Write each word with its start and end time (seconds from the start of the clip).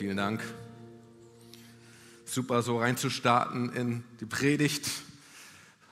Vielen 0.00 0.16
Dank. 0.16 0.42
Super, 2.24 2.62
so 2.62 2.78
reinzustarten 2.78 3.70
in 3.74 4.02
die 4.20 4.24
Predigt. 4.24 4.88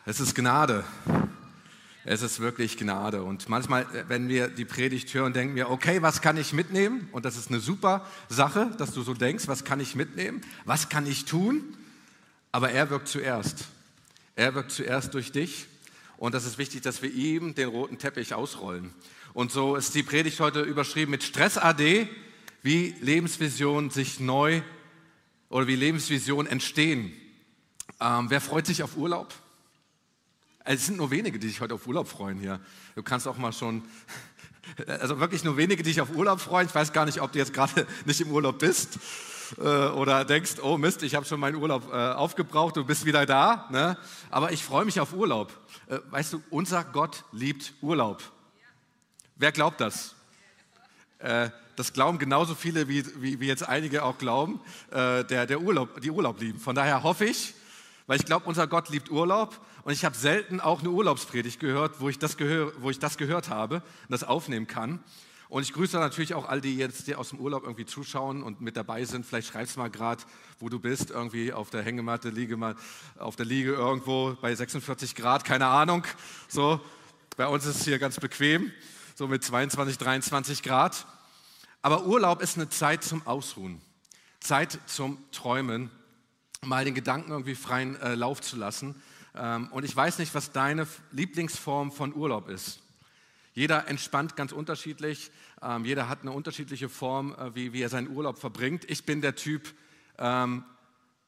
Es 0.06 0.18
ist 0.18 0.34
Gnade. 0.34 0.82
Es 2.06 2.22
ist 2.22 2.40
wirklich 2.40 2.78
Gnade. 2.78 3.22
Und 3.22 3.50
manchmal, 3.50 3.86
wenn 4.08 4.30
wir 4.30 4.48
die 4.48 4.64
Predigt 4.64 5.12
hören, 5.12 5.34
denken 5.34 5.56
wir, 5.56 5.68
okay, 5.68 6.00
was 6.00 6.22
kann 6.22 6.38
ich 6.38 6.54
mitnehmen? 6.54 7.10
Und 7.12 7.26
das 7.26 7.36
ist 7.36 7.50
eine 7.50 7.60
super 7.60 8.06
Sache, 8.30 8.70
dass 8.78 8.94
du 8.94 9.02
so 9.02 9.12
denkst, 9.12 9.46
was 9.46 9.64
kann 9.64 9.78
ich 9.78 9.94
mitnehmen? 9.94 10.40
Was 10.64 10.88
kann 10.88 11.06
ich 11.06 11.26
tun? 11.26 11.76
Aber 12.50 12.70
er 12.70 12.88
wirkt 12.88 13.08
zuerst. 13.08 13.66
Er 14.36 14.54
wirkt 14.54 14.72
zuerst 14.72 15.12
durch 15.12 15.32
dich. 15.32 15.66
Und 16.16 16.34
das 16.34 16.46
ist 16.46 16.56
wichtig, 16.56 16.80
dass 16.80 17.02
wir 17.02 17.12
ihm 17.12 17.54
den 17.54 17.68
roten 17.68 17.98
Teppich 17.98 18.32
ausrollen. 18.32 18.94
Und 19.34 19.52
so 19.52 19.76
ist 19.76 19.94
die 19.94 20.02
Predigt 20.02 20.40
heute 20.40 20.62
überschrieben 20.62 21.10
mit 21.10 21.24
Stress 21.24 21.58
AD, 21.58 22.08
wie 22.68 22.94
Lebensvisionen 23.00 23.88
sich 23.88 24.20
neu 24.20 24.60
oder 25.48 25.66
wie 25.66 25.74
Lebensvisionen 25.74 26.46
entstehen. 26.52 27.14
Ähm, 27.98 28.28
wer 28.28 28.42
freut 28.42 28.66
sich 28.66 28.82
auf 28.82 28.98
Urlaub? 28.98 29.32
Es 30.66 30.84
sind 30.84 30.98
nur 30.98 31.10
wenige, 31.10 31.38
die 31.38 31.48
sich 31.48 31.62
heute 31.62 31.72
auf 31.72 31.86
Urlaub 31.86 32.08
freuen 32.08 32.38
hier. 32.38 32.60
Du 32.94 33.02
kannst 33.02 33.26
auch 33.26 33.38
mal 33.38 33.54
schon, 33.54 33.84
also 34.86 35.18
wirklich 35.18 35.44
nur 35.44 35.56
wenige, 35.56 35.82
die 35.82 35.88
sich 35.88 36.02
auf 36.02 36.14
Urlaub 36.14 36.40
freuen. 36.40 36.66
Ich 36.66 36.74
weiß 36.74 36.92
gar 36.92 37.06
nicht, 37.06 37.22
ob 37.22 37.32
du 37.32 37.38
jetzt 37.38 37.54
gerade 37.54 37.86
nicht 38.04 38.20
im 38.20 38.30
Urlaub 38.30 38.58
bist 38.58 38.98
äh, 39.56 39.62
oder 39.62 40.26
denkst, 40.26 40.56
oh 40.62 40.76
Mist, 40.76 41.02
ich 41.02 41.14
habe 41.14 41.24
schon 41.24 41.40
meinen 41.40 41.56
Urlaub 41.56 41.90
äh, 41.90 41.96
aufgebraucht, 41.96 42.76
du 42.76 42.84
bist 42.84 43.06
wieder 43.06 43.24
da. 43.24 43.66
Ne? 43.70 43.96
Aber 44.28 44.52
ich 44.52 44.62
freue 44.62 44.84
mich 44.84 45.00
auf 45.00 45.14
Urlaub. 45.14 45.58
Äh, 45.86 46.00
weißt 46.10 46.34
du, 46.34 46.42
unser 46.50 46.84
Gott 46.84 47.24
liebt 47.32 47.72
Urlaub. 47.80 48.22
Wer 49.36 49.52
glaubt 49.52 49.80
das? 49.80 50.16
Äh, 51.18 51.50
das 51.76 51.92
glauben 51.92 52.18
genauso 52.18 52.54
viele, 52.54 52.88
wie, 52.88 53.04
wie, 53.22 53.40
wie 53.40 53.46
jetzt 53.46 53.68
einige 53.68 54.02
auch 54.02 54.18
glauben, 54.18 54.60
äh, 54.90 55.24
der, 55.24 55.46
der 55.46 55.60
Urlaub, 55.60 56.00
die 56.00 56.10
Urlaub 56.10 56.40
lieben. 56.40 56.58
Von 56.58 56.74
daher 56.74 57.02
hoffe 57.02 57.24
ich, 57.24 57.54
weil 58.06 58.18
ich 58.18 58.24
glaube, 58.24 58.46
unser 58.48 58.66
Gott 58.66 58.88
liebt 58.88 59.10
Urlaub 59.10 59.60
und 59.84 59.92
ich 59.92 60.04
habe 60.04 60.16
selten 60.16 60.60
auch 60.60 60.80
eine 60.80 60.90
Urlaubspredigt 60.90 61.60
gehört, 61.60 62.00
wo 62.00 62.08
ich, 62.08 62.18
das 62.18 62.36
gehör, 62.36 62.72
wo 62.78 62.90
ich 62.90 62.98
das 62.98 63.16
gehört 63.16 63.48
habe 63.48 63.76
und 63.76 64.10
das 64.10 64.24
aufnehmen 64.24 64.66
kann. 64.66 65.00
Und 65.48 65.62
ich 65.62 65.72
grüße 65.72 65.96
natürlich 65.96 66.34
auch 66.34 66.46
all 66.46 66.60
die 66.60 66.76
jetzt, 66.76 67.06
die 67.06 67.14
aus 67.14 67.30
dem 67.30 67.40
Urlaub 67.40 67.62
irgendwie 67.62 67.86
zuschauen 67.86 68.42
und 68.42 68.60
mit 68.60 68.76
dabei 68.76 69.04
sind. 69.04 69.24
Vielleicht 69.24 69.48
schreibst 69.48 69.76
du 69.76 69.80
mal 69.80 69.88
gerade, 69.88 70.22
wo 70.58 70.68
du 70.68 70.78
bist, 70.78 71.10
irgendwie 71.10 71.52
auf 71.52 71.70
der 71.70 71.82
Hängematte, 71.82 72.28
liege 72.28 72.56
mal 72.56 72.76
auf 73.18 73.36
der 73.36 73.46
Liege 73.46 73.72
irgendwo 73.72 74.36
bei 74.42 74.54
46 74.54 75.14
Grad, 75.14 75.44
keine 75.44 75.66
Ahnung. 75.66 76.04
So, 76.48 76.80
bei 77.36 77.46
uns 77.46 77.64
ist 77.64 77.76
es 77.76 77.84
hier 77.84 77.98
ganz 77.98 78.20
bequem, 78.20 78.70
so 79.14 79.26
mit 79.26 79.42
22, 79.42 79.96
23 79.96 80.62
Grad. 80.62 81.06
Aber 81.82 82.06
Urlaub 82.06 82.42
ist 82.42 82.56
eine 82.56 82.68
Zeit 82.68 83.04
zum 83.04 83.26
Ausruhen, 83.26 83.80
Zeit 84.40 84.78
zum 84.86 85.18
Träumen, 85.30 85.90
mal 86.64 86.84
den 86.84 86.94
Gedanken 86.94 87.30
irgendwie 87.30 87.54
freien 87.54 87.96
äh, 88.00 88.14
Lauf 88.14 88.40
zu 88.40 88.56
lassen. 88.56 89.00
Ähm, 89.36 89.68
und 89.68 89.84
ich 89.84 89.94
weiß 89.94 90.18
nicht, 90.18 90.34
was 90.34 90.50
deine 90.50 90.88
Lieblingsform 91.12 91.92
von 91.92 92.14
Urlaub 92.14 92.48
ist. 92.48 92.80
Jeder 93.54 93.86
entspannt 93.88 94.34
ganz 94.34 94.50
unterschiedlich. 94.50 95.30
Ähm, 95.62 95.84
jeder 95.84 96.08
hat 96.08 96.22
eine 96.22 96.32
unterschiedliche 96.32 96.88
Form, 96.88 97.34
äh, 97.34 97.54
wie, 97.54 97.72
wie, 97.72 97.82
er 97.82 97.88
seinen 97.88 98.08
Urlaub 98.08 98.38
verbringt. 98.38 98.84
Ich 98.90 99.04
bin 99.04 99.20
der 99.20 99.36
Typ 99.36 99.72
ähm, 100.18 100.64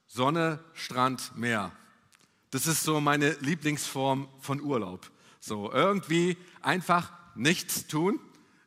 Sonne, 0.08 0.58
Strand, 0.74 1.36
Meer. 1.36 1.70
Das 2.50 2.66
ist 2.66 2.82
so 2.82 3.00
meine 3.00 3.36
Lieblingsform 3.40 4.28
von 4.40 4.60
Urlaub. 4.60 5.08
So 5.38 5.72
irgendwie 5.72 6.36
einfach 6.60 7.12
nichts 7.36 7.86
tun 7.86 8.18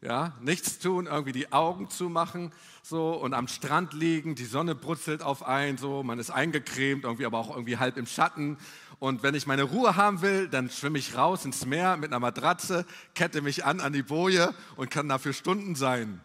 ja, 0.03 0.33
nichts 0.41 0.79
tun, 0.79 1.05
irgendwie 1.05 1.31
die 1.31 1.53
Augen 1.53 1.89
zumachen, 1.89 2.51
so 2.81 3.13
und 3.13 3.33
am 3.33 3.47
Strand 3.47 3.93
liegen, 3.93 4.35
die 4.35 4.45
Sonne 4.45 4.75
brutzelt 4.75 5.21
auf 5.21 5.43
einen, 5.43 5.77
so, 5.77 6.03
man 6.03 6.19
ist 6.19 6.29
eingecremt, 6.29 7.05
irgendwie 7.05 7.25
aber 7.25 7.37
auch 7.37 7.51
irgendwie 7.51 7.77
halb 7.77 7.95
im 7.95 8.05
Schatten. 8.05 8.57
Und 8.99 9.23
wenn 9.23 9.33
ich 9.33 9.47
meine 9.47 9.63
Ruhe 9.63 9.95
haben 9.95 10.21
will, 10.21 10.49
dann 10.49 10.69
schwimme 10.69 10.99
ich 10.99 11.15
raus 11.15 11.45
ins 11.45 11.65
Meer 11.65 11.95
mit 11.95 12.11
einer 12.11 12.19
Matratze, 12.19 12.85
kette 13.15 13.41
mich 13.41 13.63
an 13.63 13.79
an 13.79 13.93
die 13.93 14.03
Boje 14.03 14.53
und 14.75 14.91
kann 14.91 15.07
dafür 15.07 15.31
Stunden 15.31 15.75
sein. 15.75 16.19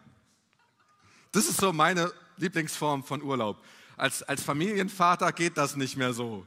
Das 1.31 1.47
ist 1.47 1.61
so 1.61 1.71
meine 1.71 2.11
Lieblingsform 2.37 3.03
von 3.03 3.21
Urlaub. 3.21 3.63
Als, 3.95 4.23
als 4.23 4.43
Familienvater 4.43 5.31
geht 5.31 5.57
das 5.57 5.75
nicht 5.77 5.95
mehr 5.95 6.13
so. 6.13 6.45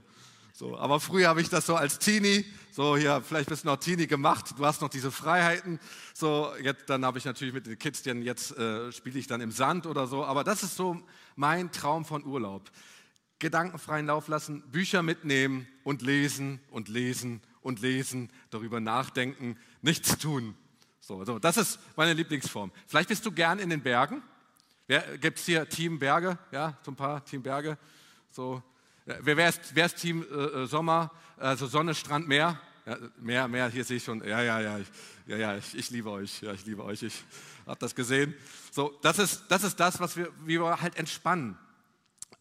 So, 0.54 0.78
aber 0.78 1.00
früher 1.00 1.28
habe 1.28 1.40
ich 1.40 1.48
das 1.48 1.64
so 1.64 1.76
als 1.76 1.98
Teenie, 1.98 2.44
so 2.72 2.96
hier, 2.96 3.22
vielleicht 3.26 3.48
bist 3.48 3.64
du 3.64 3.68
noch 3.68 3.76
Teenie 3.76 4.06
gemacht, 4.06 4.54
du 4.56 4.66
hast 4.66 4.82
noch 4.82 4.90
diese 4.90 5.10
Freiheiten. 5.10 5.80
So, 6.12 6.52
jetzt, 6.62 6.90
dann 6.90 7.06
habe 7.06 7.18
ich 7.18 7.24
natürlich 7.24 7.54
mit 7.54 7.66
den 7.66 7.78
Kids, 7.78 8.02
denn 8.02 8.20
jetzt 8.20 8.56
äh, 8.58 8.92
spiele 8.92 9.18
ich 9.18 9.26
dann 9.26 9.40
im 9.40 9.50
Sand 9.50 9.86
oder 9.86 10.06
so. 10.06 10.24
Aber 10.24 10.44
das 10.44 10.62
ist 10.62 10.76
so 10.76 11.00
mein 11.36 11.72
Traum 11.72 12.04
von 12.04 12.24
Urlaub. 12.24 12.70
Gedankenfreien 13.38 14.06
Lauf 14.06 14.28
lassen, 14.28 14.62
Bücher 14.70 15.02
mitnehmen 15.02 15.66
und 15.84 16.02
lesen 16.02 16.60
und 16.70 16.88
lesen 16.88 17.40
und 17.62 17.80
lesen, 17.80 18.30
darüber 18.50 18.78
nachdenken, 18.78 19.56
nichts 19.80 20.18
tun. 20.18 20.54
So, 21.00 21.24
so, 21.24 21.38
das 21.38 21.56
ist 21.56 21.78
meine 21.96 22.12
Lieblingsform. 22.12 22.70
Vielleicht 22.86 23.08
bist 23.08 23.24
du 23.24 23.32
gern 23.32 23.58
in 23.58 23.70
den 23.70 23.82
Bergen. 23.82 24.22
Gibt 25.20 25.38
es 25.38 25.46
hier 25.46 25.68
Team 25.68 25.98
Berge? 25.98 26.38
Ja, 26.52 26.78
so 26.84 26.92
ein 26.92 26.96
paar 26.96 27.24
Team 27.24 27.42
Berge. 27.42 27.78
So, 28.30 28.62
Wer 29.04 29.48
ist, 29.48 29.74
wer 29.74 29.86
ist 29.86 29.96
Team 29.96 30.24
äh, 30.30 30.62
äh, 30.62 30.66
Sommer? 30.66 31.10
Also 31.36 31.66
Sonne, 31.66 31.92
Strand, 31.92 32.28
Meer? 32.28 32.60
Ja, 32.86 32.96
Meer, 33.16 33.48
Meer, 33.48 33.68
hier 33.68 33.84
sehe 33.84 33.96
ich 33.96 34.04
schon. 34.04 34.22
Ja, 34.22 34.40
ja, 34.42 34.60
ja, 34.60 34.78
ich, 34.78 34.86
ja, 35.26 35.36
ja, 35.36 35.56
ich, 35.56 35.74
ich, 35.74 35.90
liebe 35.90 36.08
euch. 36.08 36.40
Ja, 36.40 36.52
ich 36.52 36.64
liebe 36.64 36.84
euch. 36.84 37.02
Ich 37.02 37.24
habe 37.66 37.80
das 37.80 37.96
gesehen. 37.96 38.32
So, 38.70 38.96
das 39.02 39.18
ist, 39.18 39.44
das 39.48 39.64
ist 39.64 39.80
das, 39.80 39.98
was 39.98 40.16
wir, 40.16 40.30
wie 40.44 40.60
wir 40.60 40.80
halt 40.80 40.96
entspannen. 40.96 41.58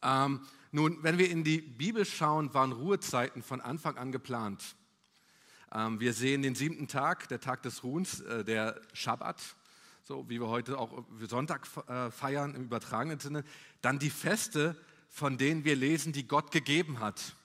Ähm, 0.03 0.41
nun, 0.71 1.01
wenn 1.01 1.17
wir 1.17 1.31
in 1.31 1.44
die 1.44 1.61
Bibel 1.61 2.05
schauen, 2.05 2.53
waren 2.53 2.73
Ruhezeiten 2.73 3.41
von 3.41 3.59
Anfang 3.59 3.97
an 3.97 4.11
geplant. 4.11 4.75
Ähm, 5.73 6.00
wir 6.00 6.13
sehen 6.13 6.44
den 6.44 6.53
siebten 6.53 6.88
Tag, 6.88 7.27
der 7.29 7.39
Tag 7.39 7.63
des 7.63 7.83
Ruhens, 7.83 8.19
äh, 8.19 8.44
der 8.45 8.79
Schabbat, 8.94 9.41
so 10.03 10.29
wie 10.29 10.39
wir 10.39 10.47
heute 10.47 10.77
auch 10.77 11.05
Sonntag 11.27 11.67
äh, 11.88 12.11
feiern 12.11 12.53
im 12.53 12.66
übertragenen 12.66 13.19
Sinne. 13.19 13.44
Dann 13.81 13.97
die 13.97 14.11
Feste, 14.11 14.75
von 15.11 15.38
denen 15.38 15.66
wir 15.66 15.75
lesen, 15.75 16.13
die 16.13 16.27
Gott 16.27 16.51
gegeben 16.51 16.99
hat. 16.99 17.35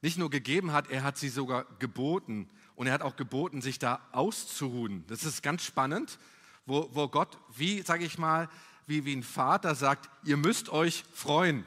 Nicht 0.00 0.18
nur 0.18 0.30
gegeben 0.30 0.72
hat, 0.72 0.90
er 0.90 1.02
hat 1.02 1.18
sie 1.18 1.28
sogar 1.28 1.66
geboten. 1.78 2.48
Und 2.74 2.86
er 2.86 2.92
hat 2.94 3.02
auch 3.02 3.16
geboten, 3.16 3.60
sich 3.60 3.78
da 3.78 4.00
auszuruhen. 4.12 5.04
Das 5.08 5.24
ist 5.24 5.42
ganz 5.42 5.64
spannend, 5.64 6.18
wo, 6.64 6.88
wo 6.92 7.08
Gott, 7.08 7.38
wie, 7.56 7.82
sage 7.82 8.04
ich 8.04 8.18
mal, 8.18 8.48
wie, 8.86 9.04
wie 9.04 9.14
ein 9.14 9.22
Vater 9.22 9.74
sagt, 9.74 10.08
ihr 10.24 10.36
müsst 10.36 10.70
euch 10.70 11.04
freuen. 11.12 11.66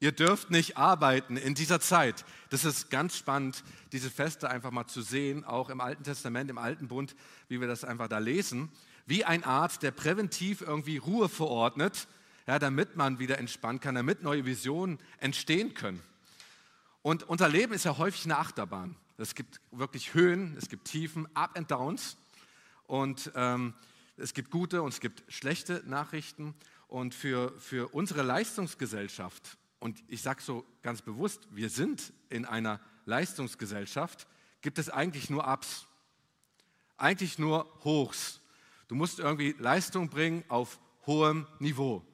Ihr 0.00 0.12
dürft 0.12 0.50
nicht 0.50 0.78
arbeiten 0.78 1.36
in 1.36 1.54
dieser 1.54 1.78
Zeit. 1.78 2.24
Das 2.48 2.64
ist 2.64 2.90
ganz 2.90 3.16
spannend, 3.16 3.62
diese 3.92 4.10
Feste 4.10 4.50
einfach 4.50 4.70
mal 4.70 4.86
zu 4.86 5.02
sehen, 5.02 5.44
auch 5.44 5.68
im 5.68 5.80
Alten 5.80 6.04
Testament, 6.04 6.50
im 6.50 6.58
Alten 6.58 6.88
Bund, 6.88 7.14
wie 7.48 7.60
wir 7.60 7.68
das 7.68 7.84
einfach 7.84 8.08
da 8.08 8.18
lesen. 8.18 8.70
Wie 9.06 9.24
ein 9.26 9.44
Arzt, 9.44 9.82
der 9.82 9.90
präventiv 9.90 10.62
irgendwie 10.62 10.96
Ruhe 10.96 11.28
verordnet, 11.28 12.08
ja, 12.46 12.58
damit 12.58 12.96
man 12.96 13.18
wieder 13.18 13.38
entspannen 13.38 13.80
kann, 13.80 13.94
damit 13.94 14.22
neue 14.22 14.44
Visionen 14.44 14.98
entstehen 15.18 15.74
können. 15.74 16.02
Und 17.02 17.22
unser 17.24 17.48
Leben 17.48 17.72
ist 17.72 17.84
ja 17.84 17.96
häufig 17.96 18.24
eine 18.24 18.38
Achterbahn. 18.38 18.96
Es 19.16 19.34
gibt 19.34 19.60
wirklich 19.70 20.14
Höhen, 20.14 20.56
es 20.56 20.68
gibt 20.68 20.86
Tiefen, 20.86 21.28
Up 21.34 21.56
and 21.56 21.70
Downs. 21.70 22.16
Und 22.86 23.30
ähm, 23.34 23.74
es 24.16 24.34
gibt 24.34 24.50
gute 24.50 24.82
und 24.82 24.92
es 24.92 25.00
gibt 25.00 25.22
schlechte 25.32 25.82
Nachrichten. 25.86 26.54
Und 26.88 27.14
für, 27.14 27.58
für 27.58 27.94
unsere 27.94 28.22
Leistungsgesellschaft, 28.22 29.56
und 29.78 30.02
ich 30.08 30.22
sage 30.22 30.42
so 30.42 30.66
ganz 30.82 31.02
bewusst, 31.02 31.48
wir 31.52 31.70
sind 31.70 32.12
in 32.28 32.44
einer 32.44 32.80
Leistungsgesellschaft, 33.06 34.26
gibt 34.60 34.78
es 34.78 34.90
eigentlich 34.90 35.30
nur 35.30 35.46
Ups. 35.46 35.86
Eigentlich 36.96 37.38
nur 37.38 37.64
Hochs. 37.84 38.40
Du 38.88 38.94
musst 38.94 39.20
irgendwie 39.20 39.54
Leistung 39.58 40.10
bringen 40.10 40.44
auf 40.48 40.80
hohem 41.06 41.46
Niveau. 41.60 42.04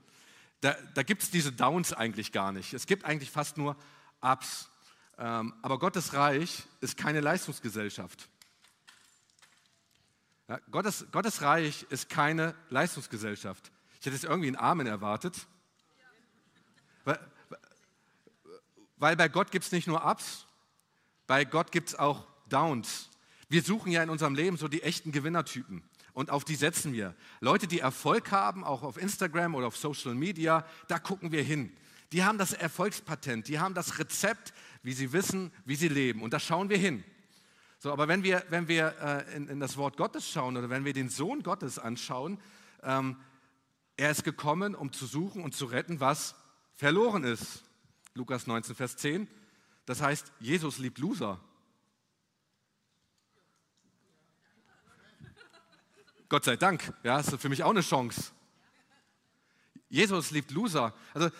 Da, 0.60 0.76
da 0.94 1.02
gibt 1.02 1.22
es 1.22 1.30
diese 1.30 1.52
Downs 1.52 1.92
eigentlich 1.92 2.32
gar 2.32 2.52
nicht. 2.52 2.72
Es 2.72 2.86
gibt 2.86 3.04
eigentlich 3.04 3.30
fast 3.30 3.56
nur 3.56 3.76
Ups. 4.20 4.68
Ähm, 5.18 5.54
aber 5.62 5.78
Gottes 5.78 6.12
Reich 6.12 6.64
ist 6.80 6.96
keine 6.96 7.20
Leistungsgesellschaft. 7.20 8.28
Ja, 10.48 10.60
Gottes, 10.70 11.06
Gottes 11.10 11.42
Reich 11.42 11.86
ist 11.90 12.08
keine 12.08 12.54
Leistungsgesellschaft. 12.70 13.72
Ich 14.00 14.06
hätte 14.06 14.14
jetzt 14.14 14.24
irgendwie 14.24 14.48
einen 14.48 14.56
Amen 14.56 14.86
erwartet. 14.86 15.46
Weil, 17.04 17.18
weil 18.96 19.16
bei 19.16 19.28
Gott 19.28 19.50
gibt 19.50 19.64
es 19.64 19.72
nicht 19.72 19.86
nur 19.86 20.04
Ups, 20.04 20.46
bei 21.26 21.44
Gott 21.44 21.72
gibt 21.72 21.88
es 21.88 21.94
auch 21.94 22.26
Downs. 22.48 23.10
Wir 23.48 23.62
suchen 23.62 23.92
ja 23.92 24.02
in 24.02 24.10
unserem 24.10 24.34
Leben 24.34 24.56
so 24.56 24.68
die 24.68 24.82
echten 24.82 25.12
Gewinnertypen 25.12 25.82
und 26.16 26.30
auf 26.30 26.46
die 26.46 26.54
setzen 26.54 26.94
wir. 26.94 27.14
Leute, 27.40 27.66
die 27.66 27.80
Erfolg 27.80 28.32
haben, 28.32 28.64
auch 28.64 28.82
auf 28.82 28.96
Instagram 28.96 29.54
oder 29.54 29.66
auf 29.66 29.76
Social 29.76 30.14
Media, 30.14 30.64
da 30.88 30.98
gucken 30.98 31.30
wir 31.30 31.42
hin. 31.42 31.70
Die 32.10 32.24
haben 32.24 32.38
das 32.38 32.54
Erfolgspatent, 32.54 33.48
die 33.48 33.58
haben 33.58 33.74
das 33.74 33.98
Rezept, 33.98 34.54
wie 34.82 34.94
sie 34.94 35.12
wissen, 35.12 35.52
wie 35.66 35.76
sie 35.76 35.88
leben. 35.88 36.22
Und 36.22 36.32
da 36.32 36.40
schauen 36.40 36.70
wir 36.70 36.78
hin. 36.78 37.04
So, 37.78 37.92
aber 37.92 38.08
wenn 38.08 38.22
wir, 38.22 38.42
wenn 38.48 38.66
wir 38.66 38.94
äh, 38.98 39.36
in, 39.36 39.46
in, 39.48 39.60
das 39.60 39.76
Wort 39.76 39.98
Gottes 39.98 40.26
schauen 40.26 40.56
oder 40.56 40.70
wenn 40.70 40.86
wir 40.86 40.94
den 40.94 41.10
Sohn 41.10 41.42
Gottes 41.42 41.78
anschauen, 41.78 42.40
ähm, 42.82 43.16
Er 43.98 44.10
ist 44.10 44.24
gekommen, 44.24 44.74
um 44.74 44.92
zu 44.92 45.04
suchen 45.04 45.44
und 45.44 45.54
zu 45.54 45.66
retten, 45.66 46.00
was 46.00 46.34
verloren 46.76 47.24
ist. 47.24 47.62
Lukas 48.14 48.46
19, 48.46 48.74
Vers 48.74 48.96
10. 48.96 49.28
Das 49.84 50.00
heißt, 50.00 50.32
Jesus 50.40 50.78
liebt 50.78 50.96
Loser. 50.96 51.40
Gott 56.28 56.44
sei 56.44 56.56
Dank, 56.56 56.92
ja, 57.04 57.20
ist 57.20 57.36
für 57.36 57.48
mich 57.48 57.62
auch 57.62 57.70
eine 57.70 57.82
Chance. 57.82 58.32
Jesus 59.88 60.32
liebt 60.32 60.50
Loser. 60.50 60.92
Also 61.14 61.30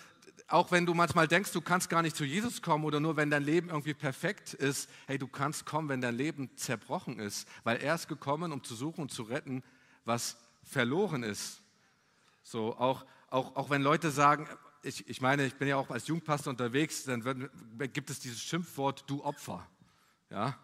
auch 0.49 0.71
wenn 0.71 0.87
du 0.87 0.94
manchmal 0.94 1.27
denkst, 1.27 1.50
du 1.53 1.61
kannst 1.61 1.88
gar 1.91 2.03
nicht 2.03 2.15
zu 2.15 2.25
Jesus 2.25 2.62
kommen 2.62 2.85
oder 2.85 3.00
nur 3.00 3.17
wenn 3.17 3.31
dein 3.31 3.43
Leben 3.43 3.69
irgendwie 3.69 3.94
perfekt 3.94 4.55
ist, 4.55 4.88
hey, 5.06 5.19
du 5.19 5.27
kannst 5.27 5.67
kommen, 5.67 5.88
wenn 5.88 6.00
dein 6.00 6.15
Leben 6.15 6.56
zerbrochen 6.56 7.19
ist, 7.19 7.49
weil 7.65 7.79
er 7.79 7.97
ist 7.97 8.06
gekommen, 8.06 8.53
um 8.53 8.62
zu 8.62 8.77
suchen 8.77 9.03
und 9.03 9.11
zu 9.11 9.25
retten, 9.25 9.65
was 10.05 10.37
verloren 10.62 11.25
ist. 11.25 11.62
So, 12.44 12.77
auch, 12.77 13.05
auch, 13.29 13.56
auch 13.56 13.71
wenn 13.71 13.83
Leute 13.83 14.12
sagen, 14.12 14.49
ich, 14.83 15.09
ich 15.09 15.21
meine, 15.21 15.47
ich 15.47 15.56
bin 15.56 15.67
ja 15.67 15.77
auch 15.77 15.91
als 15.91 16.06
Jugendpastor 16.06 16.53
unterwegs, 16.53 17.05
dann 17.05 17.25
wird, 17.25 17.50
gibt 17.93 18.11
es 18.11 18.21
dieses 18.21 18.41
Schimpfwort, 18.41 19.05
du 19.09 19.25
Opfer. 19.25 19.67
Ja? 20.31 20.56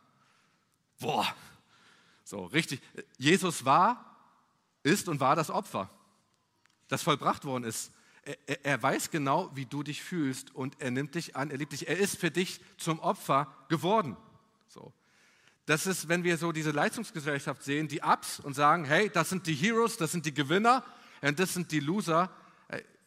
Boah, 1.00 1.26
so 2.22 2.44
richtig. 2.44 2.80
Jesus 3.18 3.64
war, 3.64 4.11
ist 4.82 5.08
und 5.08 5.20
war 5.20 5.36
das 5.36 5.50
Opfer, 5.50 5.90
das 6.88 7.02
vollbracht 7.02 7.44
worden 7.44 7.64
ist. 7.64 7.92
Er, 8.24 8.64
er, 8.64 8.82
weiß 8.82 9.10
genau, 9.10 9.50
wie 9.54 9.66
du 9.66 9.82
dich 9.82 10.02
fühlst 10.02 10.54
und 10.54 10.80
er 10.80 10.92
nimmt 10.92 11.16
dich 11.16 11.34
an, 11.34 11.50
er 11.50 11.58
liebt 11.58 11.72
dich. 11.72 11.88
Er 11.88 11.98
ist 11.98 12.18
für 12.18 12.30
dich 12.30 12.60
zum 12.76 13.00
Opfer 13.00 13.52
geworden. 13.68 14.16
So. 14.68 14.92
Das 15.66 15.86
ist, 15.86 16.08
wenn 16.08 16.22
wir 16.22 16.36
so 16.36 16.52
diese 16.52 16.70
Leistungsgesellschaft 16.70 17.62
sehen, 17.64 17.88
die 17.88 18.00
Ups 18.00 18.38
und 18.38 18.54
sagen, 18.54 18.84
hey, 18.84 19.10
das 19.10 19.28
sind 19.28 19.46
die 19.46 19.54
Heroes, 19.54 19.96
das 19.96 20.12
sind 20.12 20.24
die 20.26 20.34
Gewinner 20.34 20.84
und 21.20 21.38
das 21.38 21.54
sind 21.54 21.72
die 21.72 21.80
Loser. 21.80 22.30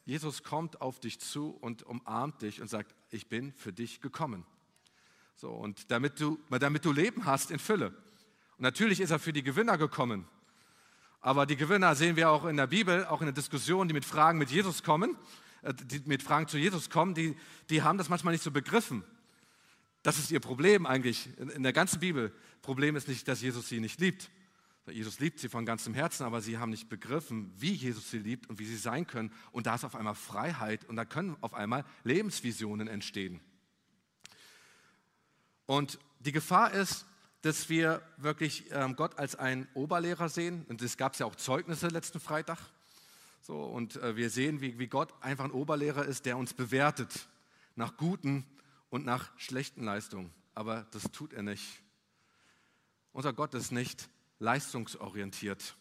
Jesus 0.05 0.43
kommt 0.43 0.81
auf 0.81 0.99
dich 0.99 1.19
zu 1.19 1.49
und 1.61 1.83
umarmt 1.83 2.41
dich 2.41 2.61
und 2.61 2.69
sagt, 2.69 2.93
ich 3.09 3.27
bin 3.27 3.51
für 3.53 3.73
dich 3.73 4.01
gekommen. 4.01 4.45
So, 5.35 5.49
und 5.49 5.91
damit 5.91 6.19
du, 6.19 6.39
damit 6.49 6.85
du 6.85 6.91
Leben 6.91 7.25
hast 7.25 7.51
in 7.51 7.59
Fülle. 7.59 7.87
Und 7.87 8.61
natürlich 8.61 9.01
ist 9.01 9.11
er 9.11 9.19
für 9.19 9.33
die 9.33 9.43
Gewinner 9.43 9.77
gekommen. 9.77 10.27
Aber 11.25 11.47
die 11.47 11.55
Gewinner 11.55 11.95
sehen 11.95 12.17
wir 12.17 12.29
auch 12.29 12.45
in 12.45 12.55
der 12.55 12.67
Bibel, 12.67 13.03
auch 13.05 13.19
in 13.19 13.25
der 13.25 13.33
Diskussion, 13.33 13.87
die 13.87 13.95
mit 13.95 14.05
Fragen 14.05 14.37
mit 14.37 14.51
Jesus 14.51 14.83
kommen, 14.83 15.17
äh, 15.63 15.73
die 15.73 16.03
mit 16.05 16.21
Fragen 16.21 16.47
zu 16.47 16.59
Jesus 16.59 16.91
kommen, 16.91 17.15
die, 17.15 17.35
die 17.71 17.81
haben 17.81 17.97
das 17.97 18.09
manchmal 18.09 18.33
nicht 18.33 18.43
so 18.43 18.51
begriffen. 18.51 19.03
Das 20.03 20.19
ist 20.19 20.29
ihr 20.29 20.39
Problem 20.39 20.85
eigentlich 20.85 21.27
in 21.39 21.63
der 21.63 21.73
ganzen 21.73 21.99
Bibel. 21.99 22.31
Problem 22.61 22.95
ist 22.95 23.07
nicht, 23.07 23.27
dass 23.27 23.41
Jesus 23.41 23.67
sie 23.67 23.79
nicht 23.79 23.99
liebt. 23.99 24.29
Jesus 24.85 25.19
liebt 25.19 25.39
sie 25.39 25.49
von 25.49 25.65
ganzem 25.65 25.95
Herzen, 25.95 26.25
aber 26.25 26.41
sie 26.41 26.59
haben 26.59 26.69
nicht 26.69 26.89
begriffen, 26.89 27.51
wie 27.57 27.73
Jesus 27.73 28.11
sie 28.11 28.19
liebt 28.19 28.47
und 28.47 28.59
wie 28.59 28.67
sie 28.67 28.77
sein 28.77 29.07
können. 29.07 29.33
Und 29.51 29.65
da 29.65 29.73
ist 29.73 29.83
auf 29.83 29.95
einmal 29.95 30.13
Freiheit 30.13 30.85
und 30.85 30.95
da 30.95 31.05
können 31.05 31.37
auf 31.41 31.55
einmal 31.55 31.85
Lebensvisionen 32.03 32.87
entstehen. 32.87 33.41
Und 35.65 35.97
die 36.19 36.31
Gefahr 36.31 36.71
ist, 36.71 37.07
dass 37.45 37.69
wir 37.69 38.01
wirklich 38.17 38.71
ähm, 38.71 38.95
Gott 38.95 39.19
als 39.19 39.35
einen 39.35 39.67
Oberlehrer 39.75 40.29
sehen. 40.29 40.65
Und 40.67 40.81
es 40.81 40.97
gab 40.97 41.15
ja 41.19 41.27
auch 41.27 41.35
Zeugnisse 41.35 41.89
letzten 41.89 42.19
Freitag. 42.19 42.57
So, 43.39 43.61
und 43.61 43.97
äh, 43.97 44.15
wir 44.15 44.31
sehen, 44.31 44.61
wie, 44.61 44.87
Gott 44.87 45.13
einfach 45.21 45.45
ein 45.45 45.51
Oberlehrer 45.51 46.05
ist, 46.05 46.25
der 46.25 46.37
uns 46.37 46.55
bewertet 46.55 47.27
nach 47.75 47.97
guten 47.97 48.47
und 48.89 49.05
nach 49.05 49.29
schlechten 49.37 49.83
Leistungen. 49.83 50.33
Aber 50.55 50.87
das 50.89 51.03
tut 51.11 51.33
er 51.33 51.43
nicht. 51.43 51.83
Unser 53.13 53.31
Gott 53.31 53.53
ist 53.53 53.71
nicht 53.71 54.09
leistungsorientiert. 54.39 55.75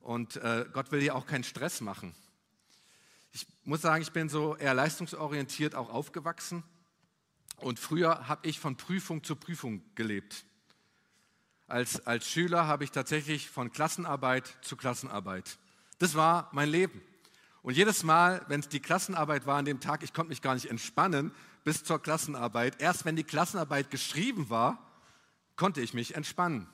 Und 0.00 0.36
äh, 0.36 0.64
Gott 0.72 0.90
will 0.90 1.00
dir 1.00 1.16
auch 1.16 1.26
keinen 1.26 1.44
Stress 1.44 1.82
machen. 1.82 2.14
Ich 3.32 3.46
muss 3.64 3.82
sagen, 3.82 4.00
ich 4.00 4.12
bin 4.12 4.30
so 4.30 4.56
eher 4.56 4.72
leistungsorientiert 4.72 5.74
auch 5.74 5.90
aufgewachsen. 5.90 6.64
Und 7.56 7.78
früher 7.78 8.28
habe 8.28 8.46
ich 8.46 8.60
von 8.60 8.76
Prüfung 8.76 9.24
zu 9.24 9.36
Prüfung 9.36 9.82
gelebt. 9.94 10.44
Als, 11.66 12.06
als 12.06 12.28
Schüler 12.28 12.66
habe 12.66 12.84
ich 12.84 12.92
tatsächlich 12.92 13.50
von 13.50 13.72
Klassenarbeit 13.72 14.56
zu 14.60 14.76
Klassenarbeit. 14.76 15.58
Das 15.98 16.14
war 16.14 16.48
mein 16.52 16.68
Leben. 16.68 17.02
Und 17.62 17.76
jedes 17.76 18.04
Mal, 18.04 18.44
wenn 18.46 18.60
es 18.60 18.68
die 18.68 18.78
Klassenarbeit 18.78 19.46
war 19.46 19.58
an 19.58 19.64
dem 19.64 19.80
Tag, 19.80 20.04
ich 20.04 20.12
konnte 20.12 20.28
mich 20.28 20.42
gar 20.42 20.54
nicht 20.54 20.70
entspannen 20.70 21.32
bis 21.64 21.82
zur 21.82 22.00
Klassenarbeit. 22.00 22.80
Erst 22.80 23.04
wenn 23.04 23.16
die 23.16 23.24
Klassenarbeit 23.24 23.90
geschrieben 23.90 24.48
war, 24.50 24.78
konnte 25.56 25.80
ich 25.80 25.92
mich 25.92 26.14
entspannen. 26.14 26.68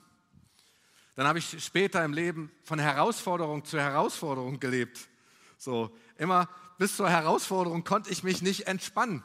Dann 1.15 1.25
habe 1.25 1.39
ich 1.39 1.63
später 1.63 2.03
im 2.05 2.13
Leben 2.13 2.51
von 2.63 2.77
Herausforderung 2.77 3.65
zu 3.65 3.79
Herausforderung 3.79 4.59
gelebt. 4.59 5.09
So, 5.57 5.95
immer 6.17 6.49
bis 6.77 6.97
zur 6.97 7.09
Herausforderung 7.09 7.83
konnte 7.83 8.11
ich 8.11 8.23
mich 8.23 8.41
nicht 8.41 8.67
entspannen. 8.67 9.23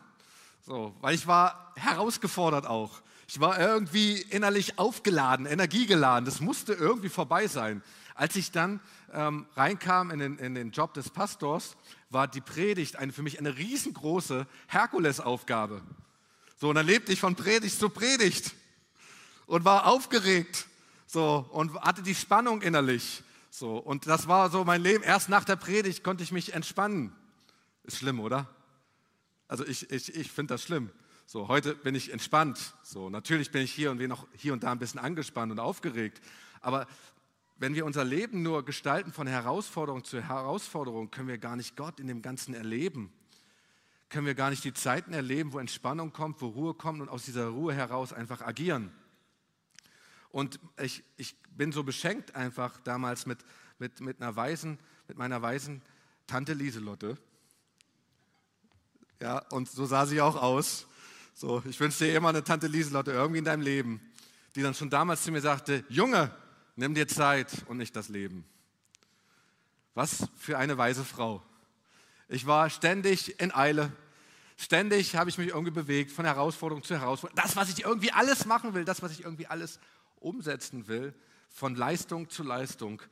So, 0.69 0.95
weil 1.01 1.15
ich 1.15 1.27
war 1.27 1.73
herausgefordert 1.77 2.67
auch. 2.67 3.01
Ich 3.27 3.41
war 3.41 3.59
irgendwie 3.59 4.21
innerlich 4.21 4.79
aufgeladen, 4.79 5.47
energiegeladen. 5.47 6.27
Das 6.27 6.41
musste 6.41 6.75
irgendwie 6.75 7.09
vorbei 7.09 7.47
sein. 7.47 7.83
Als 8.15 8.37
ich 8.37 8.51
dann 8.53 8.79
ähm, 9.15 9.47
reinkam 9.57 10.11
in 10.11 10.19
den, 10.19 10.39
in 10.39 10.55
den 10.55 10.71
Job 10.71 10.93
des 10.93 11.09
Pastors, 11.09 11.75
war 12.11 12.29
die 12.29 12.43
Predigt 12.43 12.97
eine, 12.97 13.15
für 13.15 13.23
mich 13.23 13.39
eine 13.39 13.57
riesengroße 13.57 14.47
Herkulesaufgabe. 14.67 15.81
So, 16.61 16.69
und 16.69 16.75
dann 16.75 16.87
lebte 16.87 17.15
ich 17.15 17.21
von 17.21 17.35
Predigt 17.35 17.79
zu 17.79 17.89
Predigt 17.89 18.55
und 19.47 19.65
war 19.65 19.87
aufgeregt. 19.87 20.67
So, 21.07 21.49
und 21.51 21.81
hatte 21.81 22.03
die 22.03 22.15
Spannung 22.15 22.61
innerlich. 22.61 23.23
So, 23.49 23.79
und 23.79 24.07
das 24.07 24.29
war 24.29 24.51
so 24.51 24.65
mein 24.65 24.83
Leben. 24.83 25.03
Erst 25.03 25.31
nach 25.31 25.45
der 25.45 25.57
Predigt 25.57 26.05
konnte 26.05 26.23
ich 26.25 26.31
mich 26.31 26.53
entspannen. 26.53 27.17
Ist 27.85 27.97
schlimm, 27.97 28.21
oder? 28.21 28.47
Also 29.49 29.67
ich, 29.67 29.91
ich, 29.91 30.15
ich 30.15 30.31
finde 30.31 30.55
das 30.55 30.63
schlimm. 30.63 30.91
So, 31.27 31.49
heute 31.49 31.75
bin 31.75 31.95
ich 31.95 32.13
entspannt. 32.13 32.75
So, 32.83 33.11
natürlich 33.11 33.51
bin 33.51 33.63
ich 33.63 33.73
hier 33.73 33.91
und 33.91 33.99
wir 33.99 34.09
noch 34.09 34.27
hier 34.37 34.53
und 34.53 34.63
da 34.63 34.73
ein 34.73 34.79
bisschen 34.79 35.01
angespannt 35.01 35.51
und 35.51 35.59
aufgeregt. 35.59 36.21
Aber 36.61 36.87
wenn 37.57 37.75
wir 37.75 37.85
unser 37.85 38.05
Leben 38.05 38.43
nur 38.43 38.65
gestalten 38.65 39.13
von 39.13 39.27
Herausforderung 39.27 40.05
zu 40.05 40.23
Herausforderung, 40.23 41.11
können 41.11 41.29
wir 41.29 41.39
gar 41.39 41.57
nicht 41.57 41.77
Gott 41.77 41.99
in 41.99 42.07
dem 42.07 42.23
Ganzen 42.23 42.55
erleben. 42.55 43.13
Können 44.11 44.27
wir 44.27 44.35
gar 44.35 44.51
nicht 44.51 44.65
die 44.65 44.73
Zeiten 44.73 45.13
erleben, 45.13 45.53
wo 45.53 45.59
Entspannung 45.59 46.13
kommt, 46.13 46.41
wo 46.41 46.49
Ruhe 46.49 46.75
kommt 46.75 47.01
und 47.01 47.09
aus 47.09 47.25
dieser 47.25 47.49
Ruhe 47.49 47.75
heraus 47.75 48.13
einfach 48.13 48.43
agieren. 48.43 48.93
Und 50.31 50.61
ich, 50.81 51.03
ich 51.17 51.37
bin 51.51 51.73
so 51.73 51.83
beschenkt 51.83 52.35
einfach 52.35 52.79
damals 52.81 53.27
mit, 53.27 53.39
mit, 53.79 54.01
mit 54.01 54.23
einer 54.23 54.37
weisen, 54.37 54.79
mit 55.09 55.19
meiner 55.19 55.43
weisen 55.43 55.83
Tante 56.27 56.53
Lieselotte. 56.53 57.19
Ja, 59.21 59.39
und 59.51 59.69
so 59.69 59.85
sah 59.85 60.07
sie 60.07 60.21
auch 60.21 60.37
aus. 60.37 60.87
So, 61.35 61.63
ich 61.69 61.79
wünsche 61.81 62.05
dir 62.05 62.17
immer 62.17 62.29
eine 62.29 62.45
Tante 62.45 62.69
Lieselotte 62.69 63.11
irgendwie 63.11 63.39
in 63.39 63.45
deinem 63.45 63.63
Leben, 63.63 64.01
die 64.55 64.63
dann 64.63 64.75
schon 64.75 64.91
damals 64.91 65.25
zu 65.25 65.33
mir 65.33 65.41
sagte, 65.41 65.85
Junge, 65.89 66.31
nimm 66.77 66.95
dir 66.95 67.09
Zeit 67.09 67.65
und 67.67 67.79
nicht 67.79 67.97
das 67.97 68.09
Leben. 68.09 68.45
Was 69.95 70.29
für 70.37 70.59
eine 70.59 70.79
weise 70.79 71.05
Frau. 71.05 71.43
Ich 72.29 72.47
war 72.47 72.71
ständig 72.71 73.41
in 73.41 73.53
Eile. 73.53 73.91
Ständig 74.57 75.17
habe 75.17 75.31
ich 75.31 75.39
mich 75.39 75.49
irgendwie 75.49 75.73
bewegt, 75.73 76.13
von 76.13 76.25
Herausforderung 76.25 76.85
zu 76.85 76.97
Herausforderung. 76.97 77.43
Das, 77.43 77.57
was 77.57 77.71
ich 77.71 77.85
irgendwie 77.85 78.13
alles 78.13 78.45
machen 78.45 78.75
will, 78.75 78.85
das, 78.85 79.03
was 79.03 79.13
ich 79.13 79.25
irgendwie 79.25 79.47
alles 79.49 79.81
umsetzen 80.21 80.87
will, 80.87 81.15
von 81.49 81.75
Leistung 81.75 82.31
zu 82.31 82.45
Leistung. 82.45 83.03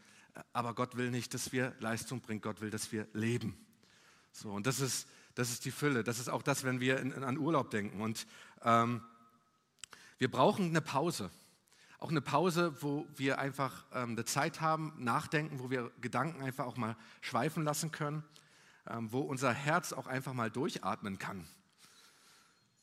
Aber 0.52 0.74
Gott 0.74 0.96
will 0.96 1.10
nicht, 1.10 1.34
dass 1.34 1.50
wir 1.50 1.74
Leistung 1.80 2.20
bringen, 2.20 2.40
Gott 2.40 2.60
will, 2.60 2.70
dass 2.70 2.92
wir 2.92 3.08
leben. 3.12 3.56
So, 4.30 4.50
und 4.50 4.66
das 4.66 4.78
ist 4.80 5.08
das 5.36 5.50
ist 5.50 5.66
die 5.66 5.70
Fülle. 5.70 6.02
Das 6.02 6.18
ist 6.18 6.28
auch 6.28 6.42
das, 6.42 6.64
wenn 6.64 6.80
wir 6.80 6.98
in, 6.98 7.12
in, 7.12 7.22
an 7.22 7.38
Urlaub 7.38 7.70
denken. 7.70 8.00
Und 8.00 8.26
ähm, 8.62 9.02
wir 10.18 10.30
brauchen 10.30 10.70
eine 10.70 10.80
Pause. 10.80 11.30
Auch 11.98 12.10
eine 12.10 12.22
Pause, 12.22 12.74
wo 12.80 13.06
wir 13.16 13.38
einfach 13.38 13.84
ähm, 13.92 14.12
eine 14.12 14.24
Zeit 14.24 14.62
haben, 14.62 14.94
nachdenken, 14.98 15.60
wo 15.60 15.70
wir 15.70 15.92
Gedanken 16.00 16.42
einfach 16.42 16.64
auch 16.64 16.78
mal 16.78 16.96
schweifen 17.20 17.64
lassen 17.64 17.92
können, 17.92 18.24
ähm, 18.88 19.12
wo 19.12 19.20
unser 19.20 19.52
Herz 19.52 19.92
auch 19.92 20.06
einfach 20.06 20.32
mal 20.32 20.50
durchatmen 20.50 21.18
kann. 21.18 21.46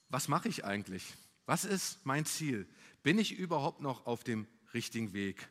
Was 0.09 0.27
mache 0.27 0.47
ich 0.47 0.63
eigentlich? 0.63 1.15
Was 1.47 1.65
ist 1.65 2.05
mein 2.05 2.25
Ziel? 2.25 2.67
Bin 3.01 3.17
ich 3.17 3.35
überhaupt 3.35 3.81
noch 3.81 4.05
auf 4.05 4.23
dem 4.23 4.47
richtigen 4.75 5.13
Weg? 5.13 5.49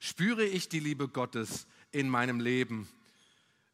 Spüre 0.00 0.44
ich 0.44 0.68
die 0.68 0.80
Liebe 0.80 1.06
Gottes 1.06 1.68
in 1.92 2.08
meinem 2.08 2.40
Leben? 2.40 2.88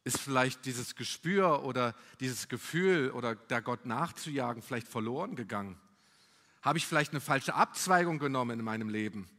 Ist 0.09 0.21
vielleicht 0.21 0.65
dieses 0.65 0.95
Gespür 0.95 1.63
oder 1.63 1.93
dieses 2.19 2.47
Gefühl 2.47 3.11
oder 3.11 3.35
der 3.35 3.61
Gott 3.61 3.85
nachzujagen 3.85 4.63
vielleicht 4.63 4.87
verloren 4.87 5.35
gegangen? 5.35 5.79
Habe 6.63 6.79
ich 6.79 6.87
vielleicht 6.87 7.11
eine 7.11 7.21
falsche 7.21 7.53
Abzweigung 7.53 8.17
genommen 8.17 8.57
in 8.57 8.65
meinem 8.65 8.89
Leben? 8.89 9.29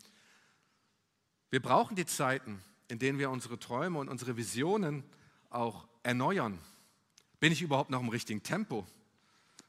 Wir 1.50 1.60
brauchen 1.60 1.96
die 1.96 2.06
Zeiten, 2.06 2.62
in 2.86 3.00
denen 3.00 3.18
wir 3.18 3.30
unsere 3.30 3.58
Träume 3.58 3.98
und 3.98 4.08
unsere 4.08 4.36
Visionen 4.36 5.02
auch 5.48 5.88
erneuern. 6.04 6.56
Bin 7.40 7.52
ich 7.52 7.62
überhaupt 7.62 7.90
noch 7.90 8.00
im 8.00 8.08
richtigen 8.08 8.44
Tempo? 8.44 8.86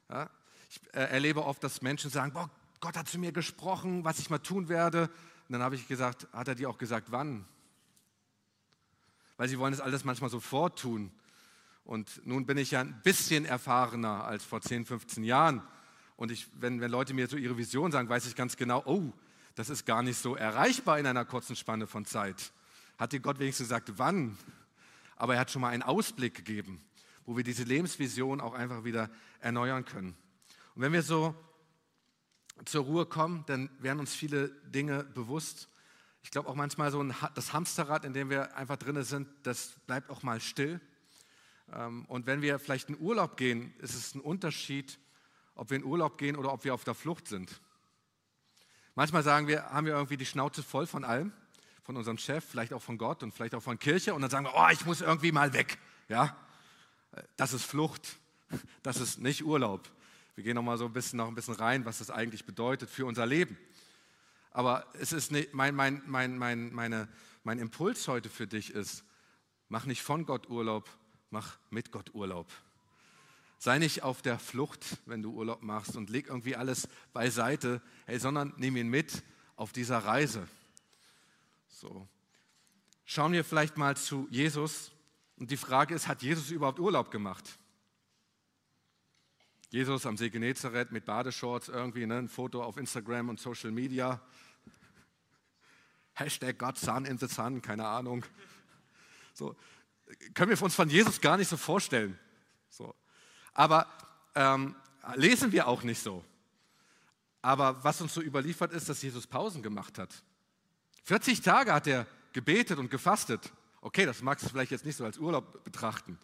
Ja, 0.08 0.30
ich 0.70 0.80
äh, 0.94 1.00
erlebe 1.00 1.44
oft, 1.46 1.64
dass 1.64 1.82
Menschen 1.82 2.12
sagen, 2.12 2.32
boah, 2.32 2.48
Gott 2.80 2.96
hat 2.96 3.10
zu 3.10 3.18
mir 3.18 3.32
gesprochen, 3.32 4.04
was 4.04 4.20
ich 4.20 4.30
mal 4.30 4.38
tun 4.38 4.70
werde. 4.70 5.10
Und 5.48 5.54
dann 5.54 5.64
habe 5.64 5.74
ich 5.74 5.88
gesagt, 5.88 6.28
hat 6.32 6.48
er 6.48 6.54
dir 6.54 6.70
auch 6.70 6.78
gesagt, 6.78 7.08
wann? 7.12 7.48
Weil 9.42 9.50
sie 9.50 9.58
wollen 9.58 9.74
es 9.74 9.82
alles 9.82 10.04
manchmal 10.04 10.30
sofort 10.30 10.78
tun. 10.78 11.10
Und 11.84 12.22
nun 12.28 12.46
bin 12.46 12.60
ich 12.60 12.70
ja 12.70 12.82
ein 12.82 13.02
bisschen 13.02 13.44
erfahrener 13.44 14.24
als 14.24 14.44
vor 14.44 14.62
10, 14.62 14.86
15 14.86 15.24
Jahren. 15.24 15.64
Und 16.16 16.30
ich, 16.30 16.46
wenn, 16.60 16.80
wenn 16.80 16.92
Leute 16.92 17.16
mir 17.16 17.26
so 17.26 17.38
ihre 17.38 17.58
Vision 17.58 17.92
sagen, 17.92 18.08
weiß 18.08 18.28
ich 18.28 18.36
ganz 18.36 18.56
genau, 18.56 18.84
oh, 18.86 19.12
das 19.56 19.72
ist 19.72 19.88
gar 19.88 20.04
nicht 20.04 20.20
so 20.20 20.36
erreichbar 20.36 21.00
in 21.00 21.08
einer 21.08 21.26
kurzen 21.26 21.56
Spanne 21.56 21.88
von 21.88 22.06
Zeit. 22.06 22.54
Hat 23.00 23.14
dir 23.14 23.20
Gott 23.20 23.40
wenigstens 23.40 23.70
gesagt, 23.70 23.94
wann? 23.98 24.38
Aber 25.16 25.34
er 25.34 25.40
hat 25.40 25.50
schon 25.50 25.64
mal 25.64 25.70
einen 25.70 25.82
Ausblick 25.82 26.36
gegeben, 26.36 26.80
wo 27.26 27.36
wir 27.36 27.44
diese 27.44 27.64
Lebensvision 27.64 28.42
auch 28.42 28.54
einfach 28.54 28.84
wieder 28.84 29.10
erneuern 29.40 29.86
können. 29.86 30.16
Und 30.76 30.84
wenn 30.84 30.94
wir 30.94 31.02
so 31.02 31.34
zur 32.66 32.84
Ruhe 32.84 33.08
kommen, 33.08 33.44
dann 33.48 33.72
werden 33.80 34.02
uns 34.02 34.14
viele 34.14 34.50
Dinge 34.66 35.04
bewusst. 35.04 35.68
Ich 36.24 36.32
glaube 36.32 36.50
auch 36.50 36.56
manchmal 36.56 36.92
so 36.92 37.02
ein, 37.02 37.16
das 37.36 37.54
Hamsterrad, 37.54 38.06
in 38.06 38.14
dem 38.14 38.30
wir 38.30 38.56
einfach 38.56 38.78
drin 38.78 39.02
sind, 39.04 39.28
das 39.44 39.74
bleibt 39.88 40.10
auch 40.10 40.24
mal 40.24 40.40
still. 40.40 40.80
Ähm, 41.74 42.06
und 42.06 42.26
wenn 42.26 42.42
wir 42.42 42.60
vielleicht 42.60 42.90
in 42.90 43.00
Urlaub 43.00 43.38
gehen, 43.38 43.74
ist 43.80 43.96
es 43.96 44.16
ein 44.16 44.22
Unterschied, 44.22 45.00
ob 45.56 45.70
wir 45.70 45.78
in 45.78 45.84
Urlaub 45.84 46.18
gehen 46.18 46.36
oder 46.36 46.54
ob 46.54 46.64
wir 46.64 46.74
auf 46.74 46.84
der 46.84 46.94
Flucht 46.94 47.28
sind. 47.28 47.62
Manchmal 48.96 49.24
sagen 49.24 49.48
wir, 49.48 49.66
haben 49.66 49.86
wir 49.86 49.94
irgendwie 49.94 50.18
die 50.18 50.26
Schnauze 50.26 50.64
voll 50.64 50.86
von 50.86 51.04
allem, 51.04 51.32
von 51.84 51.96
unserem 51.96 52.18
Chef, 52.18 52.44
vielleicht 52.44 52.74
auch 52.74 52.82
von 52.82 52.98
Gott 52.98 53.24
und 53.24 53.34
vielleicht 53.34 53.56
auch 53.56 53.64
von 53.64 53.80
Kirche 53.80 54.14
und 54.14 54.22
dann 54.22 54.30
sagen 54.30 54.46
wir, 54.46 54.54
oh, 54.56 54.68
ich 54.72 54.86
muss 54.86 55.02
irgendwie 55.02 55.32
mal 55.32 55.54
weg. 55.54 55.78
Ja, 56.10 56.36
das 57.38 57.54
ist 57.54 57.66
Flucht, 57.66 58.18
das 58.84 58.98
ist 58.98 59.20
nicht 59.20 59.44
Urlaub. 59.44 59.90
Wir 60.36 60.44
gehen 60.44 60.56
noch 60.56 60.64
mal 60.64 60.78
so 60.78 60.86
ein 60.86 60.94
bisschen 60.94 61.18
noch 61.18 61.28
ein 61.28 61.36
bisschen 61.36 61.56
rein, 61.56 61.86
was 61.86 62.00
das 62.00 62.10
eigentlich 62.10 62.46
bedeutet 62.46 62.90
für 62.90 63.06
unser 63.06 63.26
Leben. 63.26 63.58
Aber 64.52 64.86
es 65.00 65.14
ist 65.14 65.32
nicht, 65.32 65.54
mein, 65.54 65.74
mein, 65.76 66.02
mein, 66.06 66.38
mein, 66.38 66.74
meine, 66.74 67.08
mein 67.44 67.58
Impuls 67.58 68.08
heute 68.08 68.30
für 68.30 68.48
dich 68.48 68.72
ist, 68.72 69.04
mach 69.70 69.86
nicht 69.86 70.02
von 70.02 70.26
Gott 70.26 70.50
Urlaub, 70.50 70.90
mach 71.30 71.58
mit 71.70 71.92
Gott 71.92 72.14
Urlaub. 72.14 72.52
Sei 73.58 73.78
nicht 73.78 74.04
auf 74.04 74.22
der 74.22 74.40
Flucht, 74.40 74.98
wenn 75.06 75.22
du 75.22 75.32
Urlaub 75.32 75.62
machst 75.62 75.96
und 75.96 76.10
leg 76.10 76.28
irgendwie 76.28 76.56
alles 76.56 76.90
beiseite, 77.14 77.82
hey, 78.06 78.20
sondern 78.20 78.54
nimm 78.58 78.76
ihn 78.76 78.90
mit 78.90 79.24
auf 79.56 79.72
dieser 79.72 80.00
Reise. 80.00 80.48
So. 81.68 82.08
Schauen 83.06 83.32
wir 83.32 83.44
vielleicht 83.44 83.78
mal 83.78 83.96
zu 83.96 84.28
Jesus. 84.32 84.92
Und 85.38 85.52
die 85.52 85.58
Frage 85.58 85.96
ist, 85.96 86.08
hat 86.08 86.22
Jesus 86.24 86.52
überhaupt 86.52 86.80
Urlaub 86.80 87.12
gemacht? 87.12 87.60
Jesus 89.72 90.06
am 90.06 90.18
See 90.18 90.30
Genezareth 90.30 90.92
mit 90.92 91.06
Badeshorts 91.06 91.70
irgendwie, 91.70 92.06
ne, 92.06 92.18
ein 92.18 92.28
Foto 92.28 92.62
auf 92.62 92.76
Instagram 92.76 93.30
und 93.30 93.40
Social 93.40 93.72
Media. 93.72 94.20
Hashtag 96.14 96.60
God 96.60 96.78
Sun 96.78 97.06
in 97.06 97.18
the 97.18 97.28
Sun, 97.28 97.62
keine 97.62 97.88
Ahnung. 97.88 98.26
So, 99.34 99.56
können 100.34 100.52
wir 100.52 100.62
uns 100.62 100.76
von 100.76 100.90
Jesus 100.90 101.22
gar 101.22 101.38
nicht 101.38 101.48
so 101.48 101.56
vorstellen. 101.56 102.20
So. 102.70 102.94
Aber 103.54 103.88
ähm, 104.36 104.76
lesen 105.16 105.54
wir 105.54 105.70
auch 105.70 105.84
nicht 105.84 106.04
so. 106.04 106.22
Aber 107.42 107.82
was 107.82 108.02
uns 108.02 108.14
so 108.14 108.22
überliefert 108.22 108.74
ist, 108.74 108.90
dass 108.90 109.02
Jesus 109.02 109.26
Pausen 109.26 109.64
gemacht 109.64 109.98
hat. 109.98 110.14
40 111.06 111.40
Tage 111.40 111.74
hat 111.74 111.88
er 111.88 112.06
gebetet 112.34 112.78
und 112.78 112.92
gefastet. 112.92 113.54
Okay, 113.80 114.06
das 114.06 114.22
magst 114.22 114.44
du 114.44 114.50
vielleicht 114.50 114.72
jetzt 114.72 114.86
nicht 114.86 114.98
so 114.98 115.06
als 115.06 115.18
Urlaub 115.18 115.64
betrachten. 115.64 116.20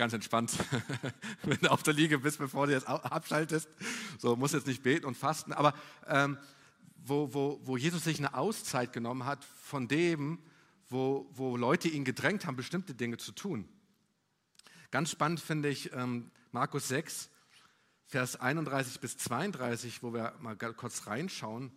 Ganz 0.00 0.14
entspannt, 0.14 0.52
wenn 1.42 1.58
du 1.58 1.70
auf 1.70 1.82
der 1.82 1.92
Liege 1.92 2.20
bist, 2.20 2.38
bevor 2.38 2.66
du 2.66 2.72
jetzt 2.72 2.88
abschaltest. 2.88 3.68
So, 4.18 4.34
muss 4.34 4.52
jetzt 4.52 4.66
nicht 4.66 4.82
beten 4.82 5.04
und 5.04 5.14
fasten. 5.14 5.52
Aber 5.52 5.74
ähm, 6.06 6.38
wo, 6.96 7.34
wo, 7.34 7.60
wo 7.64 7.76
Jesus 7.76 8.04
sich 8.04 8.16
eine 8.16 8.32
Auszeit 8.32 8.94
genommen 8.94 9.26
hat 9.26 9.44
von 9.44 9.88
dem, 9.88 10.38
wo, 10.88 11.28
wo 11.34 11.54
Leute 11.54 11.88
ihn 11.88 12.06
gedrängt 12.06 12.46
haben, 12.46 12.56
bestimmte 12.56 12.94
Dinge 12.94 13.18
zu 13.18 13.32
tun. 13.32 13.68
Ganz 14.90 15.10
spannend 15.10 15.38
finde 15.38 15.68
ich 15.68 15.92
ähm, 15.92 16.30
Markus 16.50 16.88
6, 16.88 17.28
Vers 18.06 18.40
31 18.40 19.00
bis 19.00 19.18
32, 19.18 20.02
wo 20.02 20.14
wir 20.14 20.32
mal 20.40 20.56
kurz 20.56 21.08
reinschauen, 21.08 21.72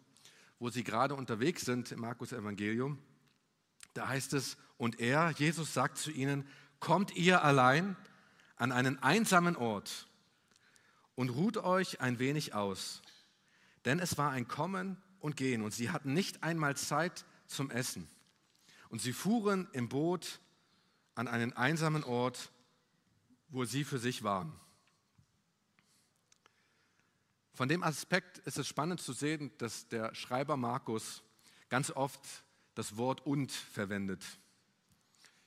wo 0.60 0.70
sie 0.70 0.86
gerade 0.86 1.16
unterwegs 1.16 1.66
sind 1.66 1.92
im 1.92 2.00
Markus 2.00 2.32
Evangelium. 2.32 3.00
Da 3.94 4.08
heißt 4.08 4.32
es, 4.32 4.56
und 4.78 5.02
er, 5.02 5.32
Jesus, 5.32 5.74
sagt 5.74 5.98
zu 5.98 6.10
ihnen, 6.10 6.48
kommt 6.80 7.18
ihr 7.18 7.44
allein 7.44 7.98
an 8.64 8.72
einen 8.72 8.98
einsamen 9.04 9.58
Ort 9.58 10.08
und 11.16 11.28
ruht 11.32 11.58
euch 11.58 12.00
ein 12.00 12.18
wenig 12.18 12.54
aus. 12.54 13.02
Denn 13.84 14.00
es 14.00 14.18
war 14.18 14.32
ein 14.32 14.48
Kommen 14.48 14.96
und 15.20 15.36
Gehen 15.36 15.64
und 15.64 15.74
sie 15.74 15.90
hatten 15.90 16.14
nicht 16.14 16.44
einmal 16.44 16.78
Zeit 16.78 17.26
zum 17.46 17.70
Essen. 17.70 18.08
Und 18.88 19.02
sie 19.02 19.12
fuhren 19.12 19.68
im 19.74 19.90
Boot 19.90 20.40
an 21.14 21.28
einen 21.28 21.52
einsamen 21.52 22.06
Ort, 22.06 22.54
wo 23.50 23.66
sie 23.66 23.84
für 23.84 24.00
sich 24.00 24.24
waren. 24.24 24.54
Von 27.56 27.68
dem 27.68 27.84
Aspekt 27.84 28.38
ist 28.48 28.58
es 28.58 28.66
spannend 28.66 29.02
zu 29.02 29.12
sehen, 29.12 29.52
dass 29.58 29.90
der 29.90 30.16
Schreiber 30.16 30.56
Markus 30.56 31.22
ganz 31.68 31.92
oft 31.92 32.22
das 32.76 32.96
Wort 32.96 33.26
und 33.26 33.52
verwendet. 33.52 34.24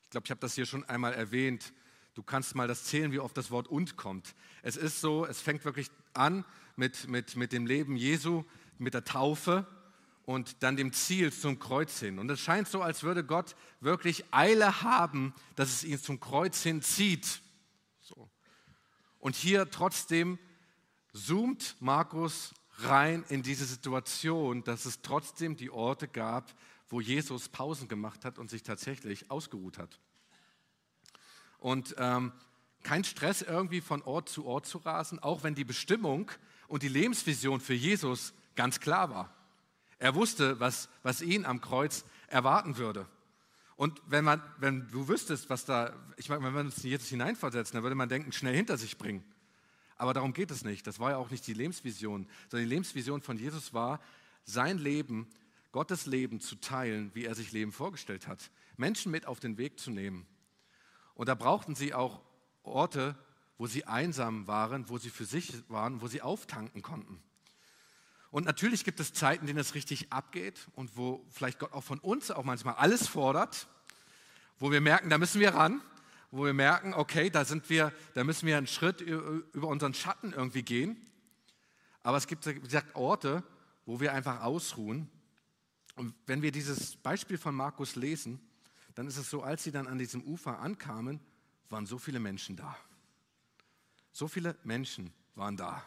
Ich 0.03 0.11
glaube, 0.11 0.27
ich 0.27 0.31
habe 0.31 0.41
das 0.41 0.55
hier 0.55 0.67
schon 0.67 0.85
einmal 0.85 1.15
erwähnt. 1.15 1.73
Du 2.17 2.23
kannst 2.23 2.55
mal 2.55 2.67
das 2.67 2.85
zählen, 2.85 3.13
wie 3.13 3.19
oft 3.19 3.37
das 3.37 3.51
Wort 3.51 3.69
und 3.69 3.99
kommt. 3.99 4.35
Es 4.63 4.79
ist 4.79 5.03
so, 5.03 5.27
es 5.27 5.43
fängt 5.43 5.67
wirklich 5.67 5.91
an 6.15 6.47
mit, 6.75 7.09
mit, 7.09 7.37
mit 7.37 7.53
dem 7.53 7.67
Leben 7.67 7.95
Jesu, 7.95 8.43
mit 8.79 8.95
der 8.95 9.05
Taufe 9.05 9.67
und 10.25 10.63
dann 10.63 10.77
dem 10.77 10.95
Ziel 10.95 11.31
zum 11.31 11.59
Kreuz 11.59 12.01
hin. 12.01 12.19
Und 12.19 12.31
es 12.31 12.41
scheint 12.41 12.69
so, 12.69 12.81
als 12.81 13.03
würde 13.03 13.23
Gott 13.23 13.55
wirklich 13.81 14.25
Eile 14.31 14.81
haben, 14.81 15.35
dass 15.57 15.69
es 15.69 15.85
ihn 15.85 16.01
zum 16.01 16.19
Kreuz 16.19 16.63
hin 16.63 16.81
zieht. 16.81 17.43
So. 18.01 18.31
Und 19.19 19.37
hier 19.37 19.71
trotzdem 19.71 20.39
zoomt 21.13 21.77
Markus 21.81 22.55
rein 22.79 23.27
in 23.29 23.43
diese 23.43 23.67
Situation, 23.67 24.65
dass 24.65 24.87
es 24.87 25.03
trotzdem 25.03 25.55
die 25.55 25.69
Orte 25.69 26.09
gab, 26.09 26.55
wo 26.89 27.03
Jesus 27.03 27.51
Pausen 27.51 27.89
gemacht 27.89 28.25
hat 28.25 28.39
und 28.39 28.49
sich 28.49 28.63
tatsächlich 28.63 29.31
ausgeruht 29.31 29.77
hat. 29.77 30.01
Und 31.59 31.95
ähm, 31.99 32.33
kein 32.83 33.05
Stress 33.05 33.43
irgendwie 33.43 33.81
von 33.81 34.03
Ort 34.03 34.29
zu 34.29 34.47
Ort 34.47 34.67
zu 34.67 34.79
rasen, 34.79 35.19
auch 35.19 35.43
wenn 35.43 35.55
die 35.55 35.65
Bestimmung 35.65 36.31
und 36.69 36.83
die 36.83 36.89
Lebensvision 36.89 37.61
für 37.61 37.75
Jesus 37.75 38.33
ganz 38.55 38.81
klar 38.81 39.11
war. 39.11 39.35
Er 39.99 40.15
wusste, 40.15 40.61
was, 40.61 40.89
was 41.03 41.23
ihn 41.23 41.45
am 41.45 41.61
Kreuz 41.61 42.05
erwarten 42.29 42.77
würde. 42.77 43.07
Und 43.77 44.01
wenn, 44.07 44.25
man, 44.25 44.43
wenn 44.59 44.89
du 44.89 45.09
wüsstest, 45.09 45.51
was 45.51 45.65
da, 45.65 45.93
ich 46.17 46.29
meine, 46.29 46.43
wenn 46.45 46.55
wir 46.55 46.61
uns 46.61 46.83
jetzt 46.83 47.09
hineinversetzen, 47.09 47.75
dann 47.75 47.83
würde 47.83 47.95
man 47.95 48.09
denken, 48.09 48.33
schnell 48.33 48.55
hinter 48.55 48.79
sich 48.79 48.97
bringen. 48.97 49.23
Aber 49.97 50.15
darum 50.15 50.33
geht 50.33 50.51
es 50.51 50.65
nicht. 50.65 50.87
Das 50.87 50.99
war 50.99 51.11
ja 51.11 51.17
auch 51.17 51.31
nicht 51.31 51.47
die 51.47 51.55
Lebensvision, 51.55 52.27
sondern 52.49 52.69
die 52.69 52.75
Lebensvision 52.75 53.21
von 53.21 53.37
Jesus 53.39 53.75
war, 53.75 54.01
sein 54.45 54.79
Leben, 54.79 55.29
Gottes 55.73 56.07
Leben 56.07 56.41
zu 56.41 56.57
teilen, 56.57 57.11
wie 57.15 57.25
er 57.25 57.35
sich 57.35 57.53
Leben 57.53 57.73
vorgestellt 57.73 58.29
hat. 58.29 58.51
Menschen 58.77 59.13
mit 59.13 59.27
auf 59.27 59.41
den 59.41 59.59
Weg 59.59 59.79
zu 59.79 59.91
nehmen. 59.91 60.27
Und 61.17 61.29
da 61.29 61.35
brauchten 61.35 61.75
sie 61.75 61.95
auch 61.95 62.21
Orte, 62.63 63.17
wo 63.59 63.67
sie 63.67 63.87
einsam 63.87 64.47
waren, 64.47 64.89
wo 64.89 64.99
sie 64.99 65.11
für 65.11 65.25
sich 65.25 65.53
waren, 65.69 66.01
wo 66.03 66.07
sie 66.07 66.23
auftanken 66.23 66.83
konnten. 66.83 67.23
Und 68.31 68.45
natürlich 68.45 68.85
gibt 68.85 69.01
es 69.01 69.15
Zeiten, 69.15 69.43
in 69.43 69.47
denen 69.47 69.61
es 69.61 69.75
richtig 69.75 70.13
abgeht 70.13 70.69
und 70.75 70.97
wo 70.97 71.25
vielleicht 71.31 71.59
Gott 71.59 71.73
auch 71.73 71.85
von 71.85 71.99
uns 71.99 72.31
auch 72.31 72.45
manchmal 72.45 72.75
alles 72.75 73.09
fordert, 73.09 73.67
wo 74.59 74.71
wir 74.71 74.81
merken, 74.81 75.09
da 75.09 75.17
müssen 75.17 75.41
wir 75.41 75.55
ran, 75.55 75.81
wo 76.31 76.45
wir 76.45 76.53
merken, 76.53 76.93
okay, 76.93 77.31
da 77.31 77.45
sind 77.45 77.71
wir, 77.71 77.93
da 78.15 78.25
müssen 78.25 78.47
wir 78.47 78.59
einen 78.59 78.67
Schritt 78.67 79.01
über 79.01 79.69
unseren 79.69 79.95
Schatten 79.95 80.33
irgendwie 80.35 80.63
gehen. 80.63 81.01
Aber 82.03 82.19
es 82.19 82.27
gibt, 82.27 82.45
wie 82.47 82.61
gesagt, 82.61 82.95
Orte, 82.95 83.43
wo 83.87 84.01
wir 84.01 84.13
einfach 84.13 84.43
ausruhen. 84.43 85.09
Und 85.95 86.15
wenn 86.27 86.43
wir 86.43 86.53
dieses 86.53 86.97
Beispiel 86.97 87.39
von 87.39 87.55
Markus 87.55 87.97
lesen, 87.97 88.46
dann 88.97 89.07
ist 89.07 89.19
es 89.19 89.31
so, 89.31 89.43
als 89.43 89.63
sie 89.63 89.71
dann 89.71 89.87
an 89.87 89.99
diesem 89.99 90.23
Ufer 90.25 90.59
ankamen, 90.59 91.21
waren 91.69 91.87
so 91.87 91.99
viele 91.99 92.19
Menschen 92.19 92.57
da. 92.57 92.77
So 94.11 94.27
viele 94.27 94.57
Menschen 94.65 95.13
waren 95.35 95.57
da. 95.57 95.87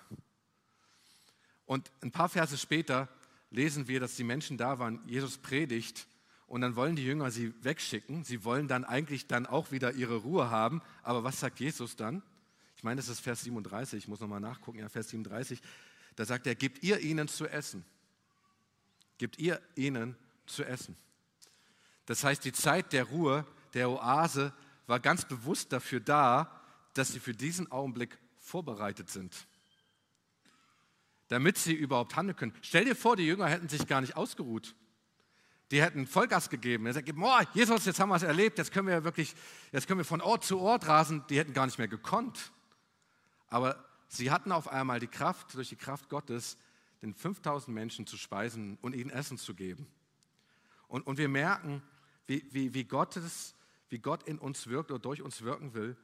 Und 1.65 1.91
ein 2.01 2.11
paar 2.11 2.29
Verse 2.29 2.55
später 2.57 3.09
lesen 3.49 3.87
wir, 3.87 3.99
dass 3.99 4.15
die 4.15 4.23
Menschen 4.23 4.57
da 4.57 4.77
waren, 4.77 5.01
Jesus 5.07 5.39
predigt 5.39 6.07
und 6.45 6.61
dann 6.61 6.75
wollen 6.75 6.95
die 6.95 7.03
Jünger 7.03 7.31
sie 7.31 7.51
wegschicken. 7.63 8.23
Sie 8.23 8.43
wollen 8.43 8.67
dann 8.67 8.85
eigentlich 8.85 9.25
dann 9.25 9.47
auch 9.47 9.71
wieder 9.71 9.93
ihre 9.93 10.17
Ruhe 10.17 10.51
haben. 10.51 10.81
Aber 11.01 11.23
was 11.23 11.39
sagt 11.39 11.59
Jesus 11.59 11.95
dann? 11.95 12.21
Ich 12.75 12.83
meine, 12.83 12.97
das 12.97 13.09
ist 13.09 13.21
Vers 13.21 13.41
37, 13.41 14.03
ich 14.03 14.07
muss 14.07 14.19
nochmal 14.19 14.39
nachgucken, 14.39 14.79
ja, 14.79 14.87
Vers 14.87 15.09
37. 15.09 15.61
Da 16.15 16.25
sagt 16.25 16.45
er, 16.45 16.53
gebt 16.53 16.83
ihr 16.83 16.99
ihnen 16.99 17.27
zu 17.27 17.47
essen. 17.47 17.83
Gebt 19.17 19.39
ihr 19.39 19.59
ihnen 19.75 20.15
zu 20.45 20.63
essen. 20.63 20.95
Das 22.09 22.23
heißt, 22.23 22.43
die 22.43 22.51
Zeit 22.51 22.91
der 22.91 23.05
Ruhe, 23.05 23.45
der 23.73 23.89
Oase, 23.89 24.51
war 24.87 24.99
ganz 24.99 25.25
bewusst 25.25 25.71
dafür 25.71 25.99
da, 25.99 26.51
dass 26.93 27.13
sie 27.13 27.19
für 27.19 27.33
diesen 27.33 27.71
Augenblick 27.71 28.17
vorbereitet 28.39 29.09
sind 29.09 29.47
damit 31.29 31.57
sie 31.57 31.73
überhaupt 31.73 32.15
handeln 32.15 32.35
können. 32.35 32.53
Stell 32.61 32.85
dir 32.85 32.95
vor, 32.95 33.15
die 33.15 33.25
Jünger 33.25 33.47
hätten 33.47 33.69
sich 33.69 33.87
gar 33.87 34.01
nicht 34.01 34.17
ausgeruht. 34.17 34.75
Die 35.71 35.81
hätten 35.81 36.07
Vollgas 36.07 36.49
gegeben. 36.49 36.87
Er 36.87 36.93
sagt, 36.93 37.09
oh, 37.15 37.39
Jesus, 37.53 37.85
jetzt 37.85 37.99
haben 37.99 38.09
wir 38.09 38.15
es 38.15 38.23
erlebt, 38.23 38.57
jetzt 38.57 38.71
können 38.71 38.87
wir 38.87 39.03
wirklich, 39.03 39.35
jetzt 39.71 39.87
können 39.87 39.99
wir 39.99 40.05
von 40.05 40.21
Ort 40.21 40.43
zu 40.43 40.59
Ort 40.59 40.87
rasen. 40.87 41.23
Die 41.29 41.37
hätten 41.37 41.53
gar 41.53 41.67
nicht 41.67 41.77
mehr 41.77 41.87
gekonnt. 41.87 42.51
Aber 43.47 43.85
sie 44.07 44.31
hatten 44.31 44.51
auf 44.51 44.67
einmal 44.67 44.99
die 44.99 45.07
Kraft, 45.07 45.53
durch 45.53 45.69
die 45.69 45.75
Kraft 45.75 46.09
Gottes, 46.09 46.57
den 47.03 47.13
5000 47.13 47.73
Menschen 47.73 48.07
zu 48.07 48.17
speisen 48.17 48.79
und 48.81 48.95
ihnen 48.95 49.11
Essen 49.11 49.37
zu 49.37 49.53
geben. 49.53 49.87
Und, 50.87 51.05
und 51.05 51.19
wir 51.19 51.29
merken, 51.29 51.83
wie, 52.29 52.45
wie, 52.51 52.73
wie, 52.75 52.83
Gottes, 52.83 53.55
wie 53.89 53.97
Gott 53.97 54.23
in 54.23 54.37
uns 54.37 54.67
wirkt 54.67 54.91
oder 54.91 54.99
durch 54.99 55.23
uns 55.23 55.41
wirken 55.41 55.73
will. 55.73 55.97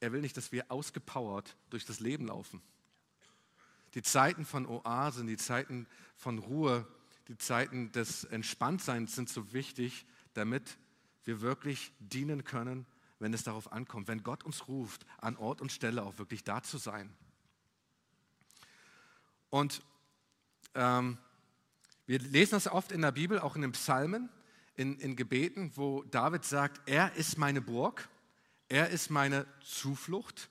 Er 0.00 0.12
will 0.12 0.20
nicht, 0.20 0.36
dass 0.36 0.50
wir 0.50 0.70
ausgepowert 0.72 1.56
durch 1.70 1.84
das 1.84 2.00
Leben 2.00 2.26
laufen. 2.26 2.60
Die 3.94 4.02
Zeiten 4.02 4.44
von 4.44 4.66
Oasen, 4.66 5.28
die 5.28 5.36
Zeiten 5.36 5.86
von 6.16 6.38
Ruhe, 6.38 6.84
die 7.28 7.38
Zeiten 7.38 7.92
des 7.92 8.24
Entspanntseins 8.24 9.14
sind 9.14 9.28
so 9.28 9.52
wichtig, 9.52 10.04
damit 10.34 10.78
wir 11.24 11.40
wirklich 11.42 11.92
dienen 12.00 12.42
können, 12.42 12.84
wenn 13.20 13.32
es 13.32 13.44
darauf 13.44 13.72
ankommt, 13.72 14.08
wenn 14.08 14.24
Gott 14.24 14.42
uns 14.42 14.66
ruft, 14.66 15.06
an 15.18 15.36
Ort 15.36 15.60
und 15.60 15.70
Stelle 15.70 16.02
auch 16.02 16.18
wirklich 16.18 16.42
da 16.42 16.62
zu 16.62 16.78
sein. 16.78 17.14
Und 19.48 19.80
ähm, 20.74 21.18
wir 22.06 22.18
lesen 22.18 22.52
das 22.52 22.66
oft 22.66 22.90
in 22.90 23.02
der 23.02 23.12
Bibel, 23.12 23.38
auch 23.38 23.54
in 23.54 23.62
den 23.62 23.72
Psalmen, 23.72 24.28
in, 24.78 24.96
in 25.00 25.16
Gebeten, 25.16 25.72
wo 25.74 26.04
David 26.04 26.44
sagt, 26.44 26.88
er 26.88 27.12
ist 27.16 27.36
meine 27.36 27.60
Burg, 27.60 28.08
er 28.68 28.90
ist 28.90 29.10
meine 29.10 29.44
Zuflucht, 29.62 30.48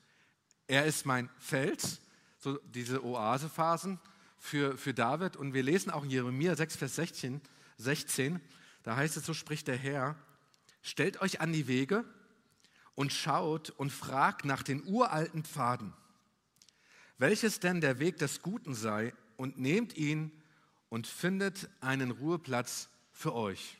er 0.68 0.86
ist 0.86 1.06
mein 1.06 1.30
Fels, 1.40 2.02
so 2.38 2.60
diese 2.66 3.04
Oasephasen 3.06 4.00
für, 4.38 4.78
für 4.78 4.94
David. 4.94 5.38
Und 5.38 5.54
wir 5.54 5.64
lesen 5.64 5.92
auch 5.92 6.04
in 6.04 6.10
Jeremia 6.10 6.56
6, 6.56 6.76
Vers 6.76 6.96
16, 6.96 7.42
16, 7.78 8.42
da 8.84 8.98
heißt 8.98 9.16
es, 9.16 9.26
so 9.26 9.34
spricht 9.34 9.70
der 9.70 9.78
Herr, 9.78 10.16
stellt 10.82 11.22
euch 11.22 11.40
an 11.40 11.54
die 11.54 11.68
Wege 11.68 12.04
und 12.96 13.14
schaut 13.14 13.70
und 13.70 13.92
fragt 13.92 14.44
nach 14.44 14.62
den 14.62 14.86
uralten 14.86 15.46
Pfaden, 15.46 15.94
welches 17.18 17.62
denn 17.62 17.80
der 17.80 18.00
Weg 18.00 18.18
des 18.18 18.42
Guten 18.42 18.76
sei, 18.76 19.14
und 19.38 19.58
nehmt 19.58 19.96
ihn 19.96 20.32
und 20.90 21.08
findet 21.08 21.70
einen 21.80 22.12
Ruheplatz 22.12 22.90
für 23.12 23.34
euch. 23.36 23.77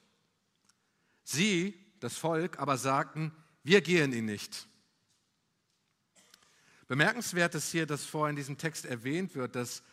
Sie, 1.30 1.78
das 2.00 2.16
Volk, 2.16 2.58
aber 2.58 2.78
sagten, 2.78 3.34
wir 3.62 3.82
gehen 3.82 4.14
ihn 4.14 4.24
nicht. 4.24 4.66
Bemerkenswert 6.88 7.54
ist 7.54 7.70
hier, 7.70 7.86
dass 7.86 8.06
vorher 8.06 8.30
in 8.30 8.38
diesem 8.38 8.58
Text 8.58 8.86
erwähnt 8.86 9.36
wird, 9.36 9.58
dass 9.58 9.84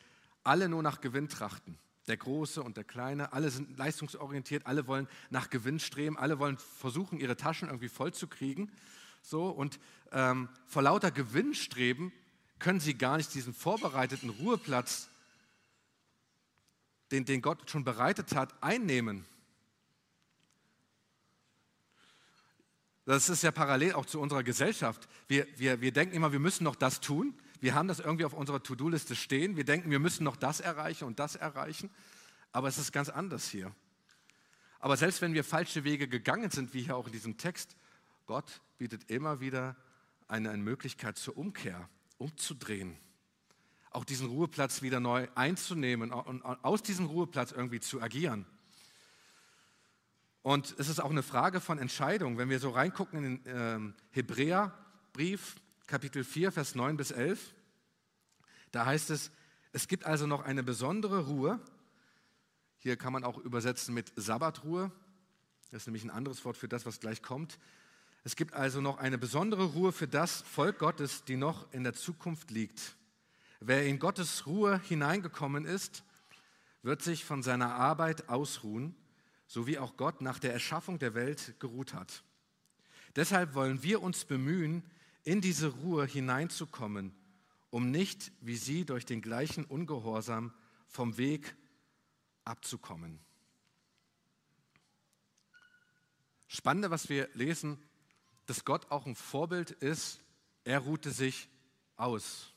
alle 0.45 0.69
nur 0.69 0.81
nach 0.81 1.01
Gewinn 1.01 1.29
trachten. 1.29 1.77
Der 2.07 2.17
Große 2.19 2.63
und 2.63 2.77
der 2.77 2.85
Kleine, 2.85 3.33
alle 3.33 3.51
sind 3.51 3.77
leistungsorientiert, 3.77 4.65
alle 4.67 4.87
wollen 4.87 5.09
nach 5.29 5.51
Gewinn 5.51 5.81
streben, 5.81 6.17
alle 6.17 6.39
wollen 6.39 6.57
versuchen, 6.57 7.19
ihre 7.19 7.37
Taschen 7.37 7.67
irgendwie 7.67 7.89
voll 7.89 8.15
zu 8.15 8.29
kriegen. 8.29 8.71
So, 9.21 9.49
und 9.49 9.81
ähm, 10.13 10.49
vor 10.67 10.83
lauter 10.83 11.11
Gewinnstreben 11.11 12.13
können 12.61 12.79
sie 12.79 12.95
gar 12.95 13.17
nicht 13.17 13.35
diesen 13.35 13.55
vorbereiteten 13.55 14.31
Ruheplatz, 14.31 15.09
den, 17.11 17.25
den 17.25 17.43
Gott 17.43 17.69
schon 17.69 17.83
bereitet 17.83 18.37
hat, 18.37 18.63
einnehmen. 18.63 19.27
Das 23.07 23.29
ist 23.29 23.43
ja 23.43 23.51
parallel 23.51 23.93
auch 23.93 24.07
zu 24.07 24.19
unserer 24.21 24.43
Gesellschaft. 24.43 25.09
Wir, 25.29 25.47
wir, 25.57 25.81
wir 25.81 25.93
denken 25.93 26.15
immer, 26.15 26.33
wir 26.33 26.39
müssen 26.39 26.65
noch 26.65 26.77
das 26.77 27.01
tun. 27.01 27.35
Wir 27.61 27.75
haben 27.75 27.89
das 27.89 28.01
irgendwie 28.01 28.25
auf 28.25 28.33
unserer 28.33 28.63
To-Do-Liste 28.63 29.15
stehen. 29.15 29.57
Wir 29.57 29.65
denken, 29.65 29.91
wir 29.91 29.99
müssen 29.99 30.25
noch 30.25 30.37
das 30.37 30.61
erreichen 30.61 31.05
und 31.05 31.19
das 31.19 31.37
erreichen. 31.37 31.91
Aber 32.53 32.69
es 32.69 32.79
ist 32.79 32.93
ganz 32.93 33.11
anders 33.11 33.49
hier. 33.49 33.75
Aber 34.81 34.97
selbst 34.97 35.21
wenn 35.23 35.35
wir 35.35 35.45
falsche 35.45 35.85
Wege 35.85 36.09
gegangen 36.09 36.51
sind, 36.51 36.73
wie 36.75 36.83
hier 36.83 36.97
auch 36.97 37.07
in 37.07 37.13
diesem 37.13 37.37
Text, 37.37 37.77
Gott 38.27 38.61
bietet 38.79 39.11
immer 39.11 39.41
wieder 39.41 39.77
eine, 40.29 40.51
eine 40.51 40.63
Möglichkeit 40.63 41.19
zur 41.19 41.37
Umkehr, 41.37 41.89
umzudrehen. 42.19 42.97
Auch 43.91 44.05
diesen 44.05 44.29
Ruheplatz 44.29 44.83
wieder 44.83 45.01
neu 45.01 45.29
einzunehmen 45.35 46.11
und 46.11 46.43
aus 46.43 46.83
diesem 46.83 47.07
Ruheplatz 47.07 47.53
irgendwie 47.53 47.81
zu 47.81 48.01
agieren. 48.01 48.47
Und 50.45 50.75
es 50.79 50.91
ist 50.91 51.01
auch 51.01 51.11
eine 51.11 51.23
Frage 51.23 51.59
von 51.59 51.79
Entscheidung. 51.79 52.37
Wenn 52.37 52.51
wir 52.51 52.61
so 52.61 52.69
reingucken 52.69 53.25
in 53.25 53.43
den 53.43 53.95
äh, 53.95 53.95
Hebräerbrief, 54.11 55.57
Kapitel 55.87 56.23
4, 56.23 56.53
Vers 56.53 56.75
9 56.75 56.99
bis 56.99 57.13
11, 57.13 57.55
da 58.71 58.85
heißt 58.85 59.09
es, 59.09 59.31
es 59.73 59.89
gibt 59.89 60.05
also 60.05 60.27
noch 60.27 60.45
eine 60.45 60.63
besondere 60.63 61.29
Ruhe. 61.29 61.61
Hier 62.77 62.99
kann 62.99 63.15
man 63.15 63.25
auch 63.25 63.39
übersetzen 63.39 63.95
mit 63.95 64.13
Sabbatruhe. 64.17 64.93
Das 65.71 65.85
ist 65.85 65.87
nämlich 65.87 66.05
ein 66.05 66.11
anderes 66.11 66.45
Wort 66.45 66.59
für 66.59 66.69
das, 66.69 66.85
was 66.85 67.01
gleich 67.01 67.23
kommt. 67.23 67.59
Es 68.23 68.37
gibt 68.37 68.53
also 68.53 68.83
noch 68.83 68.99
eine 68.99 69.17
besondere 69.17 69.65
Ruhe 69.65 69.93
für 69.93 70.09
das 70.09 70.43
Volk 70.43 70.79
Gottes, 70.79 71.25
die 71.25 71.37
noch 71.37 71.73
in 71.73 71.85
der 71.85 71.95
Zukunft 71.95 72.51
liegt. 72.51 72.97
Wer 73.61 73.87
in 73.87 73.99
Gottes 73.99 74.47
Ruhe 74.47 74.79
hineingekommen 74.79 75.65
ist, 75.65 76.05
wird 76.83 77.01
sich 77.01 77.25
von 77.25 77.43
seiner 77.43 77.77
Arbeit 77.77 78.29
ausruhen, 78.29 78.95
so 79.55 79.69
wie 79.69 79.79
auch 79.79 79.97
Gott 79.97 80.21
nach 80.21 80.41
der 80.41 80.53
Erschaffung 80.53 80.99
der 80.99 81.15
Welt 81.15 81.55
geruht 81.61 81.95
hat. 81.95 82.25
Deshalb 83.15 83.55
wollen 83.55 83.85
wir 83.85 84.03
uns 84.03 84.25
bemühen, 84.25 84.83
in 85.23 85.41
diese 85.41 85.69
Ruhe 85.69 86.07
hineinzukommen, 86.07 87.15
um 87.71 87.93
nicht 87.93 88.33
wie 88.41 88.57
sie 88.57 88.85
durch 88.85 89.07
den 89.07 89.23
gleichen 89.23 89.65
Ungehorsam 89.65 90.53
vom 90.89 91.19
Weg 91.19 91.55
abzukommen. 92.45 93.21
Spannende, 96.49 96.91
was 96.91 97.09
wir 97.09 97.29
lesen 97.35 97.79
dass 98.47 98.65
Gott 98.65 98.91
auch 98.91 99.07
ein 99.07 99.15
Vorbild 99.15 99.71
ist. 99.71 100.21
Er 100.65 100.81
ruhte 100.81 101.13
sich 101.13 101.49
aus. 101.97 102.53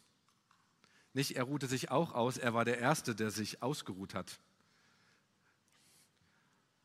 Nicht 1.14 1.38
er 1.38 1.44
ruhte 1.44 1.68
sich 1.68 1.92
auch 1.92 2.14
aus, 2.14 2.38
er 2.38 2.54
war 2.56 2.66
der 2.66 2.80
Erste, 2.80 3.16
der 3.16 3.32
sich 3.32 3.62
ausgeruht 3.64 4.14
hat. 4.14 4.42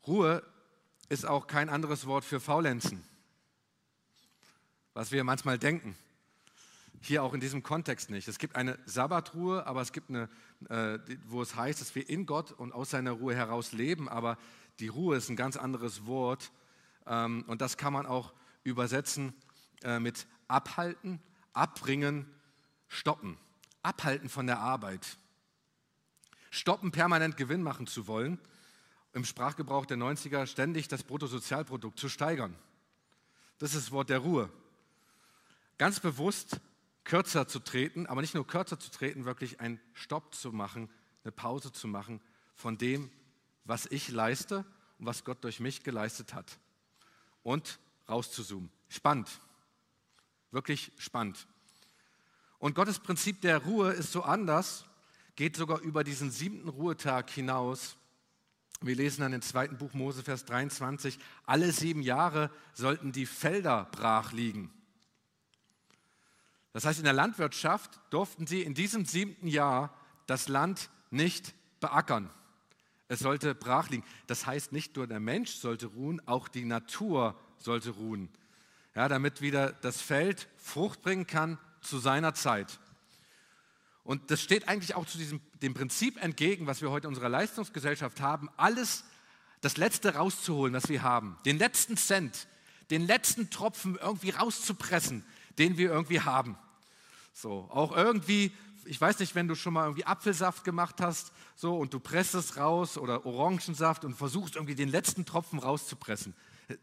Ruhe 0.07 0.43
ist 1.09 1.27
auch 1.27 1.47
kein 1.47 1.69
anderes 1.69 2.07
Wort 2.07 2.25
für 2.25 2.41
Faulenzen, 2.41 3.05
was 4.95 5.12
wir 5.12 5.23
manchmal 5.23 5.59
denken. 5.59 5.97
Hier 7.01 7.23
auch 7.23 7.35
in 7.35 7.41
diesem 7.41 7.62
Kontext 7.62 8.11
nicht. 8.11 8.29
Es 8.29 8.38
gibt 8.38 8.57
eine 8.57 8.79
Sabbatruhe, 8.85 9.67
aber 9.67 9.81
es 9.81 9.93
gibt 9.93 10.11
eine, 10.11 10.29
äh, 10.69 10.99
wo 11.27 11.43
es 11.43 11.55
heißt, 11.57 11.81
dass 11.81 11.95
wir 11.95 12.09
in 12.09 12.27
Gott 12.27 12.53
und 12.53 12.73
aus 12.73 12.91
seiner 12.91 13.12
Ruhe 13.12 13.35
heraus 13.35 13.73
leben. 13.73 14.09
Aber 14.09 14.38
die 14.79 14.88
Ruhe 14.88 15.17
ist 15.17 15.29
ein 15.29 15.37
ganz 15.37 15.57
anderes 15.57 16.07
Wort. 16.07 16.53
Ähm, 17.07 17.45
und 17.49 17.61
das 17.61 17.77
kann 17.77 17.93
man 17.93 18.07
auch 18.07 18.33
übersetzen 18.62 19.35
äh, 19.83 19.99
mit 19.99 20.27
abhalten, 20.47 21.21
abbringen, 21.53 22.27
stoppen. 22.88 23.37
Abhalten 23.83 24.29
von 24.29 24.47
der 24.47 24.61
Arbeit. 24.61 25.17
Stoppen, 26.51 26.93
permanent 26.93 27.37
Gewinn 27.37 27.62
machen 27.62 27.87
zu 27.88 28.07
wollen. 28.07 28.38
Im 29.12 29.25
Sprachgebrauch 29.25 29.87
der 29.87 29.98
90er 29.98 30.46
ständig 30.46 30.88
das 30.88 31.03
Bruttosozialprodukt 31.03 31.98
zu 31.98 32.09
steigern. 32.09 32.57
Das 33.59 33.75
ist 33.75 33.87
das 33.87 33.92
Wort 33.92 34.09
der 34.09 34.20
Ruhe. 34.20 34.51
Ganz 35.79 36.01
bewusst 36.01 36.61
kürzer 37.05 37.48
zu 37.48 37.59
treten, 37.59 38.07
aber 38.07 38.20
nicht 38.20 38.35
nur 38.35 38.46
kürzer 38.46 38.79
zu 38.79 38.90
treten, 38.90 39.25
wirklich 39.25 39.61
einen 39.61 39.81
Stopp 39.92 40.35
zu 40.35 40.53
machen, 40.53 40.88
eine 41.25 41.33
Pause 41.33 41.72
zu 41.72 41.88
machen 41.88 42.20
von 42.55 42.79
dem, 42.79 43.11
was 43.64 43.87
ich 43.87 44.09
leiste 44.09 44.64
und 44.98 45.07
was 45.07 45.25
Gott 45.25 45.42
durch 45.44 45.61
mich 45.61 45.83
geleistet 45.83 46.35
hat. 46.35 46.59
Und 47.42 47.79
rauszuzoomen. 48.09 48.70
Spannend. 48.88 49.29
Wirklich 50.51 50.92
spannend. 50.98 51.46
Und 52.59 52.75
Gottes 52.75 53.01
Prinzip 53.01 53.40
der 53.40 53.59
Ruhe 53.59 53.92
ist 53.92 54.12
so 54.12 54.22
anders, 54.22 54.85
geht 55.35 55.57
sogar 55.57 55.81
über 55.81 56.05
diesen 56.05 56.31
siebten 56.31 56.68
Ruhetag 56.68 57.31
hinaus. 57.31 57.96
Wir 58.83 58.97
lesen 58.97 59.21
dann 59.21 59.33
im 59.33 59.42
zweiten 59.42 59.79
Buch 59.79 59.95
Mose, 59.95 60.23
Vers 60.23 60.45
23, 60.45 61.18
alle 61.47 61.71
sieben 61.73 62.03
Jahre 62.03 62.51
sollten 62.73 63.12
die 63.12 63.27
Felder 63.27 63.88
brach 63.92 64.33
liegen. 64.33 64.73
Das 66.73 66.85
heißt, 66.85 66.99
in 66.99 67.05
der 67.05 67.12
Landwirtschaft 67.12 68.01
durften 68.11 68.47
sie 68.47 68.62
in 68.62 68.75
diesem 68.75 69.05
siebten 69.05 69.47
Jahr 69.47 69.95
das 70.27 70.49
Land 70.49 70.90
nicht 71.11 71.55
beackern. 71.81 72.31
Es 73.09 73.21
sollte 73.21 73.55
brach 73.55 73.90
liegen. 73.90 74.05
Das 74.27 74.47
heißt, 74.47 74.73
nicht 74.73 74.97
nur 74.97 75.07
der 75.07 75.21
Mensch 75.21 75.51
sollte 75.51 75.87
ruhen, 75.87 76.27
auch 76.27 76.49
die 76.49 76.64
Natur 76.64 77.38
sollte 77.59 77.90
ruhen. 77.90 78.31
Ja, 78.95 79.09
damit 79.09 79.40
wieder 79.40 79.73
das 79.73 80.01
Feld 80.01 80.49
Frucht 80.57 81.03
bringen 81.03 81.27
kann 81.27 81.59
zu 81.83 81.99
seiner 81.99 82.35
Zeit. 82.35 82.81
Und 84.05 84.31
das 84.31 84.43
steht 84.43 84.69
eigentlich 84.69 84.95
auch 84.95 85.07
zu 85.07 85.19
diesem, 85.19 85.41
dem 85.62 85.75
Prinzip 85.75 86.23
entgegen, 86.23 86.67
was 86.67 86.83
wir 86.83 86.91
heute 86.91 87.07
in 87.07 87.11
unserer 87.11 87.29
Leistungsgesellschaft 87.29 88.21
haben, 88.21 88.49
alles, 88.57 89.05
das 89.61 89.77
Letzte 89.77 90.15
rauszuholen, 90.15 90.75
was 90.75 90.88
wir 90.88 91.03
haben. 91.03 91.38
Den 91.45 91.59
letzten 91.59 91.97
Cent, 91.97 92.49
den 92.91 93.07
letzten 93.07 93.51
Tropfen 93.51 93.97
irgendwie 93.97 94.31
rauszupressen, 94.31 95.25
den 95.59 95.79
wir 95.79 95.91
irgendwie 95.91 96.21
haben. 96.21 96.57
So, 97.33 97.69
auch 97.71 97.97
irgendwie 97.97 98.53
ich 98.85 99.01
weiß 99.01 99.19
nicht, 99.19 99.35
wenn 99.35 99.49
du 99.49 99.55
schon 99.55 99.75
mal 99.75 99.85
irgendwie 99.85 100.05
Apfelsaft 100.07 100.65
gemacht 100.65 101.01
hast, 101.01 101.33
so 101.55 101.77
und 101.77 101.95
du 101.95 102.01
presst 102.01 102.35
es 102.35 102.57
raus 102.57 102.99
oder 102.99 103.25
Orangensaft 103.27 104.05
und 104.05 104.15
versuchst 104.15 104.57
irgendwie 104.57 104.75
den 104.75 104.88
letzten 104.88 105.25
Tropfen 105.25 105.59
rauszupressen. 105.59 106.35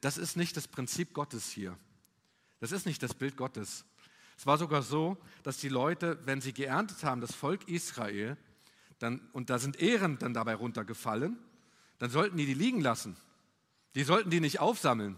Das 0.02 0.18
ist 0.18 0.38
nicht 0.38 0.56
das 0.56 0.68
Prinzip 0.68 1.14
Gottes 1.14 1.50
hier. 1.50 1.78
Das 2.60 2.72
ist 2.72 2.86
nicht 2.86 3.02
das 3.02 3.14
Bild 3.14 3.38
Gottes. 3.38 3.86
Es 4.40 4.46
war 4.46 4.58
sogar 4.58 4.84
so, 4.84 5.18
dass 5.44 5.58
die 5.58 5.68
Leute, 5.68 6.18
wenn 6.24 6.40
sie 6.40 6.54
geerntet 6.54 7.04
haben, 7.04 7.20
das 7.20 7.36
Volk 7.36 7.68
Israel, 7.68 8.38
dann, 8.98 9.20
und 9.34 9.50
da 9.50 9.60
sind 9.60 9.82
Ehren 9.82 10.18
dann 10.18 10.34
dabei 10.34 10.56
runtergefallen, 10.56 11.38
dann 11.98 12.10
sollten 12.10 12.38
die 12.38 12.46
die 12.46 12.54
liegen 12.54 12.80
lassen. 12.80 13.18
Die 13.96 14.04
sollten 14.04 14.30
die 14.30 14.40
nicht 14.40 14.62
aufsammeln. 14.62 15.18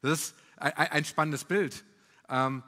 Das 0.00 0.12
ist 0.12 0.34
ein, 0.56 1.04
spannendes 1.04 1.44
Bild. 1.44 1.84
Ähm, 2.30 2.62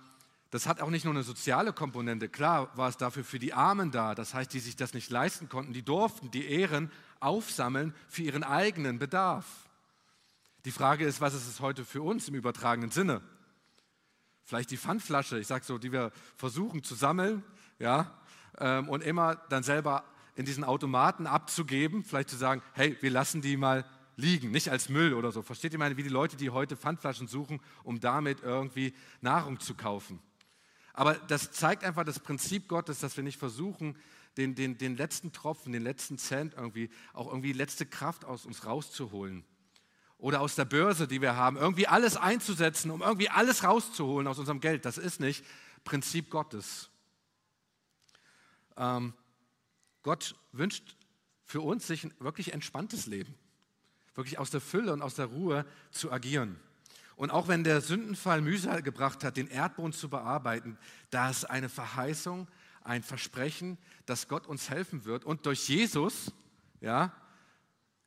das 0.50 0.66
hat 0.66 0.82
auch 0.82 0.90
nicht 0.90 1.06
nur 1.06 1.14
eine 1.14 1.22
soziale 1.22 1.72
Komponente. 1.72 2.28
Klar 2.28 2.76
war 2.76 2.90
es 2.90 2.98
dafür 2.98 3.24
für 3.24 3.38
die 3.38 3.54
Armen 3.54 3.90
da, 3.90 4.14
das 4.14 4.34
heißt, 4.34 4.52
die 4.52 4.60
sich 4.60 4.76
das 4.76 4.92
nicht 4.92 5.08
leisten 5.08 5.48
konnten, 5.48 5.72
die 5.72 5.82
durften 5.82 6.30
die 6.30 6.50
Ehren 6.50 6.92
aufsammeln 7.18 7.94
für 8.08 8.24
ihren 8.24 8.44
eigenen 8.44 8.98
Bedarf. 8.98 9.46
Die 10.66 10.70
Frage 10.70 11.06
ist, 11.06 11.22
was 11.22 11.32
ist 11.32 11.48
es 11.48 11.60
heute 11.60 11.86
für 11.86 12.02
uns 12.02 12.28
im 12.28 12.34
übertragenen 12.34 12.90
Sinne? 12.90 13.22
Vielleicht 14.50 14.72
die 14.72 14.76
Pfandflasche, 14.76 15.38
ich 15.38 15.46
sage 15.46 15.64
so, 15.64 15.78
die 15.78 15.92
wir 15.92 16.10
versuchen 16.34 16.82
zu 16.82 16.96
sammeln, 16.96 17.44
ja, 17.78 18.12
ähm, 18.58 18.88
und 18.88 19.00
immer 19.00 19.36
dann 19.48 19.62
selber 19.62 20.02
in 20.34 20.44
diesen 20.44 20.64
Automaten 20.64 21.28
abzugeben, 21.28 22.02
vielleicht 22.02 22.30
zu 22.30 22.36
sagen, 22.36 22.60
hey, 22.72 22.96
wir 23.00 23.12
lassen 23.12 23.42
die 23.42 23.56
mal 23.56 23.84
liegen, 24.16 24.50
nicht 24.50 24.68
als 24.68 24.88
Müll 24.88 25.14
oder 25.14 25.30
so. 25.30 25.42
Versteht 25.42 25.72
ihr 25.72 25.78
meine, 25.78 25.96
wie 25.96 26.02
die 26.02 26.08
Leute, 26.08 26.36
die 26.36 26.50
heute 26.50 26.76
Pfandflaschen 26.76 27.28
suchen, 27.28 27.60
um 27.84 28.00
damit 28.00 28.42
irgendwie 28.42 28.92
Nahrung 29.20 29.60
zu 29.60 29.76
kaufen? 29.76 30.18
Aber 30.94 31.14
das 31.14 31.52
zeigt 31.52 31.84
einfach 31.84 32.02
das 32.02 32.18
Prinzip 32.18 32.66
Gottes, 32.66 32.98
dass 32.98 33.16
wir 33.16 33.22
nicht 33.22 33.38
versuchen, 33.38 33.96
den, 34.36 34.56
den, 34.56 34.78
den 34.78 34.96
letzten 34.96 35.30
Tropfen, 35.30 35.72
den 35.72 35.84
letzten 35.84 36.18
Cent 36.18 36.54
irgendwie, 36.54 36.90
auch 37.12 37.28
irgendwie 37.28 37.52
letzte 37.52 37.86
Kraft 37.86 38.24
aus 38.24 38.46
uns 38.46 38.66
rauszuholen. 38.66 39.44
Oder 40.20 40.40
aus 40.40 40.54
der 40.54 40.66
Börse, 40.66 41.08
die 41.08 41.20
wir 41.20 41.36
haben, 41.36 41.56
irgendwie 41.56 41.86
alles 41.86 42.16
einzusetzen, 42.16 42.90
um 42.90 43.00
irgendwie 43.02 43.30
alles 43.30 43.64
rauszuholen 43.64 44.26
aus 44.26 44.38
unserem 44.38 44.60
Geld. 44.60 44.84
Das 44.84 44.98
ist 44.98 45.18
nicht 45.18 45.44
Prinzip 45.84 46.30
Gottes. 46.30 46.90
Ähm, 48.76 49.14
Gott 50.02 50.34
wünscht 50.52 50.96
für 51.44 51.60
uns 51.60 51.86
sich 51.86 52.04
ein 52.04 52.14
wirklich 52.18 52.52
entspanntes 52.52 53.06
Leben, 53.06 53.34
wirklich 54.14 54.38
aus 54.38 54.50
der 54.50 54.60
Fülle 54.60 54.92
und 54.92 55.02
aus 55.02 55.14
der 55.14 55.26
Ruhe 55.26 55.66
zu 55.90 56.12
agieren. 56.12 56.60
Und 57.16 57.30
auch 57.30 57.48
wenn 57.48 57.64
der 57.64 57.80
Sündenfall 57.80 58.40
Mühsal 58.40 58.82
gebracht 58.82 59.24
hat, 59.24 59.36
den 59.36 59.48
Erdboden 59.48 59.92
zu 59.92 60.08
bearbeiten, 60.08 60.78
da 61.10 61.28
ist 61.28 61.44
eine 61.44 61.68
Verheißung, 61.68 62.48
ein 62.82 63.02
Versprechen, 63.02 63.76
dass 64.06 64.28
Gott 64.28 64.46
uns 64.46 64.70
helfen 64.70 65.04
wird. 65.04 65.24
Und 65.24 65.44
durch 65.44 65.68
Jesus 65.68 66.32
ja, 66.80 67.12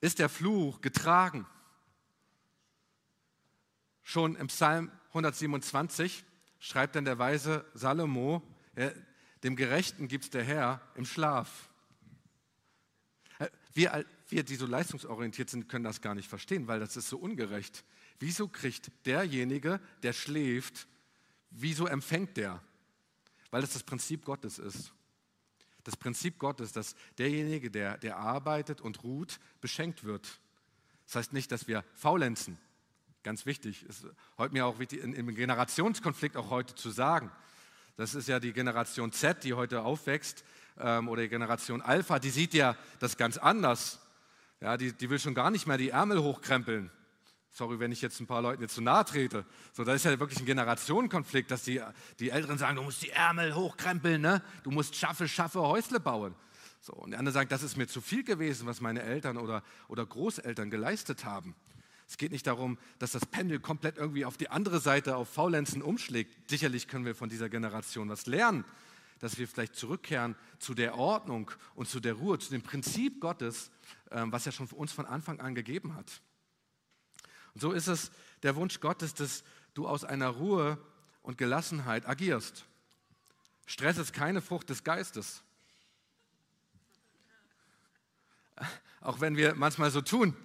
ist 0.02 0.18
der 0.20 0.30
Fluch 0.30 0.82
getragen. 0.82 1.46
Schon 4.04 4.36
im 4.36 4.48
Psalm 4.48 4.92
127 5.10 6.24
schreibt 6.60 6.96
dann 6.96 7.06
der 7.06 7.20
weise 7.20 7.66
Salomo, 7.74 8.44
dem 9.44 9.56
Gerechten 9.56 10.08
gibt 10.08 10.26
es 10.26 10.30
der 10.30 10.44
Herr 10.44 10.82
im 10.96 11.06
Schlaf. 11.06 11.70
Wir, 13.74 14.06
wir, 14.30 14.44
die 14.44 14.56
so 14.56 14.66
leistungsorientiert 14.66 15.50
sind, 15.50 15.68
können 15.68 15.84
das 15.84 16.02
gar 16.02 16.16
nicht 16.16 16.30
verstehen, 16.30 16.68
weil 16.68 16.80
das 16.80 16.96
ist 16.96 17.10
so 17.10 17.18
ungerecht. 17.18 17.84
Wieso 18.20 18.48
kriegt 18.48 18.92
derjenige, 19.06 19.80
der 20.04 20.14
schläft, 20.14 20.88
wieso 21.50 21.88
empfängt 21.88 22.38
der? 22.38 22.62
Weil 23.52 23.62
das 23.62 23.74
das 23.74 23.84
Prinzip 23.84 24.26
Gottes 24.26 24.60
ist. 24.60 24.94
Das 25.84 25.98
Prinzip 25.98 26.40
Gottes, 26.40 26.72
dass 26.72 26.96
derjenige, 27.18 27.70
der, 27.70 27.98
der 27.98 28.18
arbeitet 28.18 28.80
und 28.80 29.04
ruht, 29.04 29.40
beschenkt 29.60 30.04
wird. 30.04 30.40
Das 31.06 31.16
heißt 31.16 31.34
nicht, 31.34 31.52
dass 31.52 31.68
wir 31.68 31.84
faulenzen. 31.94 32.58
Ganz 33.24 33.46
wichtig, 33.46 33.84
ist 33.84 34.06
heute 34.38 34.54
mir 34.54 34.66
auch 34.66 34.80
wichtig, 34.80 35.02
im 35.02 35.34
Generationskonflikt 35.34 36.36
auch 36.36 36.50
heute 36.50 36.76
zu 36.76 36.92
sagen. 36.92 37.32
Das 37.96 38.16
ist 38.16 38.28
ja 38.28 38.40
die 38.40 38.52
Generation 38.52 39.14
Z, 39.14 39.44
die 39.44 39.54
heute 39.54 39.84
aufwächst, 39.84 40.44
ähm, 40.80 41.08
oder 41.08 41.22
die 41.22 41.30
Generation 41.30 41.82
Alpha, 41.82 42.20
die 42.20 42.32
sieht 42.32 42.54
ja 42.54 42.76
das 43.00 43.16
ganz 43.16 43.38
anders. 43.38 44.00
Ja, 44.60 44.78
die, 44.78 44.92
die 44.94 45.10
will 45.10 45.20
schon 45.20 45.36
gar 45.36 45.52
nicht 45.52 45.68
mehr 45.68 45.78
die 45.78 45.90
Ärmel 45.90 46.22
hochkrempeln. 46.22 46.92
Sorry, 47.52 47.80
wenn 47.80 47.92
ich 47.92 48.02
jetzt 48.02 48.20
ein 48.20 48.28
paar 48.28 48.42
Leuten 48.42 48.62
jetzt 48.64 48.76
zu 48.76 48.82
nahe 48.82 49.06
trete. 49.06 49.46
So, 49.74 49.84
das 49.84 49.98
ist 49.98 50.06
ja 50.06 50.20
wirklich 50.20 50.40
ein 50.40 50.46
Generationenkonflikt, 50.46 51.52
dass 51.52 51.64
die, 51.64 51.82
die 52.20 52.32
Älteren 52.32 52.58
sagen, 52.58 52.76
du 52.76 52.82
musst 52.82 53.04
die 53.04 53.12
Ärmel 53.12 53.54
hochkrempeln, 53.54 54.22
ne? 54.22 54.42
du 54.64 54.72
musst 54.72 54.96
schaffe, 54.96 55.28
schaffe 55.28 55.62
Häusle 55.62 56.00
bauen. 56.00 56.34
So, 56.82 56.94
und 56.94 57.12
die 57.12 57.18
anderen 57.18 57.34
sagen, 57.34 57.50
das 57.50 57.62
ist 57.62 57.78
mir 57.78 57.88
zu 57.88 58.02
viel 58.02 58.24
gewesen, 58.24 58.66
was 58.66 58.82
meine 58.82 59.04
Eltern 59.04 59.38
oder, 59.38 59.64
oder 59.88 60.06
Großeltern 60.06 60.72
geleistet 60.72 61.26
haben. 61.26 61.56
Es 62.14 62.18
geht 62.20 62.32
nicht 62.32 62.46
darum, 62.46 62.78
dass 63.00 63.14
das 63.14 63.26
Pendel 63.26 63.60
komplett 63.60 63.98
irgendwie 63.98 64.24
auf 64.24 64.38
die 64.38 64.48
andere 64.48 64.80
Seite, 64.80 65.16
auf 65.16 65.30
Faulenzen 65.30 65.82
umschlägt. 65.82 66.48
Sicherlich 66.48 66.88
können 66.88 67.06
wir 67.06 67.16
von 67.16 67.28
dieser 67.28 67.50
Generation 67.50 68.08
was 68.08 68.28
lernen, 68.28 68.66
dass 69.18 69.40
wir 69.40 69.48
vielleicht 69.48 69.76
zurückkehren 69.76 70.36
zu 70.60 70.76
der 70.76 70.94
Ordnung 70.96 71.50
und 71.74 71.90
zu 71.90 72.00
der 72.00 72.14
Ruhe, 72.14 72.38
zu 72.38 72.52
dem 72.52 72.62
Prinzip 72.62 73.20
Gottes, 73.20 73.72
ähm, 74.12 74.32
was 74.32 74.46
er 74.46 74.52
schon 74.52 74.68
für 74.68 74.76
uns 74.76 74.92
von 74.92 75.08
Anfang 75.08 75.40
an 75.40 75.56
gegeben 75.56 75.96
hat. 75.96 76.22
Und 77.56 77.62
so 77.62 77.72
ist 77.72 77.88
es 77.88 78.12
der 78.44 78.56
Wunsch 78.56 78.80
Gottes, 78.80 79.16
dass 79.16 79.44
du 79.74 79.88
aus 79.88 80.04
einer 80.04 80.28
Ruhe 80.28 80.78
und 81.24 81.40
Gelassenheit 81.40 82.08
agierst. 82.08 82.64
Stress 83.66 83.98
ist 83.98 84.14
keine 84.14 84.44
Frucht 84.44 84.70
des 84.70 84.84
Geistes. 84.84 85.42
Auch 89.02 89.20
wenn 89.20 89.36
wir 89.36 89.56
manchmal 89.56 89.90
so 89.90 90.02
tun, 90.02 90.38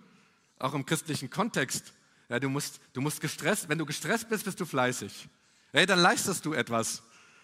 auch 0.58 0.74
im 0.74 0.86
christlichen 0.86 1.30
Kontext. 1.30 1.92
Ja, 2.28 2.38
du, 2.38 2.48
musst, 2.48 2.80
du 2.92 3.00
musst 3.00 3.20
gestresst, 3.20 3.68
wenn 3.68 3.78
du 3.78 3.86
gestresst 3.86 4.28
bist, 4.28 4.44
bist 4.44 4.60
du 4.60 4.66
fleißig. 4.66 5.28
Hey, 5.72 5.86
dann 5.86 5.98
leistest 5.98 6.44
du 6.44 6.52
etwas. 6.52 7.02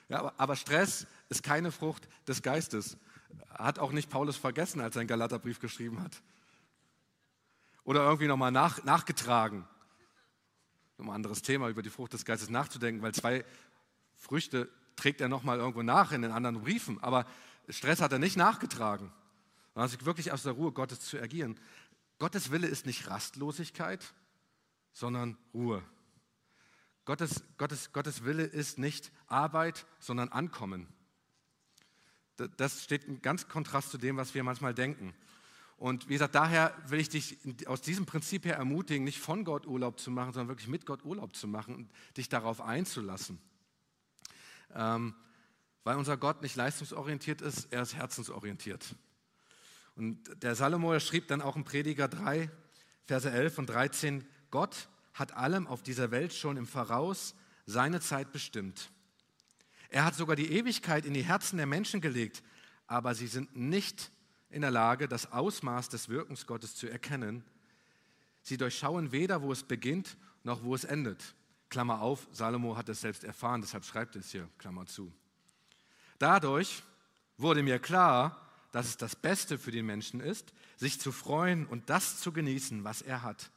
Ja, 0.09 0.19
aber, 0.19 0.35
aber 0.37 0.57
Stress 0.57 1.07
ist 1.29 1.43
keine 1.43 1.73
Frucht 1.73 2.09
des 2.27 2.43
Geistes. 2.43 2.97
Hat 3.51 3.79
auch 3.79 3.93
nicht 3.93 4.11
Paulus 4.11 4.37
vergessen, 4.37 4.81
als 4.81 4.97
er 4.97 5.01
einen 5.01 5.09
Galaterbrief 5.09 5.61
geschrieben 5.61 6.03
hat 6.03 6.21
oder 7.85 8.03
irgendwie 8.03 8.27
nochmal 8.27 8.51
nach, 8.51 8.83
nachgetragen. 8.85 9.65
Um 10.97 11.11
ein 11.11 11.17
anderes 11.17 11.43
Thema 11.43 11.69
über 11.69 11.83
die 11.83 11.91
Frucht 11.91 12.15
des 12.15 12.25
Geistes 12.25 12.51
nachzudenken, 12.51 13.03
weil 13.03 13.13
zwei 13.13 13.45
Früchte 14.17 14.69
trägt 14.97 15.21
er 15.21 15.29
nochmal 15.29 15.59
irgendwo 15.59 15.83
nach 15.83 16.13
in 16.13 16.23
den 16.23 16.31
anderen 16.31 16.61
Briefen. 16.61 17.03
Aber 17.03 17.27
Stress 17.69 18.01
hat 18.01 18.13
er 18.13 18.19
nicht 18.19 18.37
nachgetragen, 18.37 19.13
sondern 19.75 19.89
sich 19.91 20.05
wirklich 20.05 20.33
aus 20.33 20.45
der 20.45 20.53
Ruhe 20.53 20.73
Gottes 20.73 21.01
zu 21.01 21.21
agieren. 21.21 21.59
Gottes 22.19 22.51
Wille 22.51 22.67
ist 22.67 22.87
nicht 22.87 23.09
Rastlosigkeit, 23.09 24.15
sondern 24.93 25.37
Ruhe. 25.53 25.83
Gottes, 27.05 27.45
Gottes, 27.59 27.93
Gottes 27.93 28.25
Wille 28.25 28.45
ist 28.45 28.79
nicht 28.79 29.13
Arbeit, 29.27 29.87
sondern 29.99 30.31
Ankommen. 30.31 30.89
Das 32.57 32.83
steht 32.83 33.05
in 33.05 33.21
ganz 33.21 33.49
Kontrast 33.49 33.91
zu 33.91 33.99
dem, 33.99 34.17
was 34.17 34.35
wir 34.35 34.43
manchmal 34.43 34.75
denken. 34.75 35.15
Und 35.77 36.09
wie 36.09 36.15
gesagt, 36.15 36.35
daher 36.35 36.75
will 36.87 37.01
ich 37.01 37.09
dich 37.09 37.39
aus 37.67 37.81
diesem 37.81 38.07
Prinzip 38.07 38.45
her 38.45 38.57
ermutigen, 38.57 39.05
nicht 39.05 39.19
von 39.19 39.45
Gott 39.45 39.67
Urlaub 39.67 39.99
zu 39.99 40.11
machen, 40.11 40.33
sondern 40.33 40.49
wirklich 40.49 40.69
mit 40.69 40.87
Gott 40.87 41.05
Urlaub 41.05 41.35
zu 41.37 41.47
machen 41.47 41.75
und 41.75 41.91
dich 42.17 42.29
darauf 42.29 42.61
einzulassen. 42.61 43.39
Ähm, 44.73 45.15
weil 45.83 45.97
unser 45.97 46.17
Gott 46.17 46.43
nicht 46.43 46.57
leistungsorientiert 46.57 47.43
ist, 47.43 47.73
er 47.73 47.83
ist 47.83 47.95
herzensorientiert. 47.95 48.97
Und 49.97 50.43
der 50.43 50.55
Salomo 50.55 50.99
schrieb 50.99 51.29
dann 51.29 51.41
auch 51.41 51.57
im 51.57 51.65
Prediger 51.65 52.09
3, 52.09 52.51
Verse 53.07 53.31
11 53.31 53.59
und 53.59 53.67
13, 53.67 54.27
Gott 54.51 54.89
hat 55.13 55.33
allem 55.33 55.67
auf 55.67 55.83
dieser 55.83 56.11
Welt 56.11 56.33
schon 56.33 56.57
im 56.57 56.67
Voraus 56.67 57.35
seine 57.67 58.01
Zeit 58.01 58.33
bestimmt. 58.33 58.91
Er 59.89 60.05
hat 60.05 60.15
sogar 60.15 60.37
die 60.37 60.53
Ewigkeit 60.53 61.07
in 61.07 61.15
die 61.15 61.25
Herzen 61.25 61.57
der 61.57 61.67
Menschen 61.67 62.01
gelegt, 62.01 62.43
aber 62.87 63.15
sie 63.15 63.29
sind 63.29 63.55
nicht 63.57 64.11
in 64.51 64.63
der 64.63 64.71
Lage, 64.71 65.07
das 65.07 65.31
Ausmaß 65.33 65.89
des 65.89 66.09
Wirkens 66.09 66.47
Gottes 66.47 66.75
zu 66.75 66.89
erkennen. 66.89 67.45
Sie 68.43 68.57
durchschauen 68.57 69.13
weder, 69.13 69.43
wo 69.43 69.53
es 69.53 69.63
beginnt, 69.63 70.17
noch 70.43 70.63
wo 70.63 70.75
es 70.75 70.85
endet. 70.85 71.35
Klammer 71.71 72.01
auf, 72.01 72.27
Salomo 72.33 72.77
hat 72.77 72.89
es 72.89 73.01
selbst 73.01 73.25
erfahren, 73.25 73.61
deshalb 73.61 73.85
schreibt 73.85 74.17
es 74.17 74.31
hier, 74.31 74.49
Klammer 74.59 74.87
zu. 74.87 75.13
Dadurch 76.19 76.83
wurde 77.37 77.63
mir 77.63 77.79
klar, 77.79 78.44
dass 78.75 78.89
es 78.89 78.97
das 78.97 79.15
Beste 79.15 79.57
für 79.57 79.71
den 79.71 79.87
Menschen 79.87 80.19
ist, 80.19 80.53
sich 80.75 80.99
zu 80.99 81.13
freuen 81.13 81.65
und 81.65 81.91
das 81.91 82.19
zu 82.19 82.33
genießen, 82.33 82.83
was 82.83 83.03
er 83.03 83.23
hat. 83.23 83.53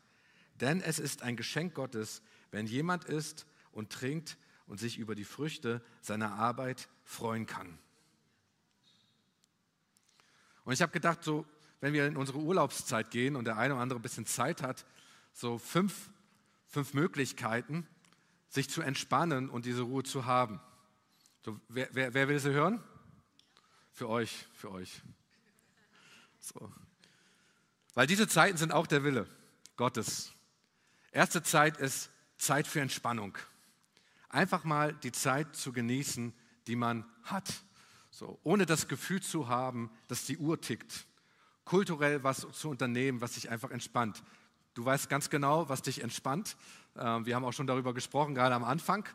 Denn 0.61 0.79
es 0.79 0.99
ist 0.99 1.23
ein 1.23 1.35
Geschenk 1.35 1.73
Gottes, 1.73 2.21
wenn 2.51 2.67
jemand 2.67 3.05
isst 3.05 3.47
und 3.71 3.91
trinkt 3.91 4.37
und 4.67 4.79
sich 4.79 4.99
über 4.99 5.15
die 5.15 5.23
Früchte 5.23 5.81
seiner 6.01 6.33
Arbeit 6.33 6.87
freuen 7.03 7.47
kann. 7.47 7.79
Und 10.65 10.73
ich 10.73 10.83
habe 10.83 10.91
gedacht, 10.91 11.23
so, 11.23 11.47
wenn 11.81 11.93
wir 11.93 12.05
in 12.05 12.15
unsere 12.15 12.37
Urlaubszeit 12.37 13.09
gehen 13.09 13.35
und 13.35 13.45
der 13.45 13.57
eine 13.57 13.73
oder 13.73 13.81
andere 13.81 13.97
ein 13.97 14.03
bisschen 14.03 14.27
Zeit 14.27 14.61
hat, 14.61 14.85
so 15.33 15.57
fünf, 15.57 16.11
fünf 16.67 16.93
Möglichkeiten, 16.93 17.87
sich 18.49 18.69
zu 18.69 18.83
entspannen 18.83 19.49
und 19.49 19.65
diese 19.65 19.81
Ruhe 19.81 20.03
zu 20.03 20.27
haben. 20.27 20.61
So, 21.43 21.59
wer, 21.69 21.89
wer, 21.93 22.13
wer 22.13 22.27
will 22.27 22.39
sie 22.39 22.51
hören? 22.51 22.83
Für 23.97 24.09
euch, 24.09 24.45
für 24.53 24.69
euch. 24.69 25.01
So. 26.39 26.71
Weil 27.95 28.05
diese 28.05 28.27
Zeiten 28.27 28.55
sind 28.55 28.71
auch 28.71 28.85
der 28.85 29.03
Wille 29.03 29.25
Gottes. 29.75 30.33
Erste 31.11 31.41
Zeit 31.41 31.77
ist 31.77 32.11
Zeit 32.37 32.67
für 32.67 32.79
Entspannung. 32.79 33.35
Einfach 34.29 34.63
mal 34.65 34.93
die 34.93 35.11
Zeit 35.11 35.55
zu 35.55 35.73
genießen, 35.73 36.31
die 36.67 36.75
man 36.75 37.05
hat. 37.23 37.51
So, 38.11 38.39
ohne 38.43 38.67
das 38.67 38.87
Gefühl 38.87 39.23
zu 39.23 39.47
haben, 39.47 39.89
dass 40.09 40.25
die 40.25 40.37
Uhr 40.37 40.61
tickt. 40.61 41.07
Kulturell 41.65 42.23
was 42.23 42.45
zu 42.51 42.69
unternehmen, 42.69 43.19
was 43.19 43.33
sich 43.33 43.49
einfach 43.49 43.71
entspannt. 43.71 44.21
Du 44.75 44.85
weißt 44.85 45.09
ganz 45.09 45.31
genau, 45.31 45.69
was 45.69 45.81
dich 45.81 46.03
entspannt. 46.03 46.55
Ähm, 46.97 47.25
wir 47.25 47.33
haben 47.33 47.45
auch 47.45 47.53
schon 47.53 47.65
darüber 47.65 47.95
gesprochen, 47.95 48.35
gerade 48.35 48.53
am 48.53 48.63
Anfang. 48.63 49.09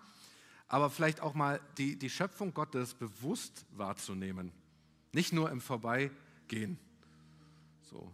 Aber 0.66 0.90
vielleicht 0.90 1.20
auch 1.20 1.34
mal 1.34 1.60
die, 1.78 1.96
die 1.96 2.10
Schöpfung 2.10 2.52
Gottes 2.52 2.94
bewusst 2.94 3.64
wahrzunehmen. 3.70 4.50
Nicht 5.12 5.32
nur 5.32 5.50
im 5.50 5.60
Vorbeigehen. 5.60 6.78
So. 7.90 8.10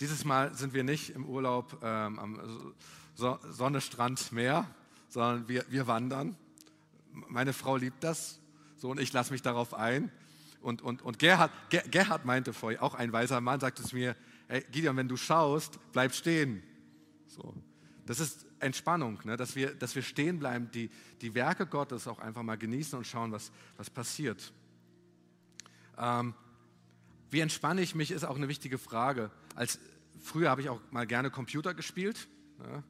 Dieses 0.00 0.24
Mal 0.24 0.54
sind 0.54 0.74
wir 0.74 0.82
nicht 0.82 1.10
im 1.10 1.24
Urlaub 1.24 1.78
ähm, 1.82 2.18
am 2.18 2.74
Sonne, 3.14 3.80
Strand, 3.80 4.32
Meer, 4.32 4.68
sondern 5.08 5.48
wir, 5.48 5.64
wir 5.68 5.86
wandern. 5.86 6.36
Meine 7.12 7.52
Frau 7.52 7.76
liebt 7.76 8.02
das. 8.02 8.40
So, 8.76 8.90
und 8.90 8.98
ich 8.98 9.12
lasse 9.12 9.32
mich 9.32 9.42
darauf 9.42 9.74
ein. 9.74 10.10
Und, 10.60 10.82
und, 10.82 11.02
und 11.02 11.18
Gerhard, 11.18 11.52
Gerhard 11.70 12.24
meinte 12.24 12.52
vorher, 12.52 12.82
auch 12.82 12.94
ein 12.94 13.12
weiser 13.12 13.40
Mann, 13.40 13.60
sagte 13.60 13.82
es 13.82 13.92
mir, 13.92 14.16
hey, 14.48 14.64
Gideon, 14.72 14.96
wenn 14.96 15.08
du 15.08 15.16
schaust, 15.16 15.78
bleib 15.92 16.14
stehen. 16.14 16.62
So. 17.28 17.54
Das 18.06 18.18
ist 18.18 18.46
Entspannung, 18.58 19.20
ne? 19.24 19.36
dass, 19.36 19.54
wir, 19.54 19.74
dass 19.74 19.94
wir 19.94 20.02
stehen 20.02 20.38
bleiben, 20.38 20.70
die, 20.72 20.90
die 21.20 21.34
Werke 21.34 21.66
Gottes 21.66 22.08
auch 22.08 22.18
einfach 22.18 22.42
mal 22.42 22.58
genießen 22.58 22.98
und 22.98 23.06
schauen, 23.06 23.30
was, 23.30 23.52
was 23.76 23.90
passiert. 23.90 24.52
Ähm, 25.98 26.34
wie 27.30 27.40
entspanne 27.40 27.80
ich 27.80 27.94
mich, 27.94 28.10
ist 28.10 28.24
auch 28.24 28.36
eine 28.36 28.48
wichtige 28.48 28.78
Frage. 28.78 29.30
Als, 29.54 29.78
früher 30.20 30.50
habe 30.50 30.60
ich 30.60 30.68
auch 30.68 30.80
mal 30.90 31.06
gerne 31.06 31.30
Computer 31.30 31.74
gespielt, 31.74 32.28
ne? 32.58 32.82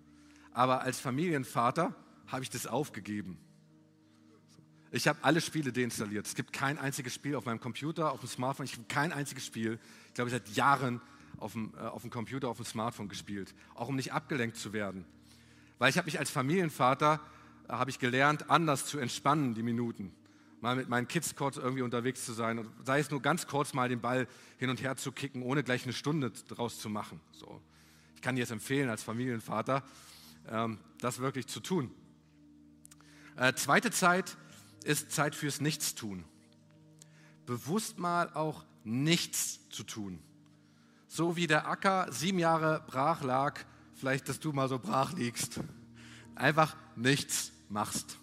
aber 0.53 0.83
als 0.83 1.01
Familienvater 1.01 1.95
habe 2.27 2.43
ich 2.43 2.51
das 2.51 2.67
aufgegeben. 2.67 3.38
Ich 4.91 5.09
habe 5.09 5.19
alle 5.23 5.41
Spiele 5.41 5.73
deinstalliert. 5.73 6.27
Es 6.27 6.35
gibt 6.35 6.53
kein 6.53 6.79
einziges 6.79 7.15
Spiel 7.15 7.35
auf 7.35 7.47
meinem 7.47 7.61
Computer, 7.61 8.12
auf 8.12 8.21
dem 8.21 8.29
Smartphone. 8.29 8.67
Ich 8.67 8.75
habe 8.75 8.85
kein 8.88 9.12
einziges 9.12 9.47
Spiel, 9.47 9.79
ich 10.09 10.15
glaube, 10.15 10.31
seit 10.31 10.49
Jahren 10.51 11.01
auf 11.38 11.53
dem, 11.53 11.73
äh, 11.77 11.81
auf 11.81 12.03
dem 12.03 12.11
Computer, 12.11 12.49
auf 12.49 12.59
dem 12.59 12.67
Smartphone 12.67 13.09
gespielt. 13.09 13.55
Auch 13.75 13.88
um 13.88 13.97
nicht 13.97 14.12
abgelenkt 14.12 14.57
zu 14.57 14.73
werden. 14.73 15.05
Weil 15.79 15.91
ich 15.91 15.97
habe 15.97 16.05
mich 16.07 16.19
als 16.19 16.31
Familienvater, 16.31 17.21
äh, 17.69 17.73
habe 17.73 17.91
ich 17.91 17.99
gelernt, 17.99 18.51
anders 18.51 18.87
zu 18.87 18.99
entspannen, 18.99 19.55
die 19.55 19.62
Minuten. 19.62 20.12
Mal 20.62 20.77
mit 20.77 20.88
meinen 20.88 21.09
Kids 21.09 21.35
kurz 21.35 21.57
irgendwie 21.57 21.83
unterwegs 21.83 22.25
zu 22.25 22.33
sein. 22.33 22.66
sei 22.85 23.01
es 23.01 23.11
nur 23.11 23.20
ganz 23.20 23.48
kurz 23.48 23.75
mal 23.75 23.88
den 23.88 24.01
Ball 24.01 24.29
hin 24.59 24.70
und 24.70 24.81
her 24.81 24.96
zu 24.96 25.11
kicken, 25.11 25.42
ohne 25.42 25.64
gleich 25.64 25.83
eine 25.83 25.92
Stunde 25.92 26.31
draus 26.31 26.79
zu 26.79 26.88
machen. 26.88 27.20
So. 27.33 27.61
Ich 28.14 28.22
kann 28.22 28.37
dir 28.37 28.42
jetzt 28.42 28.53
empfehlen, 28.53 28.88
als 28.88 29.03
Familienvater, 29.03 29.83
ähm, 30.48 30.79
das 31.01 31.18
wirklich 31.18 31.48
zu 31.48 31.59
tun. 31.59 31.90
Äh, 33.37 33.55
zweite 33.55 33.90
Zeit, 33.90 34.37
ist 34.85 35.11
Zeit 35.11 35.35
fürs 35.35 35.61
Nichtstun. 35.61 36.25
Bewusst 37.44 37.98
mal 37.98 38.31
auch 38.33 38.64
nichts 38.85 39.68
zu 39.68 39.83
tun. 39.83 40.20
So 41.09 41.35
wie 41.35 41.48
der 41.48 41.66
Acker 41.66 42.07
sieben 42.12 42.38
Jahre 42.38 42.85
brach 42.87 43.22
lag, 43.22 43.61
vielleicht, 43.94 44.29
dass 44.29 44.38
du 44.38 44.53
mal 44.53 44.68
so 44.68 44.79
brach 44.79 45.12
liegst. 45.12 45.59
Einfach 46.37 46.77
nichts 46.94 47.51
machst. 47.68 48.16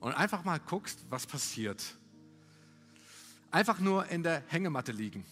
Und 0.00 0.12
einfach 0.12 0.44
mal 0.44 0.58
guckst, 0.58 0.98
was 1.10 1.26
passiert. 1.26 1.82
Einfach 3.50 3.78
nur 3.78 4.06
in 4.08 4.22
der 4.22 4.42
Hängematte 4.48 4.92
liegen. 4.92 5.24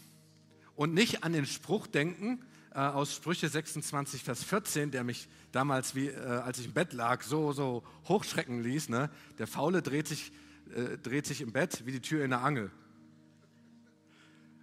Und 0.77 0.95
nicht 0.95 1.25
an 1.25 1.33
den 1.33 1.47
Spruch 1.47 1.87
denken 1.87 2.45
äh, 2.73 2.79
aus 2.79 3.15
Sprüche 3.15 3.49
26, 3.49 4.23
Vers 4.23 4.45
14, 4.45 4.91
der 4.91 5.05
mich 5.05 5.29
damals, 5.51 5.95
wie, 5.95 6.09
äh, 6.09 6.19
als 6.19 6.59
ich 6.59 6.67
im 6.67 6.73
Bett 6.73 6.93
lag, 6.93 7.23
so, 7.23 7.53
so 7.53 7.83
hochschrecken 8.07 8.63
ließ. 8.63 8.89
Ne? 8.91 9.11
Der 9.39 9.47
Faule 9.47 9.83
dreht 9.83 10.07
sich 10.07 10.33
äh, 10.75 10.99
dreht 10.99 11.27
sich 11.27 11.41
im 11.41 11.53
Bett 11.53 11.87
wie 11.87 11.93
die 11.93 12.01
Tür 12.01 12.25
in 12.25 12.31
der 12.31 12.43
Angel. 12.43 12.71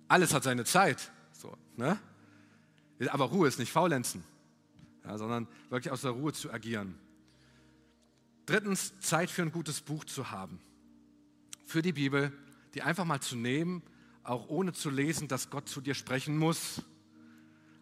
Alles 0.08 0.34
hat 0.34 0.44
seine 0.44 0.66
Zeit. 0.66 1.12
So, 1.32 1.58
ne? 1.78 2.00
Aber 3.10 3.26
Ruhe 3.26 3.48
ist 3.48 3.60
nicht 3.60 3.72
faulenzen, 3.72 4.24
ja, 5.04 5.18
sondern 5.18 5.48
wirklich 5.70 5.92
aus 5.92 6.02
der 6.02 6.12
Ruhe 6.12 6.32
zu 6.32 6.52
agieren. 6.52 6.96
Drittens, 8.46 9.00
Zeit 9.00 9.32
für 9.32 9.42
ein 9.42 9.52
gutes 9.52 9.82
Buch 9.82 10.06
zu 10.06 10.30
haben. 10.30 10.60
Für 11.66 11.82
die 11.82 11.94
Bibel, 11.94 12.32
die 12.76 12.84
einfach 12.84 13.06
mal 13.06 13.20
zu 13.20 13.36
nehmen, 13.36 13.82
auch 14.24 14.50
ohne 14.50 14.74
zu 14.74 14.90
lesen, 14.90 15.28
dass 15.28 15.50
Gott 15.50 15.68
zu 15.68 15.82
dir 15.82 15.96
sprechen 15.96 16.38
muss. 16.38 16.84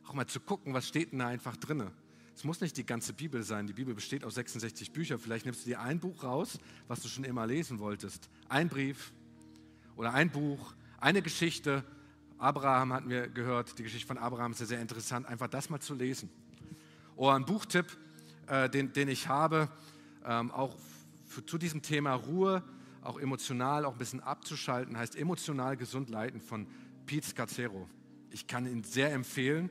Auch 0.06 0.14
mal 0.14 0.28
zu 0.28 0.40
gucken, 0.40 0.74
was 0.74 0.88
steht 0.88 1.12
denn 1.12 1.20
da 1.20 1.28
einfach 1.28 1.58
drinne. 1.58 1.92
Es 2.36 2.44
muss 2.44 2.62
nicht 2.62 2.78
die 2.78 2.86
ganze 2.86 3.14
Bibel 3.14 3.44
sein. 3.44 3.68
Die 3.68 3.74
Bibel 3.74 3.94
besteht 3.94 4.24
aus 4.24 4.36
66 4.36 4.92
Büchern. 4.92 5.20
Vielleicht 5.20 5.46
nimmst 5.46 5.66
du 5.66 5.70
dir 5.70 5.82
ein 5.82 6.00
Buch 6.00 6.24
raus, 6.24 6.60
was 6.88 7.02
du 7.02 7.08
schon 7.08 7.26
immer 7.26 7.46
lesen 7.46 7.80
wolltest. 7.80 8.30
Ein 8.50 8.70
Brief 8.70 9.12
oder 9.96 10.14
ein 10.14 10.32
Buch, 10.32 10.74
eine 11.00 11.22
Geschichte. 11.22 11.84
Abraham 12.38 12.94
hatten 12.94 13.10
wir 13.10 13.28
gehört. 13.28 13.78
Die 13.80 13.84
Geschichte 13.84 14.08
von 14.08 14.18
Abraham 14.18 14.54
ist 14.54 14.62
ja 14.62 14.66
sehr 14.66 14.82
interessant. 14.82 15.28
Einfach 15.28 15.48
das 15.48 15.70
mal 15.70 15.80
zu 15.80 15.94
lesen. 15.94 16.30
Oder 17.16 17.36
ein 17.36 17.46
Buchtipp, 17.46 17.86
äh, 18.48 18.70
den, 18.70 18.94
den 18.94 19.10
ich 19.10 19.28
habe, 19.28 19.70
ähm, 20.26 20.52
auch 20.52 20.76
für, 21.26 21.46
zu 21.46 21.58
diesem 21.58 21.82
Thema 21.82 22.14
Ruhe, 22.14 22.64
auch 23.02 23.20
emotional, 23.20 23.86
auch 23.86 23.94
ein 23.94 23.98
bisschen 23.98 24.22
abzuschalten, 24.22 24.98
heißt 24.98 25.16
emotional 25.16 25.78
gesund 25.78 26.10
leiten 26.10 26.40
von 26.40 26.68
Pete 27.06 27.28
Scazzero. 27.28 27.88
Ich 28.32 28.48
kann 28.48 28.66
ihn 28.66 28.84
sehr 28.84 29.12
empfehlen. 29.14 29.70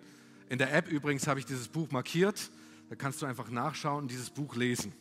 In 0.49 0.59
der 0.59 0.75
App 0.75 0.89
übrigens 0.89 1.27
habe 1.27 1.41
ich 1.41 1.47
dieses 1.47 1.69
Buch 1.69 1.91
markiert. 1.91 2.51
Da 2.91 2.97
kannst 2.97 3.23
du 3.23 3.27
einfach 3.27 3.51
nachschauen 3.51 4.03
und 4.03 4.11
dieses 4.11 4.31
Buch 4.31 4.55
lesen. 4.55 4.93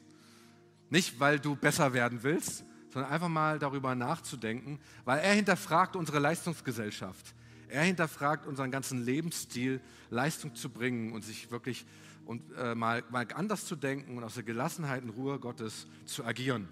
Nicht, 0.90 1.20
weil 1.20 1.40
du 1.40 1.56
besser 1.56 1.94
werden 1.94 2.24
willst, 2.24 2.64
sondern 2.90 3.12
einfach 3.12 3.28
mal 3.28 3.60
darüber 3.60 3.96
nachzudenken, 3.96 4.80
weil 5.06 5.20
er 5.20 5.34
hinterfragt 5.34 5.96
unsere 5.96 6.20
Leistungsgesellschaft. 6.20 7.34
Er 7.68 7.84
hinterfragt 7.84 8.46
unseren 8.46 8.72
ganzen 8.72 9.04
Lebensstil, 9.04 9.80
Leistung 10.10 10.56
zu 10.56 10.70
bringen 10.70 11.14
und 11.14 11.24
sich 11.24 11.52
wirklich 11.52 11.86
und, 12.26 12.44
äh, 12.58 12.76
mal, 12.76 13.04
mal 13.10 13.28
anders 13.34 13.66
zu 13.66 13.76
denken 13.76 14.18
und 14.18 14.24
aus 14.24 14.36
der 14.36 14.44
Gelassenheit 14.44 15.04
und 15.04 15.10
Ruhe 15.10 15.40
Gottes 15.40 15.88
zu 16.06 16.26
agieren. 16.26 16.68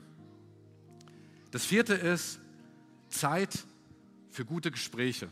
Das 1.52 1.66
vierte 1.66 1.94
ist 1.94 2.40
Zeit 3.10 3.66
für 4.30 4.46
gute 4.46 4.72
Gespräche. 4.72 5.30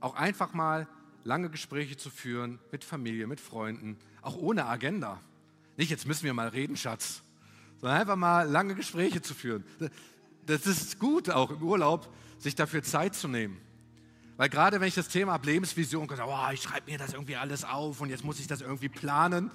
Auch 0.00 0.14
einfach 0.14 0.54
mal 0.54 0.86
lange 1.24 1.50
Gespräche 1.50 1.96
zu 1.96 2.10
führen 2.10 2.58
mit 2.72 2.84
Familie, 2.84 3.26
mit 3.26 3.40
Freunden, 3.40 3.98
auch 4.22 4.36
ohne 4.36 4.66
Agenda. 4.66 5.20
Nicht, 5.76 5.90
jetzt 5.90 6.06
müssen 6.06 6.24
wir 6.24 6.34
mal 6.34 6.48
reden, 6.48 6.76
Schatz, 6.76 7.22
sondern 7.80 8.00
einfach 8.00 8.16
mal 8.16 8.48
lange 8.48 8.74
Gespräche 8.74 9.20
zu 9.22 9.34
führen. 9.34 9.64
Das 10.46 10.66
ist 10.66 10.98
gut, 10.98 11.30
auch 11.30 11.50
im 11.50 11.62
Urlaub, 11.62 12.12
sich 12.38 12.54
dafür 12.54 12.82
Zeit 12.82 13.14
zu 13.14 13.28
nehmen. 13.28 13.58
Weil 14.40 14.48
gerade 14.48 14.80
wenn 14.80 14.88
ich 14.88 14.94
das 14.94 15.08
Thema 15.08 15.32
habe, 15.32 15.44
Lebensvision, 15.44 16.08
oh, 16.10 16.50
ich 16.54 16.62
schreibe 16.62 16.90
mir 16.90 16.96
das 16.96 17.12
irgendwie 17.12 17.36
alles 17.36 17.62
auf 17.62 18.00
und 18.00 18.08
jetzt 18.08 18.24
muss 18.24 18.40
ich 18.40 18.46
das 18.46 18.62
irgendwie 18.62 18.88
planen, 18.88 19.50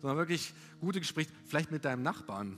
sondern 0.00 0.16
wirklich 0.16 0.54
gute 0.80 0.98
Gespräche, 0.98 1.30
vielleicht 1.44 1.70
mit 1.70 1.84
deinem 1.84 2.02
Nachbarn, 2.02 2.56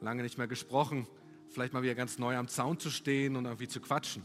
lange 0.00 0.24
nicht 0.24 0.38
mehr 0.38 0.48
gesprochen, 0.48 1.06
vielleicht 1.50 1.72
mal 1.72 1.84
wieder 1.84 1.94
ganz 1.94 2.18
neu 2.18 2.36
am 2.36 2.48
Zaun 2.48 2.80
zu 2.80 2.90
stehen 2.90 3.36
und 3.36 3.44
irgendwie 3.44 3.68
zu 3.68 3.80
quatschen. 3.80 4.24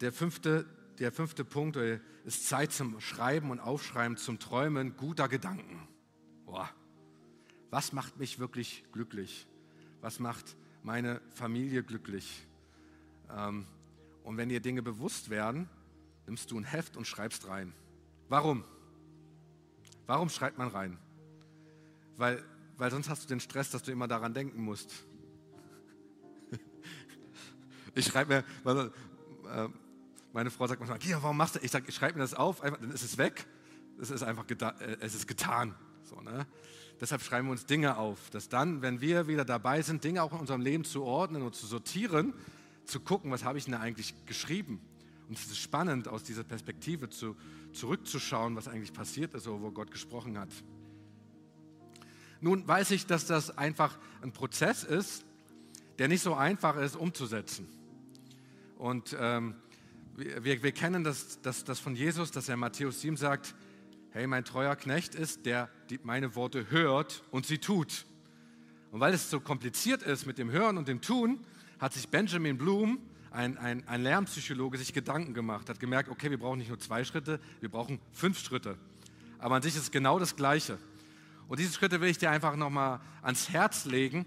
Der 0.00 0.12
fünfte, 0.12 0.64
der 0.98 1.12
fünfte 1.12 1.44
Punkt 1.44 1.76
ist 2.24 2.48
Zeit 2.48 2.72
zum 2.72 2.98
Schreiben 3.02 3.50
und 3.50 3.60
Aufschreiben, 3.60 4.16
zum 4.16 4.38
Träumen 4.38 4.96
guter 4.96 5.28
Gedanken. 5.28 5.86
Boah. 6.46 6.70
Was 7.68 7.92
macht 7.92 8.16
mich 8.18 8.38
wirklich 8.38 8.82
glücklich? 8.92 9.46
Was 10.00 10.20
macht 10.20 10.56
meine 10.82 11.20
Familie 11.34 11.82
glücklich? 11.82 12.47
Ähm, 13.36 13.66
und 14.22 14.36
wenn 14.36 14.48
dir 14.48 14.60
Dinge 14.60 14.82
bewusst 14.82 15.30
werden, 15.30 15.68
nimmst 16.26 16.50
du 16.50 16.58
ein 16.58 16.64
Heft 16.64 16.96
und 16.96 17.06
schreibst 17.06 17.48
rein. 17.48 17.72
Warum? 18.28 18.64
Warum 20.06 20.28
schreibt 20.28 20.58
man 20.58 20.68
rein? 20.68 20.98
Weil, 22.16 22.44
weil 22.76 22.90
sonst 22.90 23.08
hast 23.08 23.24
du 23.24 23.28
den 23.28 23.40
Stress, 23.40 23.70
dass 23.70 23.82
du 23.82 23.92
immer 23.92 24.08
daran 24.08 24.34
denken 24.34 24.62
musst. 24.62 24.92
Ich 27.94 28.06
schreibe 28.06 28.44
mir, 28.64 28.84
äh, 29.50 29.68
meine 30.32 30.50
Frau 30.50 30.66
sagt 30.68 30.78
manchmal, 30.78 31.00
Gia, 31.00 31.20
warum 31.22 31.36
machst 31.36 31.56
du? 31.56 31.60
Ich 31.62 31.70
sage, 31.72 31.86
ich 31.88 31.94
schreibe 31.94 32.18
mir 32.18 32.22
das 32.22 32.34
auf, 32.34 32.62
einfach, 32.62 32.78
dann 32.78 32.92
ist 32.92 33.02
es 33.02 33.18
weg. 33.18 33.46
Es 34.00 34.10
ist 34.10 34.22
einfach 34.22 34.44
äh, 34.48 34.96
es 35.00 35.16
ist 35.16 35.26
getan. 35.26 35.74
So, 36.04 36.20
ne? 36.20 36.46
Deshalb 37.00 37.22
schreiben 37.22 37.48
wir 37.48 37.52
uns 37.52 37.66
Dinge 37.66 37.96
auf, 37.96 38.30
dass 38.30 38.48
dann, 38.48 38.82
wenn 38.82 39.00
wir 39.00 39.26
wieder 39.26 39.44
dabei 39.44 39.82
sind, 39.82 40.04
Dinge 40.04 40.22
auch 40.22 40.32
in 40.32 40.38
unserem 40.38 40.60
Leben 40.60 40.84
zu 40.84 41.02
ordnen 41.02 41.42
und 41.42 41.54
zu 41.54 41.66
sortieren, 41.66 42.34
zu 42.88 43.00
gucken, 43.00 43.30
was 43.30 43.44
habe 43.44 43.58
ich 43.58 43.66
denn 43.66 43.74
eigentlich 43.74 44.14
geschrieben. 44.26 44.80
Und 45.28 45.38
es 45.38 45.46
ist 45.46 45.58
spannend, 45.58 46.08
aus 46.08 46.24
dieser 46.24 46.42
Perspektive 46.42 47.10
zu, 47.10 47.36
zurückzuschauen, 47.72 48.56
was 48.56 48.66
eigentlich 48.66 48.92
passiert 48.92 49.34
ist, 49.34 49.46
wo 49.46 49.70
Gott 49.70 49.90
gesprochen 49.90 50.38
hat. 50.38 50.48
Nun 52.40 52.66
weiß 52.66 52.92
ich, 52.92 53.06
dass 53.06 53.26
das 53.26 53.56
einfach 53.58 53.98
ein 54.22 54.32
Prozess 54.32 54.84
ist, 54.84 55.24
der 55.98 56.08
nicht 56.08 56.22
so 56.22 56.34
einfach 56.34 56.76
ist 56.76 56.96
umzusetzen. 56.96 57.68
Und 58.78 59.16
ähm, 59.18 59.56
wir, 60.16 60.62
wir 60.62 60.72
kennen 60.72 61.04
das, 61.04 61.40
das, 61.42 61.64
das 61.64 61.80
von 61.80 61.94
Jesus, 61.94 62.30
dass 62.30 62.48
er 62.48 62.54
in 62.54 62.60
Matthäus 62.60 63.00
7 63.00 63.16
sagt, 63.16 63.54
hey, 64.10 64.26
mein 64.26 64.44
treuer 64.44 64.76
Knecht 64.76 65.14
ist, 65.14 65.44
der 65.46 65.68
die, 65.90 66.00
meine 66.02 66.34
Worte 66.36 66.70
hört 66.70 67.22
und 67.30 67.44
sie 67.44 67.58
tut. 67.58 68.06
Und 68.92 69.00
weil 69.00 69.12
es 69.12 69.28
so 69.28 69.40
kompliziert 69.40 70.02
ist 70.02 70.26
mit 70.26 70.38
dem 70.38 70.50
Hören 70.50 70.78
und 70.78 70.88
dem 70.88 71.02
Tun, 71.02 71.44
hat 71.78 71.92
sich 71.92 72.08
Benjamin 72.08 72.58
Bloom, 72.58 72.98
ein, 73.30 73.58
ein, 73.58 73.86
ein 73.86 74.02
Lernpsychologe, 74.02 74.78
sich 74.78 74.92
Gedanken 74.92 75.34
gemacht, 75.34 75.68
hat 75.68 75.80
gemerkt, 75.80 76.08
okay, 76.08 76.30
wir 76.30 76.38
brauchen 76.38 76.58
nicht 76.58 76.68
nur 76.68 76.78
zwei 76.78 77.04
Schritte, 77.04 77.40
wir 77.60 77.68
brauchen 77.68 78.00
fünf 78.12 78.38
Schritte. 78.38 78.76
Aber 79.38 79.54
an 79.54 79.62
sich 79.62 79.76
ist 79.76 79.82
es 79.82 79.90
genau 79.90 80.18
das 80.18 80.36
Gleiche. 80.36 80.78
Und 81.46 81.60
diese 81.60 81.72
Schritte 81.72 82.00
will 82.00 82.08
ich 82.08 82.18
dir 82.18 82.30
einfach 82.30 82.56
nochmal 82.56 83.00
ans 83.22 83.50
Herz 83.50 83.84
legen 83.84 84.26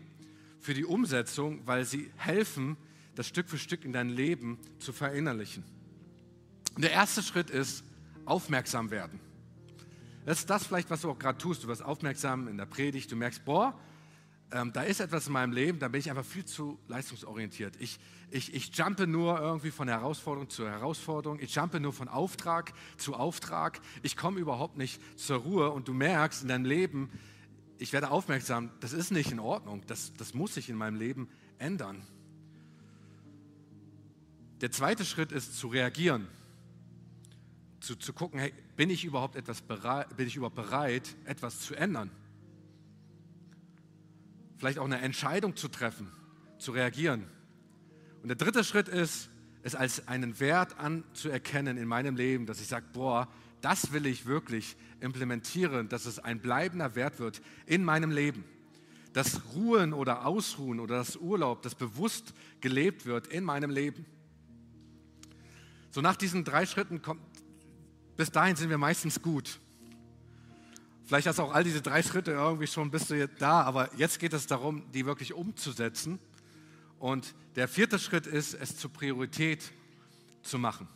für 0.60 0.74
die 0.74 0.86
Umsetzung, 0.86 1.62
weil 1.66 1.86
sie 1.86 2.12
helfen, 2.16 2.78
das 3.16 3.28
Stück 3.28 3.50
für 3.50 3.58
Stück 3.58 3.84
in 3.84 3.92
dein 3.92 4.10
Leben 4.10 4.58
zu 4.80 4.94
verinnerlichen. 4.94 5.64
Und 6.76 6.84
der 6.84 6.92
erste 6.92 7.22
Schritt 7.22 7.50
ist, 7.50 7.84
aufmerksam 8.26 8.92
werden. 8.92 9.20
Das 10.26 10.40
ist 10.40 10.50
das 10.50 10.66
vielleicht, 10.68 10.90
was 10.90 11.02
du 11.02 11.10
auch 11.10 11.20
gerade 11.20 11.38
tust. 11.38 11.64
Du 11.64 11.68
wirst 11.68 11.84
aufmerksam 11.84 12.48
in 12.48 12.58
der 12.58 12.66
Predigt, 12.66 13.12
du 13.12 13.16
merkst, 13.16 13.44
boah, 13.44 13.78
ähm, 14.52 14.74
da 14.74 14.84
ist 14.84 15.00
etwas 15.00 15.28
in 15.28 15.34
meinem 15.34 15.54
Leben, 15.54 15.80
da 15.80 15.88
bin 15.88 16.00
ich 16.00 16.10
einfach 16.10 16.26
viel 16.26 16.46
zu 16.46 16.78
leistungsorientiert. 16.88 17.76
Ich, 17.80 18.00
ich, 18.30 18.54
ich 18.54 18.76
jumpe 18.76 19.08
nur 19.08 19.40
irgendwie 19.40 19.72
von 19.72 19.88
Herausforderung 19.88 20.50
zu 20.50 20.68
Herausforderung. 20.68 21.40
Ich 21.40 21.56
jumpe 21.56 21.80
nur 21.80 21.94
von 21.94 22.08
Auftrag 22.08 22.74
zu 22.98 23.14
Auftrag. 23.14 23.80
Ich 24.04 24.18
komme 24.18 24.40
überhaupt 24.40 24.78
nicht 24.78 25.02
zur 25.18 25.38
Ruhe 25.38 25.72
und 25.72 25.88
du 25.88 25.94
merkst 25.94 26.42
in 26.42 26.50
deinem 26.50 26.66
Leben, 26.66 27.10
ich 27.78 27.94
werde 27.94 28.12
aufmerksam, 28.12 28.70
das 28.80 28.94
ist 28.94 29.12
nicht 29.12 29.32
in 29.32 29.40
Ordnung. 29.40 29.84
Das, 29.88 30.14
das 30.14 30.34
muss 30.34 30.54
sich 30.54 30.70
in 30.70 30.76
meinem 30.76 30.98
Leben 30.98 31.30
ändern. 31.58 32.06
Der 34.60 34.72
zweite 34.72 35.06
Schritt 35.06 35.32
ist 35.32 35.58
zu 35.58 35.68
reagieren. 35.70 36.28
Zu, 37.80 37.96
zu 37.96 38.14
gucken, 38.14 38.40
hey, 38.40 38.54
bin 38.76 38.92
ich 38.92 39.04
überhaupt 39.06 39.36
etwas 39.36 39.62
bereit, 39.62 40.16
bin 40.16 40.28
ich 40.28 40.36
überhaupt 40.36 40.56
bereit, 40.56 41.16
etwas 41.26 41.62
zu 41.62 41.74
ändern? 41.74 42.12
Vielleicht 44.62 44.78
auch 44.78 44.86
eine 44.86 45.00
Entscheidung 45.00 45.56
zu 45.56 45.70
treffen, 45.70 46.12
zu 46.60 46.72
reagieren. 46.72 47.26
Und 48.22 48.30
der 48.30 48.36
dritte 48.36 48.64
Schritt 48.64 48.88
ist, 48.88 49.32
es 49.64 49.74
als 49.74 50.08
einen 50.08 50.40
Wert 50.40 50.78
anzuerkennen 50.78 51.78
in 51.78 51.88
meinem 51.88 52.16
Leben, 52.16 52.46
dass 52.46 52.62
ich 52.62 52.68
sage, 52.68 52.86
boah, 52.94 53.28
das 53.62 53.92
will 53.92 54.06
ich 54.06 54.28
wirklich 54.28 54.76
implementieren, 55.00 55.90
dass 55.90 56.06
es 56.06 56.20
ein 56.20 56.42
bleibender 56.42 56.94
Wert 56.94 57.18
wird 57.18 57.42
in 57.66 57.84
meinem 57.84 58.12
Leben. 58.12 58.44
Das 59.14 59.42
Ruhen 59.56 59.94
oder 59.94 60.28
Ausruhen 60.28 60.80
oder 60.80 60.98
das 60.98 61.16
Urlaub, 61.16 61.64
das 61.64 61.74
bewusst 61.74 62.36
gelebt 62.60 63.08
wird 63.08 63.26
in 63.26 63.44
meinem 63.44 63.72
Leben. 63.72 64.06
So 65.90 66.02
nach 66.02 66.18
diesen 66.18 66.44
drei 66.44 66.68
Schritten 66.68 67.02
kommt, 67.02 67.22
bis 68.16 68.30
dahin 68.30 68.56
sind 68.56 68.70
wir 68.70 68.78
meistens 68.78 69.24
gut. 69.24 69.60
Vielleicht 71.12 71.28
hast 71.28 71.40
du 71.40 71.44
auch 71.44 71.54
all 71.54 71.66
diese 71.66 71.82
drei 71.82 72.02
Schritte 72.04 72.32
irgendwie 72.32 72.68
schon 72.68 72.90
bist 72.90 73.10
du 73.10 73.16
jetzt 73.16 73.42
da, 73.42 73.64
aber 73.64 73.94
jetzt 73.98 74.18
geht 74.18 74.32
es 74.32 74.48
darum, 74.48 74.90
die 74.94 75.06
wirklich 75.06 75.34
umzusetzen. 75.34 76.20
Und 77.00 77.36
der 77.58 77.68
vierte 77.68 78.00
Schritt 78.00 78.28
ist, 78.28 78.54
es 78.54 78.78
zur 78.78 78.94
Priorität 78.94 79.74
zu 80.42 80.58
machen. 80.58 80.88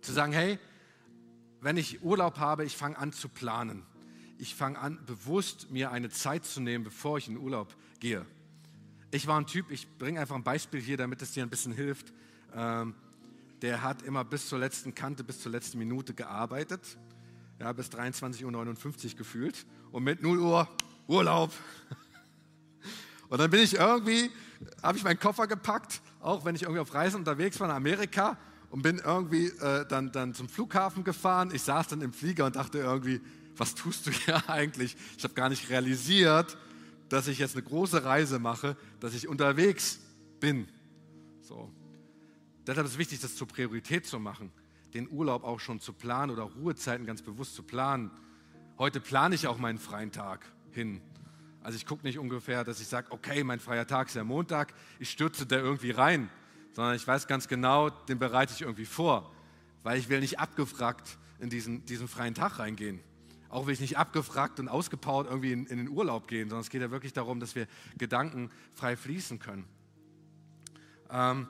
Zu 0.00 0.14
sagen, 0.14 0.32
hey, 0.32 0.58
wenn 1.60 1.76
ich 1.76 2.02
Urlaub 2.02 2.38
habe, 2.38 2.64
ich 2.64 2.74
fange 2.74 2.96
an 2.96 3.12
zu 3.12 3.28
planen. 3.28 3.82
Ich 4.38 4.54
fange 4.54 4.78
an, 4.78 4.98
bewusst 5.04 5.70
mir 5.70 5.90
eine 5.90 6.08
Zeit 6.08 6.46
zu 6.46 6.62
nehmen, 6.62 6.82
bevor 6.82 7.18
ich 7.18 7.28
in 7.28 7.36
Urlaub 7.36 7.76
gehe. 8.00 8.24
Ich 9.10 9.26
war 9.26 9.38
ein 9.38 9.46
Typ, 9.46 9.70
ich 9.70 9.86
bringe 9.98 10.22
einfach 10.22 10.36
ein 10.36 10.42
Beispiel 10.42 10.80
hier, 10.80 10.96
damit 10.96 11.20
es 11.20 11.32
dir 11.32 11.42
ein 11.42 11.50
bisschen 11.50 11.72
hilft. 11.72 12.14
Ähm, 12.54 12.94
der 13.60 13.82
hat 13.82 14.00
immer 14.00 14.24
bis 14.24 14.48
zur 14.48 14.58
letzten 14.58 14.94
Kante, 14.94 15.22
bis 15.22 15.42
zur 15.42 15.52
letzten 15.52 15.76
Minute 15.76 16.14
gearbeitet 16.14 16.96
ja, 17.58 17.72
bis 17.72 17.88
23.59 17.88 18.44
Uhr 19.12 19.16
gefühlt 19.16 19.66
und 19.92 20.04
mit 20.04 20.22
0 20.22 20.38
Uhr 20.38 20.68
Urlaub. 21.06 21.52
Und 23.28 23.38
dann 23.38 23.50
bin 23.50 23.60
ich 23.60 23.74
irgendwie, 23.74 24.30
habe 24.84 24.96
ich 24.96 25.02
meinen 25.02 25.18
Koffer 25.18 25.48
gepackt, 25.48 26.00
auch 26.20 26.44
wenn 26.44 26.54
ich 26.54 26.62
irgendwie 26.62 26.80
auf 26.80 26.94
Reisen 26.94 27.16
unterwegs 27.16 27.58
war 27.58 27.68
in 27.68 27.74
Amerika 27.74 28.38
und 28.70 28.82
bin 28.82 28.98
irgendwie 28.98 29.46
äh, 29.46 29.84
dann, 29.88 30.12
dann 30.12 30.32
zum 30.32 30.48
Flughafen 30.48 31.02
gefahren. 31.02 31.50
Ich 31.52 31.62
saß 31.62 31.88
dann 31.88 32.02
im 32.02 32.12
Flieger 32.12 32.46
und 32.46 32.54
dachte 32.54 32.78
irgendwie, 32.78 33.20
was 33.56 33.74
tust 33.74 34.06
du 34.06 34.12
hier 34.12 34.48
eigentlich? 34.48 34.96
Ich 35.18 35.24
habe 35.24 35.34
gar 35.34 35.48
nicht 35.48 35.70
realisiert, 35.70 36.56
dass 37.08 37.26
ich 37.26 37.38
jetzt 37.40 37.56
eine 37.56 37.64
große 37.64 38.04
Reise 38.04 38.38
mache, 38.38 38.76
dass 39.00 39.12
ich 39.12 39.26
unterwegs 39.26 39.98
bin. 40.38 40.68
So. 41.40 41.72
Deshalb 42.64 42.86
ist 42.86 42.92
es 42.92 42.98
wichtig, 42.98 43.18
das 43.18 43.34
zur 43.34 43.48
Priorität 43.48 44.06
zu 44.06 44.20
machen 44.20 44.52
den 44.96 45.10
Urlaub 45.10 45.44
auch 45.44 45.60
schon 45.60 45.78
zu 45.78 45.92
planen 45.92 46.32
oder 46.32 46.44
Ruhezeiten 46.44 47.06
ganz 47.06 47.22
bewusst 47.22 47.54
zu 47.54 47.62
planen. 47.62 48.10
Heute 48.78 48.98
plane 48.98 49.34
ich 49.34 49.46
auch 49.46 49.58
meinen 49.58 49.78
freien 49.78 50.10
Tag 50.10 50.50
hin. 50.70 51.02
Also 51.62 51.76
ich 51.76 51.84
gucke 51.84 52.06
nicht 52.06 52.18
ungefähr, 52.18 52.64
dass 52.64 52.80
ich 52.80 52.86
sage, 52.86 53.10
okay, 53.10 53.44
mein 53.44 53.60
freier 53.60 53.86
Tag 53.86 54.06
ist 54.06 54.16
der 54.16 54.24
Montag, 54.24 54.72
ich 54.98 55.10
stürze 55.10 55.46
da 55.46 55.56
irgendwie 55.56 55.90
rein, 55.90 56.30
sondern 56.72 56.94
ich 56.94 57.06
weiß 57.06 57.26
ganz 57.26 57.48
genau, 57.48 57.90
den 57.90 58.18
bereite 58.18 58.54
ich 58.54 58.62
irgendwie 58.62 58.86
vor, 58.86 59.32
weil 59.82 59.98
ich 59.98 60.08
will 60.08 60.20
nicht 60.20 60.38
abgefragt 60.38 61.18
in 61.38 61.50
diesen, 61.50 61.84
diesen 61.84 62.08
freien 62.08 62.34
Tag 62.34 62.58
reingehen. 62.58 63.00
Auch 63.48 63.66
will 63.66 63.74
ich 63.74 63.80
nicht 63.80 63.98
abgefragt 63.98 64.60
und 64.60 64.68
ausgepowert 64.68 65.26
irgendwie 65.26 65.52
in, 65.52 65.66
in 65.66 65.76
den 65.76 65.88
Urlaub 65.88 66.28
gehen, 66.28 66.48
sondern 66.48 66.62
es 66.62 66.70
geht 66.70 66.80
ja 66.80 66.90
wirklich 66.90 67.12
darum, 67.12 67.40
dass 67.40 67.54
wir 67.54 67.66
Gedanken 67.98 68.50
frei 68.72 68.96
fließen 68.96 69.38
können. 69.38 69.64
Ähm, 71.10 71.48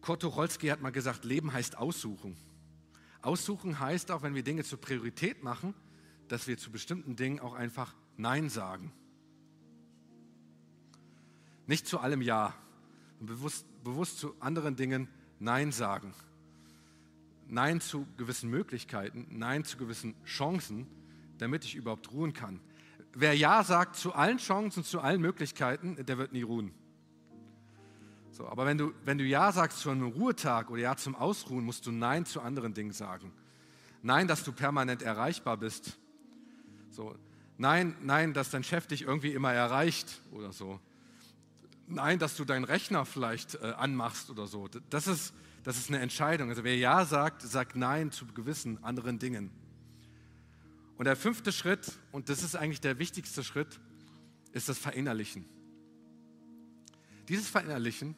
Kurt 0.00 0.22
Tucholsky 0.22 0.68
hat 0.68 0.80
mal 0.80 0.90
gesagt, 0.90 1.24
Leben 1.24 1.52
heißt 1.52 1.76
Aussuchen. 1.76 2.36
Aussuchen 3.22 3.78
heißt 3.78 4.10
auch, 4.10 4.22
wenn 4.22 4.34
wir 4.34 4.42
Dinge 4.42 4.64
zur 4.64 4.80
Priorität 4.80 5.42
machen, 5.42 5.74
dass 6.28 6.46
wir 6.46 6.56
zu 6.56 6.70
bestimmten 6.70 7.16
Dingen 7.16 7.40
auch 7.40 7.54
einfach 7.54 7.94
Nein 8.16 8.48
sagen. 8.48 8.92
Nicht 11.66 11.86
zu 11.86 11.98
allem 11.98 12.22
Ja. 12.22 12.54
Bewusst, 13.20 13.66
bewusst 13.84 14.18
zu 14.18 14.34
anderen 14.40 14.76
Dingen 14.76 15.08
Nein 15.38 15.72
sagen. 15.72 16.14
Nein 17.46 17.80
zu 17.80 18.06
gewissen 18.16 18.48
Möglichkeiten, 18.48 19.26
Nein 19.30 19.64
zu 19.64 19.76
gewissen 19.76 20.14
Chancen, 20.24 20.86
damit 21.38 21.64
ich 21.64 21.74
überhaupt 21.74 22.10
ruhen 22.12 22.32
kann. 22.32 22.60
Wer 23.12 23.34
Ja 23.34 23.64
sagt 23.64 23.96
zu 23.96 24.14
allen 24.14 24.38
Chancen, 24.38 24.84
zu 24.84 25.00
allen 25.00 25.20
Möglichkeiten, 25.20 25.96
der 26.06 26.16
wird 26.16 26.32
nie 26.32 26.42
ruhen. 26.42 26.72
So, 28.40 28.48
aber 28.48 28.64
wenn 28.64 28.78
du, 28.78 28.94
wenn 29.04 29.18
du 29.18 29.24
Ja 29.24 29.52
sagst 29.52 29.80
zu 29.80 29.90
einem 29.90 30.08
Ruhetag 30.08 30.70
oder 30.70 30.80
Ja 30.80 30.96
zum 30.96 31.14
Ausruhen, 31.14 31.62
musst 31.62 31.84
du 31.84 31.92
Nein 31.92 32.24
zu 32.24 32.40
anderen 32.40 32.72
Dingen 32.72 32.92
sagen. 32.92 33.32
Nein, 34.00 34.28
dass 34.28 34.44
du 34.44 34.52
permanent 34.52 35.02
erreichbar 35.02 35.58
bist. 35.58 35.98
So, 36.88 37.14
nein, 37.58 37.94
nein, 38.00 38.32
dass 38.32 38.48
dein 38.48 38.64
Chef 38.64 38.86
dich 38.86 39.02
irgendwie 39.02 39.34
immer 39.34 39.52
erreicht 39.52 40.22
oder 40.32 40.54
so. 40.54 40.80
Nein, 41.86 42.18
dass 42.18 42.34
du 42.34 42.46
deinen 42.46 42.64
Rechner 42.64 43.04
vielleicht 43.04 43.56
äh, 43.56 43.74
anmachst 43.76 44.30
oder 44.30 44.46
so. 44.46 44.68
Das 44.88 45.06
ist, 45.06 45.34
das 45.62 45.76
ist 45.76 45.90
eine 45.90 45.98
Entscheidung. 45.98 46.48
Also 46.48 46.64
wer 46.64 46.78
Ja 46.78 47.04
sagt, 47.04 47.42
sagt 47.42 47.76
Nein 47.76 48.10
zu 48.10 48.24
gewissen 48.24 48.82
anderen 48.82 49.18
Dingen. 49.18 49.50
Und 50.96 51.04
der 51.04 51.16
fünfte 51.16 51.52
Schritt, 51.52 51.92
und 52.10 52.30
das 52.30 52.42
ist 52.42 52.56
eigentlich 52.56 52.80
der 52.80 52.98
wichtigste 52.98 53.44
Schritt, 53.44 53.80
ist 54.52 54.70
das 54.70 54.78
Verinnerlichen. 54.78 55.44
Dieses 57.28 57.50
Verinnerlichen 57.50 58.16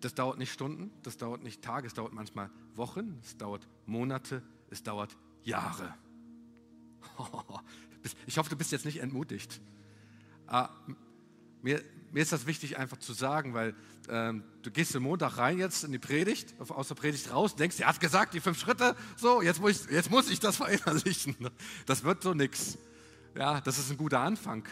das 0.00 0.14
dauert 0.14 0.38
nicht 0.38 0.52
Stunden, 0.52 0.90
das 1.02 1.16
dauert 1.16 1.42
nicht 1.42 1.62
Tage, 1.62 1.86
es 1.86 1.94
dauert 1.94 2.12
manchmal 2.12 2.50
Wochen, 2.74 3.18
es 3.22 3.36
dauert 3.36 3.66
Monate, 3.86 4.42
es 4.70 4.82
dauert 4.82 5.16
Jahre. 5.42 5.94
Ich 8.26 8.38
hoffe, 8.38 8.48
du 8.48 8.56
bist 8.56 8.72
jetzt 8.72 8.86
nicht 8.86 9.00
entmutigt. 9.00 9.60
Ah, 10.46 10.70
mir, 11.60 11.82
mir 12.12 12.22
ist 12.22 12.32
das 12.32 12.46
wichtig 12.46 12.78
einfach 12.78 12.96
zu 12.96 13.12
sagen, 13.12 13.54
weil 13.54 13.74
ähm, 14.08 14.42
du 14.62 14.70
gehst 14.70 14.96
am 14.96 15.02
Montag 15.02 15.36
rein 15.36 15.58
jetzt 15.58 15.84
in 15.84 15.92
die 15.92 15.98
Predigt, 15.98 16.54
aus 16.58 16.88
der 16.88 16.94
Predigt 16.94 17.30
raus, 17.30 17.56
denkst, 17.56 17.78
er 17.80 17.88
hat 17.88 18.00
gesagt, 18.00 18.34
die 18.34 18.40
fünf 18.40 18.58
Schritte, 18.58 18.96
so, 19.16 19.42
jetzt 19.42 19.60
muss 19.60 19.84
ich, 19.84 19.90
jetzt 19.90 20.10
muss 20.10 20.30
ich 20.30 20.40
das 20.40 20.56
verinnerlichen. 20.62 21.36
Das 21.86 22.02
wird 22.02 22.22
so 22.22 22.34
nichts. 22.34 22.78
Ja, 23.36 23.60
das 23.60 23.78
ist 23.78 23.90
ein 23.90 23.96
guter 23.96 24.20
Anfang. 24.20 24.64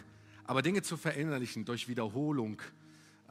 Aber 0.44 0.62
Dinge 0.62 0.82
zu 0.82 0.96
verinnerlichen 0.96 1.64
durch 1.64 1.88
Wiederholung, 1.88 2.60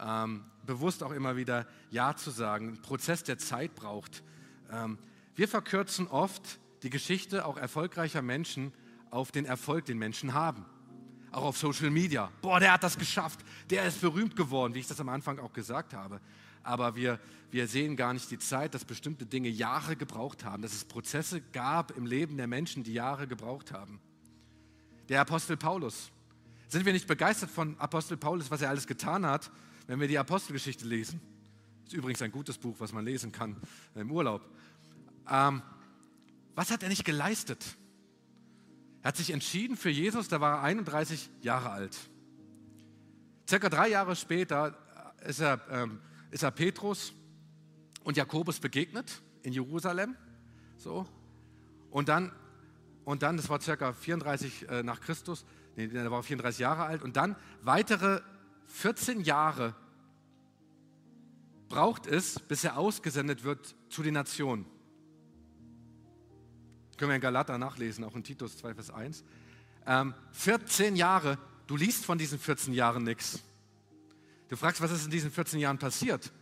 ähm, 0.00 0.44
bewusst 0.66 1.02
auch 1.02 1.12
immer 1.12 1.36
wieder 1.36 1.66
Ja 1.90 2.14
zu 2.14 2.30
sagen, 2.30 2.68
ein 2.68 2.82
Prozess, 2.82 3.24
der 3.24 3.38
Zeit 3.38 3.74
braucht. 3.74 4.22
Ähm, 4.70 4.98
wir 5.34 5.48
verkürzen 5.48 6.08
oft 6.08 6.58
die 6.82 6.90
Geschichte 6.90 7.44
auch 7.44 7.56
erfolgreicher 7.56 8.22
Menschen 8.22 8.72
auf 9.10 9.32
den 9.32 9.44
Erfolg, 9.44 9.86
den 9.86 9.98
Menschen 9.98 10.34
haben. 10.34 10.64
Auch 11.30 11.44
auf 11.44 11.58
Social 11.58 11.90
Media. 11.90 12.30
Boah, 12.40 12.60
der 12.60 12.72
hat 12.72 12.82
das 12.82 12.98
geschafft. 12.98 13.40
Der 13.70 13.84
ist 13.84 14.00
berühmt 14.00 14.36
geworden, 14.36 14.74
wie 14.74 14.80
ich 14.80 14.86
das 14.86 15.00
am 15.00 15.08
Anfang 15.08 15.38
auch 15.38 15.52
gesagt 15.52 15.94
habe. 15.94 16.20
Aber 16.62 16.96
wir, 16.96 17.18
wir 17.50 17.66
sehen 17.66 17.96
gar 17.96 18.12
nicht 18.12 18.30
die 18.30 18.38
Zeit, 18.38 18.74
dass 18.74 18.84
bestimmte 18.84 19.26
Dinge 19.26 19.48
Jahre 19.48 19.96
gebraucht 19.96 20.44
haben, 20.44 20.62
dass 20.62 20.74
es 20.74 20.84
Prozesse 20.84 21.40
gab 21.52 21.96
im 21.96 22.06
Leben 22.06 22.36
der 22.36 22.46
Menschen, 22.46 22.82
die 22.82 22.92
Jahre 22.92 23.26
gebraucht 23.26 23.72
haben. 23.72 24.00
Der 25.08 25.20
Apostel 25.20 25.56
Paulus, 25.56 26.10
Sind 26.68 26.84
wir 26.84 26.92
nicht 26.92 27.06
begeistert 27.06 27.50
von 27.50 27.78
Apostel 27.78 28.18
Paulus, 28.18 28.50
was 28.50 28.60
er 28.60 28.68
alles 28.68 28.86
getan 28.86 29.24
hat, 29.24 29.50
wenn 29.88 29.98
wir 29.98 30.06
die 30.06 30.18
Apostelgeschichte 30.18 30.86
lesen? 30.86 31.20
Ist 31.84 31.94
übrigens 31.94 32.22
ein 32.22 32.30
gutes 32.30 32.58
Buch, 32.58 32.76
was 32.78 32.92
man 32.92 33.04
lesen 33.04 33.32
kann 33.32 33.56
im 33.94 34.12
Urlaub. 34.12 34.42
Ähm, 35.28 35.62
was 36.54 36.70
hat 36.70 36.82
er 36.82 36.90
nicht 36.90 37.04
geleistet? 37.04 37.64
Er 39.02 39.08
hat 39.08 39.16
sich 39.16 39.30
entschieden 39.30 39.76
für 39.76 39.88
Jesus, 39.88 40.28
da 40.28 40.40
war 40.40 40.58
er 40.58 40.62
31 40.62 41.30
Jahre 41.40 41.70
alt. 41.70 41.96
Circa 43.48 43.70
drei 43.70 43.88
Jahre 43.88 44.14
später 44.14 44.76
ist 45.26 45.40
er, 45.40 45.60
ähm, 45.70 46.00
ist 46.30 46.42
er 46.42 46.50
Petrus 46.50 47.14
und 48.04 48.18
Jakobus 48.18 48.60
begegnet 48.60 49.22
in 49.42 49.54
Jerusalem. 49.54 50.16
So. 50.76 51.06
Und 51.90 52.10
dann, 52.10 52.30
und 53.04 53.22
dann, 53.22 53.38
das 53.38 53.48
war 53.48 53.62
circa 53.62 53.94
34 53.94 54.68
äh, 54.68 54.82
nach 54.82 55.00
Christus, 55.00 55.46
nee, 55.76 55.88
er 55.90 56.10
war 56.10 56.22
34 56.22 56.58
Jahre 56.60 56.84
alt, 56.84 57.02
und 57.02 57.16
dann 57.16 57.36
weitere 57.62 58.20
14 58.68 59.20
Jahre 59.22 59.74
braucht 61.68 62.06
es, 62.06 62.38
bis 62.40 62.64
er 62.64 62.78
ausgesendet 62.78 63.44
wird 63.44 63.74
zu 63.88 64.02
den 64.02 64.14
Nationen. 64.14 64.64
Können 66.96 67.10
wir 67.10 67.16
in 67.16 67.20
Galater 67.20 67.58
nachlesen, 67.58 68.04
auch 68.04 68.16
in 68.16 68.24
Titus 68.24 68.56
2, 68.58 68.74
Vers 68.74 68.90
1. 68.90 69.24
Ähm, 69.86 70.14
14 70.32 70.96
Jahre, 70.96 71.38
du 71.66 71.76
liest 71.76 72.04
von 72.04 72.18
diesen 72.18 72.38
14 72.38 72.72
Jahren 72.72 73.04
nichts. 73.04 73.42
Du 74.48 74.56
fragst, 74.56 74.80
was 74.80 74.90
ist 74.90 75.04
in 75.04 75.10
diesen 75.10 75.30
14 75.30 75.60
Jahren 75.60 75.78
passiert? 75.78 76.32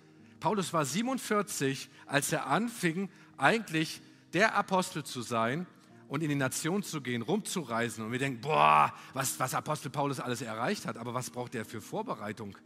Paulus 0.41 0.73
war 0.73 0.85
47, 0.85 1.91
als 2.07 2.33
er 2.33 2.47
anfing, 2.47 3.11
eigentlich 3.37 4.01
der 4.33 4.55
Apostel 4.55 5.05
zu 5.05 5.23
sein 5.23 5.67
und 6.09 6.23
in 6.23 6.29
die 6.29 6.37
Nation 6.37 6.83
zu 6.83 7.01
gehen, 7.01 7.23
rumzureisen. 7.23 8.05
Und 8.05 8.13
wir 8.13 8.19
denken, 8.19 8.41
boah, 8.41 8.93
was, 9.13 9.39
was 9.41 9.55
Apostel 9.55 9.91
Paulus 9.91 10.21
alles 10.21 10.43
erreicht 10.43 10.87
hat, 10.87 10.97
aber 10.97 11.15
was 11.15 11.31
braucht 11.31 11.55
er 11.55 11.65
für 11.65 11.81
Vorbereitung? 11.81 12.57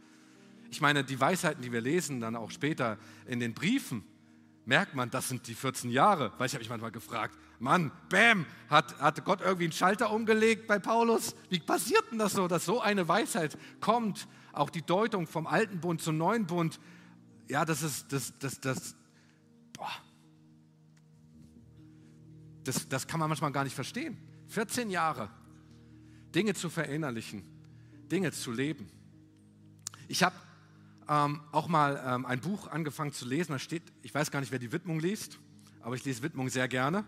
Ich 0.69 0.81
meine, 0.81 1.03
die 1.03 1.19
Weisheiten, 1.19 1.61
die 1.61 1.71
wir 1.71 1.81
lesen, 1.81 2.21
dann 2.21 2.35
auch 2.35 2.51
später 2.51 2.97
in 3.25 3.39
den 3.39 3.53
Briefen, 3.53 4.03
merkt 4.65 4.95
man, 4.95 5.09
das 5.09 5.27
sind 5.27 5.47
die 5.47 5.55
14 5.55 5.89
Jahre. 5.89 6.31
Weil 6.37 6.47
ich 6.47 6.53
habe 6.53 6.61
mich 6.61 6.69
manchmal 6.69 6.91
gefragt, 6.91 7.37
Mann, 7.59 7.91
bam, 8.09 8.45
hat, 8.69 8.99
hat 8.99 9.23
Gott 9.25 9.41
irgendwie 9.41 9.65
einen 9.65 9.73
Schalter 9.73 10.11
umgelegt 10.11 10.67
bei 10.67 10.79
Paulus? 10.79 11.35
Wie 11.49 11.59
passiert 11.59 12.11
denn 12.11 12.19
das 12.19 12.33
so, 12.33 12.47
dass 12.47 12.65
so 12.65 12.79
eine 12.79 13.07
Weisheit 13.07 13.57
kommt? 13.79 14.27
Auch 14.53 14.69
die 14.69 14.81
Deutung 14.81 15.27
vom 15.27 15.47
alten 15.47 15.79
Bund 15.79 16.01
zum 16.01 16.17
neuen 16.17 16.45
Bund, 16.45 16.79
ja, 17.47 17.65
das 17.65 17.83
ist, 17.83 18.11
das, 18.13 18.33
das, 18.39 18.59
das, 18.61 18.95
boah, 19.73 19.91
das, 22.63 22.87
das 22.87 23.07
kann 23.07 23.19
man 23.19 23.29
manchmal 23.29 23.51
gar 23.51 23.63
nicht 23.63 23.75
verstehen. 23.75 24.17
14 24.47 24.89
Jahre, 24.89 25.29
Dinge 26.35 26.53
zu 26.53 26.69
verinnerlichen, 26.69 27.43
Dinge 28.11 28.31
zu 28.31 28.51
leben. 28.51 28.89
Ich 30.07 30.23
habe 30.23 30.35
ähm, 31.07 31.41
auch 31.51 31.67
mal 31.67 32.01
ähm, 32.05 32.25
ein 32.25 32.39
Buch 32.39 32.67
angefangen 32.67 33.13
zu 33.13 33.25
lesen. 33.27 33.53
Da 33.53 33.59
steht, 33.59 33.83
ich 34.01 34.13
weiß 34.13 34.31
gar 34.31 34.39
nicht, 34.39 34.51
wer 34.51 34.59
die 34.59 34.71
Widmung 34.71 34.99
liest, 34.99 35.39
aber 35.81 35.95
ich 35.95 36.05
lese 36.05 36.21
Widmung 36.21 36.49
sehr 36.49 36.67
gerne. 36.67 37.03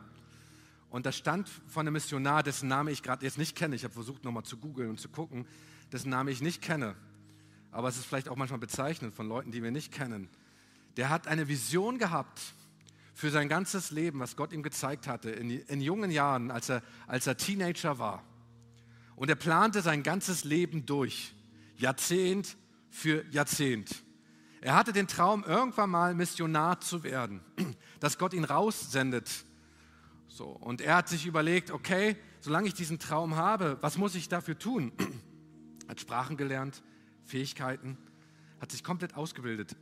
Und 0.90 1.06
da 1.06 1.12
stand 1.12 1.50
von 1.68 1.82
einem 1.82 1.94
Missionar, 1.94 2.44
dessen 2.44 2.70
Name 2.70 2.92
ich 2.92 3.02
gerade 3.02 3.26
jetzt 3.26 3.38
nicht 3.38 3.56
kenne. 3.56 3.76
Ich 3.76 3.84
habe 3.84 3.94
versucht, 3.94 4.24
nochmal 4.24 4.44
zu 4.44 4.58
googeln 4.58 4.90
und 4.90 5.00
zu 5.00 5.10
gucken, 5.10 5.48
dessen 5.92 6.10
Name 6.10 6.32
ich 6.32 6.42
nicht 6.42 6.62
kenne. 6.62 6.96
Aber 7.72 7.90
es 7.90 7.98
ist 7.98 8.06
vielleicht 8.06 8.30
auch 8.30 8.36
manchmal 8.36 8.60
bezeichnend 8.60 9.16
von 9.16 9.28
Leuten, 9.28 9.52
die 9.52 9.64
wir 9.64 9.72
nicht 9.72 9.92
kennen. 9.92 10.30
Der 10.98 11.10
hat 11.10 11.28
eine 11.28 11.48
Vision 11.48 11.98
gehabt 11.98 12.54
für 13.14 13.30
sein 13.30 13.48
ganzes 13.48 13.92
Leben, 13.92 14.20
was 14.20 14.36
Gott 14.36 14.52
ihm 14.52 14.64
gezeigt 14.64 15.08
hatte, 15.08 15.30
in, 15.30 15.50
in 15.50 15.82
jungen 15.82 16.12
Jahren, 16.12 16.52
als 16.52 16.70
er, 16.70 16.82
als 17.08 17.28
er 17.28 17.38
Teenager 17.38 18.00
war. 18.00 18.24
Und 19.16 19.30
er 19.30 19.36
plante 19.36 19.82
sein 19.82 20.04
ganzes 20.04 20.44
Leben 20.44 20.86
durch, 20.86 21.34
Jahrzehnt 21.78 22.58
für 22.90 23.24
Jahrzehnt. 23.32 24.04
Er 24.62 24.76
hatte 24.76 24.94
den 24.94 25.08
Traum, 25.08 25.44
irgendwann 25.44 25.90
mal 25.90 26.16
Missionar 26.16 26.80
zu 26.80 27.04
werden, 27.04 27.42
dass 28.00 28.18
Gott 28.18 28.34
ihn 28.34 28.46
raussendet. 28.46 29.30
So, 30.28 30.46
und 30.46 30.82
er 30.82 30.96
hat 30.96 31.10
sich 31.10 31.26
überlegt, 31.26 31.70
okay, 31.70 32.16
solange 32.40 32.68
ich 32.68 32.74
diesen 32.74 32.98
Traum 32.98 33.36
habe, 33.36 33.78
was 33.82 33.98
muss 33.98 34.16
ich 34.16 34.30
dafür 34.30 34.58
tun? 34.58 34.92
Hat 35.88 36.00
Sprachen 36.00 36.38
gelernt, 36.38 36.82
Fähigkeiten, 37.26 37.98
hat 38.62 38.72
sich 38.72 38.86
komplett 38.86 39.16
ausgebildet. 39.16 39.76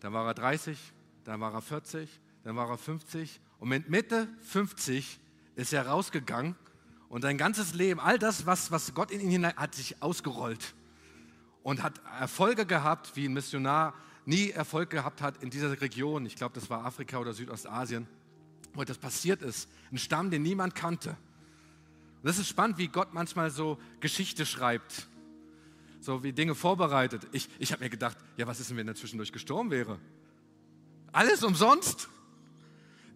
Dann 0.00 0.14
war 0.14 0.26
er 0.26 0.32
30, 0.32 0.78
dann 1.24 1.40
war 1.40 1.52
er 1.52 1.60
40, 1.60 2.08
dann 2.46 2.54
war 2.54 2.70
er 2.70 2.78
50 2.78 3.40
und 3.58 3.70
mit 3.70 3.90
Mitte 3.90 4.28
50 4.42 5.18
ist 5.56 5.72
er 5.72 5.88
rausgegangen 5.88 6.54
und 7.08 7.22
sein 7.22 7.38
ganzes 7.38 7.74
Leben, 7.74 7.98
all 7.98 8.20
das, 8.20 8.46
was, 8.46 8.70
was 8.70 8.94
Gott 8.94 9.10
in 9.10 9.20
ihn 9.20 9.30
hinein, 9.30 9.56
hat 9.56 9.74
sich 9.74 10.00
ausgerollt 10.00 10.76
und 11.64 11.82
hat 11.82 12.00
Erfolge 12.20 12.64
gehabt, 12.64 13.16
wie 13.16 13.26
ein 13.28 13.32
Missionar 13.32 13.94
nie 14.26 14.50
Erfolg 14.50 14.90
gehabt 14.90 15.22
hat 15.22 15.42
in 15.42 15.50
dieser 15.50 15.80
Region. 15.80 16.24
Ich 16.24 16.36
glaube, 16.36 16.54
das 16.54 16.70
war 16.70 16.84
Afrika 16.84 17.18
oder 17.18 17.32
Südostasien, 17.32 18.06
wo 18.74 18.84
das 18.84 18.98
passiert 18.98 19.42
ist. 19.42 19.68
Ein 19.90 19.98
Stamm, 19.98 20.30
den 20.30 20.42
niemand 20.42 20.76
kannte. 20.76 21.10
Und 21.10 22.28
das 22.28 22.38
ist 22.38 22.46
spannend, 22.46 22.78
wie 22.78 22.86
Gott 22.86 23.12
manchmal 23.12 23.50
so 23.50 23.76
Geschichte 23.98 24.46
schreibt, 24.46 25.08
so 25.98 26.22
wie 26.22 26.32
Dinge 26.32 26.54
vorbereitet. 26.54 27.26
Ich, 27.32 27.48
ich 27.58 27.72
habe 27.72 27.82
mir 27.82 27.90
gedacht, 27.90 28.16
ja, 28.36 28.46
was 28.46 28.60
ist 28.60 28.70
denn, 28.70 28.76
wenn 28.76 28.86
er 28.86 28.94
zwischendurch 28.94 29.32
gestorben 29.32 29.72
wäre? 29.72 29.98
Alles 31.10 31.42
umsonst. 31.42 32.08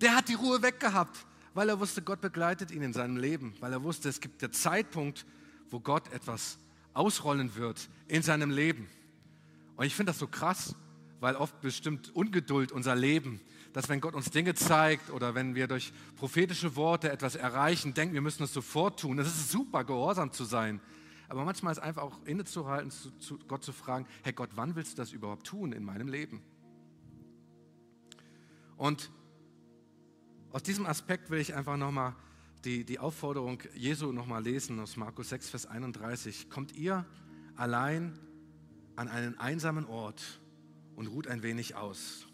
Der 0.00 0.16
hat 0.16 0.28
die 0.28 0.34
Ruhe 0.34 0.62
weggehabt, 0.62 1.26
weil 1.52 1.68
er 1.68 1.78
wusste, 1.78 2.02
Gott 2.02 2.20
begleitet 2.20 2.70
ihn 2.70 2.82
in 2.82 2.92
seinem 2.92 3.16
Leben, 3.16 3.54
weil 3.60 3.72
er 3.72 3.82
wusste, 3.82 4.08
es 4.08 4.20
gibt 4.20 4.40
der 4.40 4.52
Zeitpunkt, 4.52 5.26
wo 5.68 5.80
Gott 5.80 6.12
etwas 6.12 6.58
ausrollen 6.94 7.54
wird 7.54 7.88
in 8.08 8.22
seinem 8.22 8.50
Leben. 8.50 8.88
Und 9.76 9.86
ich 9.86 9.94
finde 9.94 10.10
das 10.10 10.18
so 10.18 10.26
krass, 10.26 10.74
weil 11.20 11.36
oft 11.36 11.60
bestimmt 11.60 12.14
Ungeduld 12.14 12.72
unser 12.72 12.94
Leben, 12.94 13.40
dass 13.72 13.88
wenn 13.88 14.00
Gott 14.00 14.14
uns 14.14 14.30
Dinge 14.30 14.54
zeigt 14.54 15.10
oder 15.10 15.34
wenn 15.34 15.54
wir 15.54 15.68
durch 15.68 15.92
prophetische 16.16 16.76
Worte 16.76 17.10
etwas 17.10 17.36
erreichen, 17.36 17.94
denken, 17.94 18.14
wir 18.14 18.20
müssen 18.20 18.42
es 18.42 18.52
sofort 18.52 19.00
tun. 19.00 19.18
Es 19.18 19.28
ist 19.28 19.50
super, 19.50 19.84
gehorsam 19.84 20.32
zu 20.32 20.44
sein. 20.44 20.80
Aber 21.28 21.44
manchmal 21.44 21.72
ist 21.72 21.78
einfach 21.78 22.02
auch 22.02 22.18
innezuhalten, 22.24 22.90
zu, 22.90 23.10
zu 23.18 23.38
Gott 23.46 23.62
zu 23.62 23.72
fragen, 23.72 24.06
Herr 24.22 24.32
Gott, 24.32 24.50
wann 24.54 24.74
willst 24.74 24.92
du 24.92 24.96
das 24.96 25.12
überhaupt 25.12 25.46
tun 25.46 25.72
in 25.72 25.84
meinem 25.84 26.08
Leben? 26.08 26.42
Und 28.76 29.10
aus 30.52 30.62
diesem 30.64 30.86
Aspekt 30.86 31.30
will 31.30 31.38
ich 31.38 31.54
einfach 31.54 31.76
nochmal 31.76 32.14
die, 32.64 32.84
die 32.84 32.98
Aufforderung 32.98 33.62
Jesu 33.74 34.12
nochmal 34.12 34.42
lesen 34.42 34.80
aus 34.80 34.96
Markus 34.96 35.28
6, 35.28 35.50
Vers 35.50 35.66
31. 35.66 36.50
Kommt 36.50 36.72
ihr 36.72 37.06
allein 37.56 38.18
an 38.96 39.08
einen 39.08 39.38
einsamen 39.38 39.86
Ort 39.86 40.40
und 40.96 41.06
ruht 41.06 41.28
ein 41.28 41.42
wenig 41.42 41.76
aus. 41.76 42.26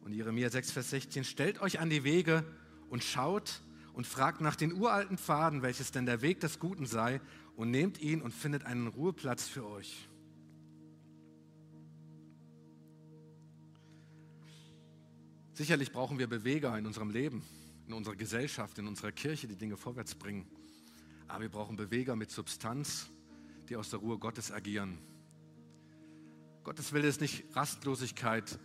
Und 0.00 0.12
Jeremia 0.12 0.50
6, 0.50 0.72
Vers 0.72 0.90
16, 0.90 1.24
stellt 1.24 1.60
euch 1.60 1.80
an 1.80 1.90
die 1.90 2.02
Wege 2.02 2.44
und 2.88 3.04
schaut 3.04 3.62
und 3.92 4.06
fragt 4.06 4.40
nach 4.40 4.56
den 4.56 4.72
uralten 4.72 5.18
Pfaden, 5.18 5.62
welches 5.62 5.92
denn 5.92 6.06
der 6.06 6.22
Weg 6.22 6.40
des 6.40 6.58
Guten 6.58 6.86
sei, 6.86 7.20
und 7.56 7.70
nehmt 7.70 8.00
ihn 8.00 8.20
und 8.22 8.32
findet 8.32 8.64
einen 8.64 8.88
Ruheplatz 8.88 9.46
für 9.46 9.66
euch. 9.66 10.08
Sicherlich 15.54 15.92
brauchen 15.92 16.18
wir 16.18 16.26
Beweger 16.26 16.76
in 16.76 16.86
unserem 16.86 17.10
Leben 17.10 17.42
in 17.86 17.92
unserer 17.92 18.16
Gesellschaft, 18.16 18.78
in 18.78 18.86
unserer 18.86 19.12
Kirche 19.12 19.46
die 19.46 19.56
Dinge 19.56 19.76
vorwärts 19.76 20.14
bringen. 20.14 20.46
Aber 21.28 21.42
wir 21.42 21.48
brauchen 21.50 21.76
Beweger 21.76 22.16
mit 22.16 22.30
Substanz, 22.30 23.10
die 23.68 23.76
aus 23.76 23.90
der 23.90 24.00
Ruhe 24.00 24.18
Gottes 24.18 24.52
agieren. 24.52 24.98
Gottes 26.62 26.92
Wille 26.92 27.08
ist 27.08 27.20
nicht 27.20 27.44
Rastlosigkeit, 27.54 28.58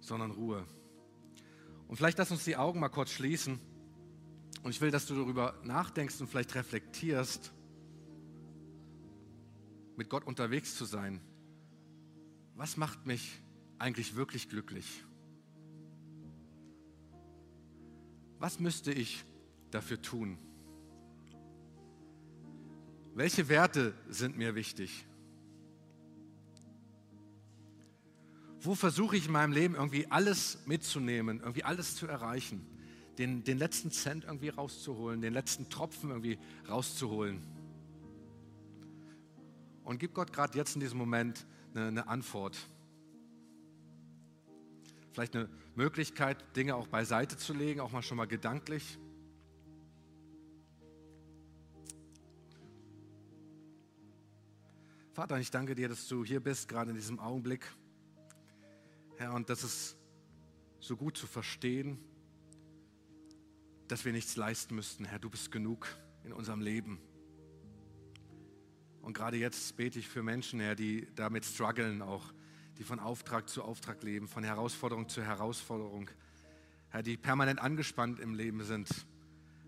sondern 0.00 0.30
Ruhe. 0.30 0.66
Und 1.86 1.96
vielleicht 1.96 2.18
lass 2.18 2.30
uns 2.30 2.44
die 2.44 2.56
Augen 2.56 2.80
mal 2.80 2.90
kurz 2.90 3.10
schließen. 3.10 3.58
Und 4.62 4.70
ich 4.70 4.80
will, 4.80 4.90
dass 4.90 5.06
du 5.06 5.14
darüber 5.14 5.58
nachdenkst 5.64 6.20
und 6.20 6.28
vielleicht 6.28 6.54
reflektierst, 6.54 7.52
mit 9.96 10.10
Gott 10.10 10.24
unterwegs 10.26 10.76
zu 10.76 10.84
sein. 10.84 11.20
Was 12.54 12.76
macht 12.76 13.06
mich 13.06 13.40
eigentlich 13.78 14.16
wirklich 14.16 14.48
glücklich? 14.48 15.04
Was 18.38 18.60
müsste 18.60 18.92
ich 18.92 19.24
dafür 19.70 20.00
tun? 20.00 20.38
Welche 23.14 23.48
Werte 23.48 23.94
sind 24.08 24.36
mir 24.36 24.54
wichtig? 24.54 25.04
Wo 28.60 28.74
versuche 28.74 29.16
ich 29.16 29.26
in 29.26 29.32
meinem 29.32 29.52
Leben 29.52 29.74
irgendwie 29.74 30.06
alles 30.10 30.58
mitzunehmen, 30.66 31.40
irgendwie 31.40 31.64
alles 31.64 31.96
zu 31.96 32.06
erreichen, 32.06 32.66
den, 33.18 33.44
den 33.44 33.58
letzten 33.58 33.90
Cent 33.90 34.24
irgendwie 34.24 34.48
rauszuholen, 34.48 35.20
den 35.20 35.32
letzten 35.32 35.68
Tropfen 35.68 36.10
irgendwie 36.10 36.38
rauszuholen? 36.68 37.40
Und 39.84 39.98
gib 39.98 40.14
Gott 40.14 40.32
gerade 40.32 40.56
jetzt 40.58 40.74
in 40.74 40.80
diesem 40.80 40.98
Moment 40.98 41.46
eine, 41.74 41.86
eine 41.86 42.08
Antwort 42.08 42.58
vielleicht 45.18 45.34
eine 45.34 45.48
Möglichkeit, 45.78 46.56
Dinge 46.56 46.74
auch 46.74 46.88
beiseite 46.88 47.36
zu 47.36 47.54
legen, 47.54 47.78
auch 47.78 47.92
mal 47.92 48.02
schon 48.02 48.16
mal 48.16 48.26
gedanklich. 48.26 48.98
Vater, 55.12 55.38
ich 55.38 55.52
danke 55.52 55.76
dir, 55.76 55.88
dass 55.88 56.08
du 56.08 56.24
hier 56.24 56.40
bist, 56.40 56.68
gerade 56.68 56.90
in 56.90 56.96
diesem 56.96 57.20
Augenblick. 57.20 57.64
Herr, 59.18 59.34
und 59.34 59.50
das 59.50 59.62
ist 59.62 59.96
so 60.80 60.96
gut 60.96 61.16
zu 61.16 61.28
verstehen, 61.28 61.98
dass 63.86 64.04
wir 64.04 64.12
nichts 64.12 64.34
leisten 64.34 64.74
müssten. 64.74 65.04
Herr, 65.04 65.20
du 65.20 65.30
bist 65.30 65.52
genug 65.52 65.86
in 66.24 66.32
unserem 66.32 66.60
Leben. 66.60 67.00
Und 69.00 69.12
gerade 69.12 69.36
jetzt 69.36 69.76
bete 69.76 70.00
ich 70.00 70.08
für 70.08 70.24
Menschen, 70.24 70.58
Herr, 70.58 70.74
die 70.74 71.06
damit 71.14 71.44
strugglen, 71.44 72.02
auch 72.02 72.32
die 72.78 72.84
von 72.84 73.00
Auftrag 73.00 73.48
zu 73.48 73.62
Auftrag 73.64 74.02
leben, 74.04 74.28
von 74.28 74.44
Herausforderung 74.44 75.08
zu 75.08 75.22
Herausforderung. 75.22 76.10
Herr, 76.90 77.02
die 77.02 77.16
permanent 77.16 77.60
angespannt 77.60 78.20
im 78.20 78.34
Leben 78.34 78.62
sind, 78.62 78.88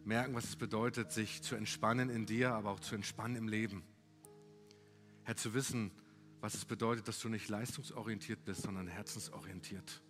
merken, 0.05 0.35
was 0.35 0.45
es 0.45 0.57
bedeutet, 0.57 1.11
sich 1.13 1.43
zu 1.43 1.57
entspannen 1.57 2.09
in 2.09 2.25
dir, 2.25 2.53
aber 2.53 2.71
auch 2.71 2.81
zu 2.81 2.95
entspannen 2.95 3.37
im 3.37 3.49
Leben. 3.49 3.83
Herr, 5.25 5.37
zu 5.37 5.55
wissen, 5.55 5.91
was 6.41 6.55
es 6.55 6.65
bedeutet, 6.65 7.09
dass 7.09 7.19
du 7.19 7.29
nicht 7.29 7.49
leistungsorientiert 7.49 8.45
bist, 8.45 8.63
sondern 8.63 8.87
herzensorientiert. 8.87 10.01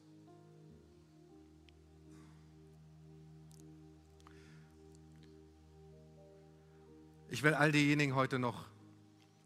Ich 7.29 7.43
will 7.43 7.55
all 7.55 7.73
diejenigen 7.73 8.15
heute 8.15 8.39
noch 8.39 8.67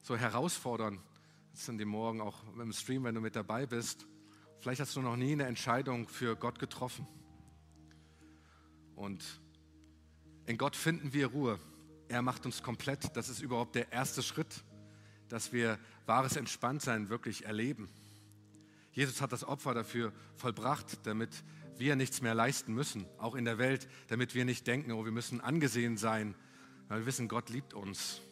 so 0.02 0.16
herausfordern, 0.16 1.00
jetzt 1.54 1.66
sind 1.66 1.78
die 1.78 1.84
Morgen 1.84 2.20
auch 2.20 2.42
im 2.58 2.72
Stream, 2.72 3.04
wenn 3.04 3.14
du 3.14 3.20
mit 3.20 3.36
dabei 3.36 3.64
bist. 3.64 4.08
Vielleicht 4.58 4.80
hast 4.80 4.96
du 4.96 5.00
noch 5.00 5.14
nie 5.14 5.30
eine 5.30 5.44
Entscheidung 5.44 6.08
für 6.08 6.34
Gott 6.34 6.58
getroffen. 6.58 7.06
Und 8.96 9.24
in 10.46 10.58
Gott 10.58 10.74
finden 10.74 11.12
wir 11.12 11.28
Ruhe. 11.28 11.60
Er 12.08 12.22
macht 12.22 12.44
uns 12.44 12.64
komplett. 12.64 13.16
Das 13.16 13.28
ist 13.28 13.40
überhaupt 13.40 13.76
der 13.76 13.92
erste 13.92 14.20
Schritt, 14.24 14.64
dass 15.28 15.52
wir 15.52 15.78
wahres 16.06 16.34
Entspanntsein 16.34 17.08
wirklich 17.08 17.44
erleben. 17.44 17.88
Jesus 18.90 19.20
hat 19.20 19.30
das 19.30 19.44
Opfer 19.44 19.74
dafür 19.74 20.12
vollbracht, 20.34 21.06
damit 21.06 21.44
wir 21.76 21.94
nichts 21.94 22.20
mehr 22.20 22.34
leisten 22.34 22.74
müssen, 22.74 23.06
auch 23.18 23.36
in 23.36 23.44
der 23.44 23.58
Welt, 23.58 23.86
damit 24.08 24.34
wir 24.34 24.44
nicht 24.44 24.66
denken, 24.66 24.90
oh, 24.90 25.04
wir 25.04 25.12
müssen 25.12 25.40
angesehen 25.40 25.98
sein, 25.98 26.34
weil 26.88 27.02
wir 27.02 27.06
wissen, 27.06 27.28
Gott 27.28 27.48
liebt 27.48 27.74
uns. 27.74 28.22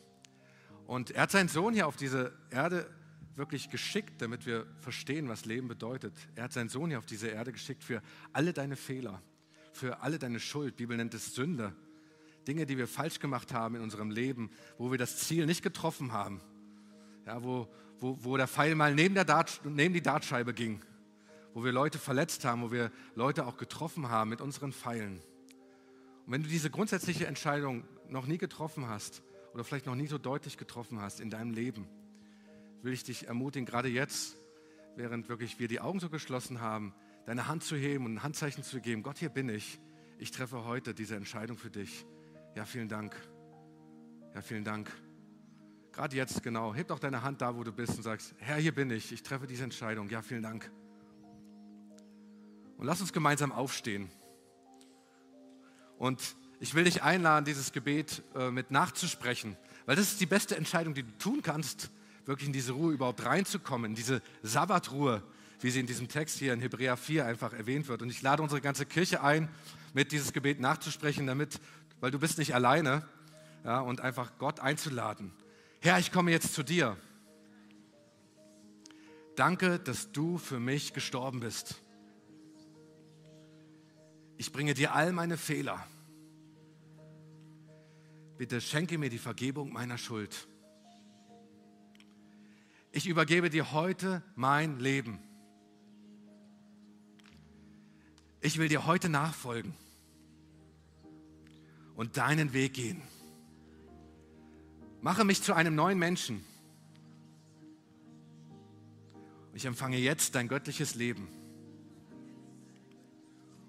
Und 0.88 1.12
er 1.12 1.22
hat 1.22 1.30
seinen 1.30 1.48
Sohn 1.48 1.72
hier 1.72 1.86
auf 1.86 1.94
diese 1.94 2.36
Erde 2.50 2.90
wirklich 3.34 3.70
geschickt, 3.70 4.20
damit 4.20 4.46
wir 4.46 4.66
verstehen, 4.80 5.28
was 5.28 5.44
Leben 5.44 5.68
bedeutet. 5.68 6.14
Er 6.34 6.44
hat 6.44 6.52
seinen 6.52 6.68
Sohn 6.68 6.90
hier 6.90 6.98
auf 6.98 7.06
diese 7.06 7.28
Erde 7.28 7.52
geschickt 7.52 7.82
für 7.82 8.02
alle 8.32 8.52
deine 8.52 8.76
Fehler, 8.76 9.22
für 9.72 10.00
alle 10.00 10.18
deine 10.18 10.40
Schuld. 10.40 10.74
Die 10.78 10.82
Bibel 10.84 10.96
nennt 10.96 11.14
es 11.14 11.34
Sünde. 11.34 11.74
Dinge, 12.46 12.66
die 12.66 12.76
wir 12.76 12.88
falsch 12.88 13.20
gemacht 13.20 13.52
haben 13.52 13.76
in 13.76 13.82
unserem 13.82 14.10
Leben, 14.10 14.50
wo 14.76 14.90
wir 14.90 14.98
das 14.98 15.18
Ziel 15.18 15.46
nicht 15.46 15.62
getroffen 15.62 16.12
haben. 16.12 16.40
Ja, 17.26 17.42
wo, 17.42 17.68
wo, 18.00 18.18
wo 18.20 18.36
der 18.36 18.48
Pfeil 18.48 18.74
mal 18.74 18.94
neben, 18.94 19.14
der 19.14 19.24
Dart, 19.24 19.60
neben 19.64 19.94
die 19.94 20.02
Dartscheibe 20.02 20.52
ging. 20.52 20.82
Wo 21.54 21.64
wir 21.64 21.72
Leute 21.72 21.98
verletzt 21.98 22.44
haben, 22.44 22.62
wo 22.62 22.72
wir 22.72 22.90
Leute 23.14 23.46
auch 23.46 23.56
getroffen 23.56 24.08
haben 24.08 24.30
mit 24.30 24.40
unseren 24.40 24.72
Pfeilen. 24.72 25.20
Und 26.26 26.32
wenn 26.32 26.42
du 26.42 26.48
diese 26.48 26.70
grundsätzliche 26.70 27.26
Entscheidung 27.26 27.84
noch 28.08 28.26
nie 28.26 28.38
getroffen 28.38 28.88
hast 28.88 29.22
oder 29.54 29.64
vielleicht 29.64 29.86
noch 29.86 29.94
nie 29.94 30.06
so 30.06 30.18
deutlich 30.18 30.56
getroffen 30.56 31.00
hast 31.00 31.20
in 31.20 31.30
deinem 31.30 31.52
Leben, 31.52 31.86
will 32.82 32.92
ich 32.92 33.04
dich 33.04 33.28
ermutigen, 33.28 33.66
gerade 33.66 33.88
jetzt, 33.88 34.36
während 34.96 35.28
wirklich 35.28 35.58
wir 35.58 35.68
die 35.68 35.80
Augen 35.80 36.00
so 36.00 36.08
geschlossen 36.08 36.60
haben, 36.60 36.94
deine 37.26 37.46
Hand 37.46 37.64
zu 37.64 37.76
heben 37.76 38.04
und 38.04 38.14
ein 38.14 38.22
Handzeichen 38.22 38.64
zu 38.64 38.80
geben. 38.80 39.02
Gott, 39.02 39.18
hier 39.18 39.28
bin 39.28 39.48
ich. 39.48 39.80
Ich 40.18 40.30
treffe 40.30 40.64
heute 40.64 40.94
diese 40.94 41.16
Entscheidung 41.16 41.56
für 41.56 41.70
dich. 41.70 42.04
Ja, 42.54 42.64
vielen 42.64 42.88
Dank. 42.88 43.16
Ja, 44.34 44.42
vielen 44.42 44.64
Dank. 44.64 44.90
Gerade 45.92 46.16
jetzt, 46.16 46.42
genau. 46.42 46.74
Heb 46.74 46.88
doch 46.88 46.98
deine 46.98 47.22
Hand 47.22 47.42
da, 47.42 47.56
wo 47.56 47.64
du 47.64 47.72
bist 47.72 47.96
und 47.96 48.02
sagst, 48.02 48.34
Herr, 48.38 48.56
hier 48.56 48.74
bin 48.74 48.90
ich. 48.90 49.12
Ich 49.12 49.22
treffe 49.22 49.46
diese 49.46 49.64
Entscheidung. 49.64 50.08
Ja, 50.08 50.22
vielen 50.22 50.42
Dank. 50.42 50.70
Und 52.78 52.86
lass 52.86 53.00
uns 53.00 53.12
gemeinsam 53.12 53.52
aufstehen. 53.52 54.10
Und 55.98 56.36
ich 56.60 56.74
will 56.74 56.84
dich 56.84 57.02
einladen, 57.02 57.44
dieses 57.44 57.72
Gebet 57.72 58.22
äh, 58.34 58.50
mit 58.50 58.70
nachzusprechen, 58.70 59.56
weil 59.86 59.96
das 59.96 60.12
ist 60.12 60.20
die 60.20 60.26
beste 60.26 60.56
Entscheidung, 60.56 60.94
die 60.94 61.02
du 61.02 61.18
tun 61.18 61.42
kannst, 61.42 61.90
wirklich 62.24 62.46
in 62.46 62.52
diese 62.52 62.72
Ruhe 62.72 62.92
überhaupt 62.92 63.24
reinzukommen, 63.24 63.92
in 63.92 63.94
diese 63.94 64.22
Sabbatruhe, 64.42 65.22
wie 65.60 65.70
sie 65.70 65.80
in 65.80 65.86
diesem 65.86 66.08
Text 66.08 66.38
hier 66.38 66.52
in 66.52 66.60
Hebräer 66.60 66.96
4 66.96 67.26
einfach 67.26 67.52
erwähnt 67.52 67.88
wird. 67.88 68.02
Und 68.02 68.10
ich 68.10 68.22
lade 68.22 68.42
unsere 68.42 68.60
ganze 68.60 68.86
Kirche 68.86 69.22
ein, 69.22 69.48
mit 69.94 70.12
dieses 70.12 70.32
Gebet 70.32 70.60
nachzusprechen, 70.60 71.26
damit, 71.26 71.60
weil 72.00 72.10
du 72.10 72.18
bist 72.18 72.38
nicht 72.38 72.54
alleine, 72.54 73.06
ja, 73.64 73.80
und 73.80 74.00
einfach 74.00 74.38
Gott 74.38 74.60
einzuladen. 74.60 75.32
Herr, 75.80 75.98
ich 75.98 76.12
komme 76.12 76.30
jetzt 76.30 76.54
zu 76.54 76.62
dir. 76.62 76.96
Danke, 79.36 79.78
dass 79.78 80.12
du 80.12 80.38
für 80.38 80.60
mich 80.60 80.92
gestorben 80.92 81.40
bist. 81.40 81.80
Ich 84.36 84.52
bringe 84.52 84.74
dir 84.74 84.94
all 84.94 85.12
meine 85.12 85.36
Fehler. 85.36 85.86
Bitte 88.36 88.60
schenke 88.60 88.98
mir 88.98 89.08
die 89.08 89.18
Vergebung 89.18 89.72
meiner 89.72 89.98
Schuld. 89.98 90.48
Ich 92.94 93.08
übergebe 93.08 93.48
dir 93.48 93.72
heute 93.72 94.22
mein 94.36 94.78
Leben. 94.78 95.18
Ich 98.42 98.58
will 98.58 98.68
dir 98.68 98.84
heute 98.84 99.08
nachfolgen 99.08 99.74
und 101.96 102.18
deinen 102.18 102.52
Weg 102.52 102.74
gehen. 102.74 103.00
Mache 105.00 105.24
mich 105.24 105.42
zu 105.42 105.54
einem 105.54 105.74
neuen 105.74 105.98
Menschen. 105.98 106.44
Ich 109.54 109.64
empfange 109.64 109.96
jetzt 109.96 110.34
dein 110.34 110.48
göttliches 110.48 110.94
Leben 110.94 111.28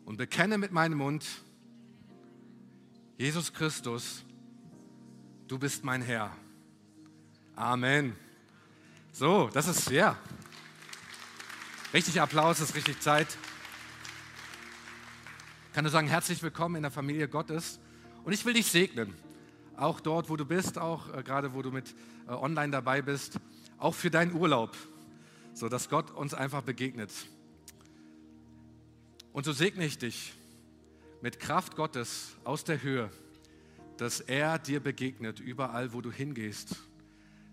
und 0.03 0.17
bekenne 0.17 0.57
mit 0.57 0.73
meinem 0.73 0.97
Mund, 0.97 1.25
Jesus 3.17 3.53
Christus, 3.53 4.25
du 5.47 5.57
bist 5.57 5.85
mein 5.85 6.01
Herr. 6.01 6.35
Amen. 7.55 8.17
So, 9.15 9.47
das 9.53 9.67
ist 9.67 9.91
ja. 9.91 10.17
Richtig 11.93 12.19
Applaus, 12.19 12.59
ist 12.59 12.73
richtig 12.73 12.99
Zeit. 12.99 13.27
Ich 15.67 15.73
kann 15.75 15.83
nur 15.83 15.91
sagen, 15.91 16.07
herzlich 16.07 16.41
willkommen 16.41 16.77
in 16.77 16.81
der 16.81 16.89
Familie 16.89 17.27
Gottes. 17.27 17.79
Und 18.23 18.33
ich 18.33 18.43
will 18.43 18.55
dich 18.55 18.71
segnen. 18.71 19.13
Auch 19.77 19.99
dort, 19.99 20.29
wo 20.29 20.35
du 20.35 20.45
bist, 20.45 20.79
auch 20.79 21.15
äh, 21.15 21.21
gerade 21.21 21.53
wo 21.53 21.61
du 21.61 21.69
mit 21.69 21.93
äh, 22.27 22.31
online 22.31 22.71
dabei 22.71 23.03
bist, 23.03 23.39
auch 23.77 23.93
für 23.93 24.09
deinen 24.09 24.33
Urlaub, 24.33 24.75
so 25.53 25.69
dass 25.69 25.89
Gott 25.89 26.09
uns 26.09 26.33
einfach 26.33 26.63
begegnet. 26.63 27.11
Und 29.31 29.45
so 29.45 29.51
segne 29.51 29.85
ich 29.85 29.99
dich 29.99 30.33
mit 31.21 31.39
Kraft 31.39 31.75
Gottes 31.75 32.35
aus 32.45 32.63
der 32.63 32.81
Höhe, 32.81 33.11
dass 33.97 34.21
er 34.21 34.57
dir 34.57 34.79
begegnet 34.79 35.39
überall, 35.39 35.93
wo 35.93 36.01
du 36.01 36.11
hingehst, 36.11 36.77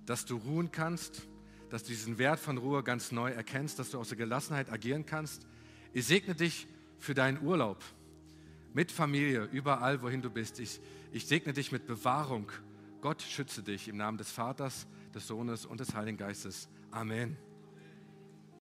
dass 0.06 0.24
du 0.24 0.38
ruhen 0.38 0.72
kannst, 0.72 1.26
dass 1.70 1.84
du 1.84 1.90
diesen 1.90 2.18
Wert 2.18 2.40
von 2.40 2.58
Ruhe 2.58 2.82
ganz 2.82 3.12
neu 3.12 3.30
erkennst, 3.30 3.78
dass 3.78 3.90
du 3.90 3.98
aus 3.98 4.08
der 4.08 4.18
Gelassenheit 4.18 4.70
agieren 4.70 5.06
kannst. 5.06 5.46
Ich 5.92 6.06
segne 6.06 6.34
dich 6.34 6.66
für 6.98 7.14
deinen 7.14 7.40
Urlaub 7.42 7.82
mit 8.74 8.92
Familie, 8.92 9.48
überall, 9.52 10.02
wohin 10.02 10.22
du 10.22 10.30
bist. 10.30 10.60
Ich, 10.60 10.80
ich 11.12 11.26
segne 11.26 11.52
dich 11.52 11.72
mit 11.72 11.86
Bewahrung. 11.86 12.50
Gott 13.00 13.22
schütze 13.22 13.62
dich 13.62 13.88
im 13.88 13.96
Namen 13.96 14.18
des 14.18 14.30
Vaters, 14.30 14.86
des 15.14 15.26
Sohnes 15.26 15.66
und 15.66 15.80
des 15.80 15.94
Heiligen 15.94 16.18
Geistes. 16.18 16.68
Amen. 16.90 17.49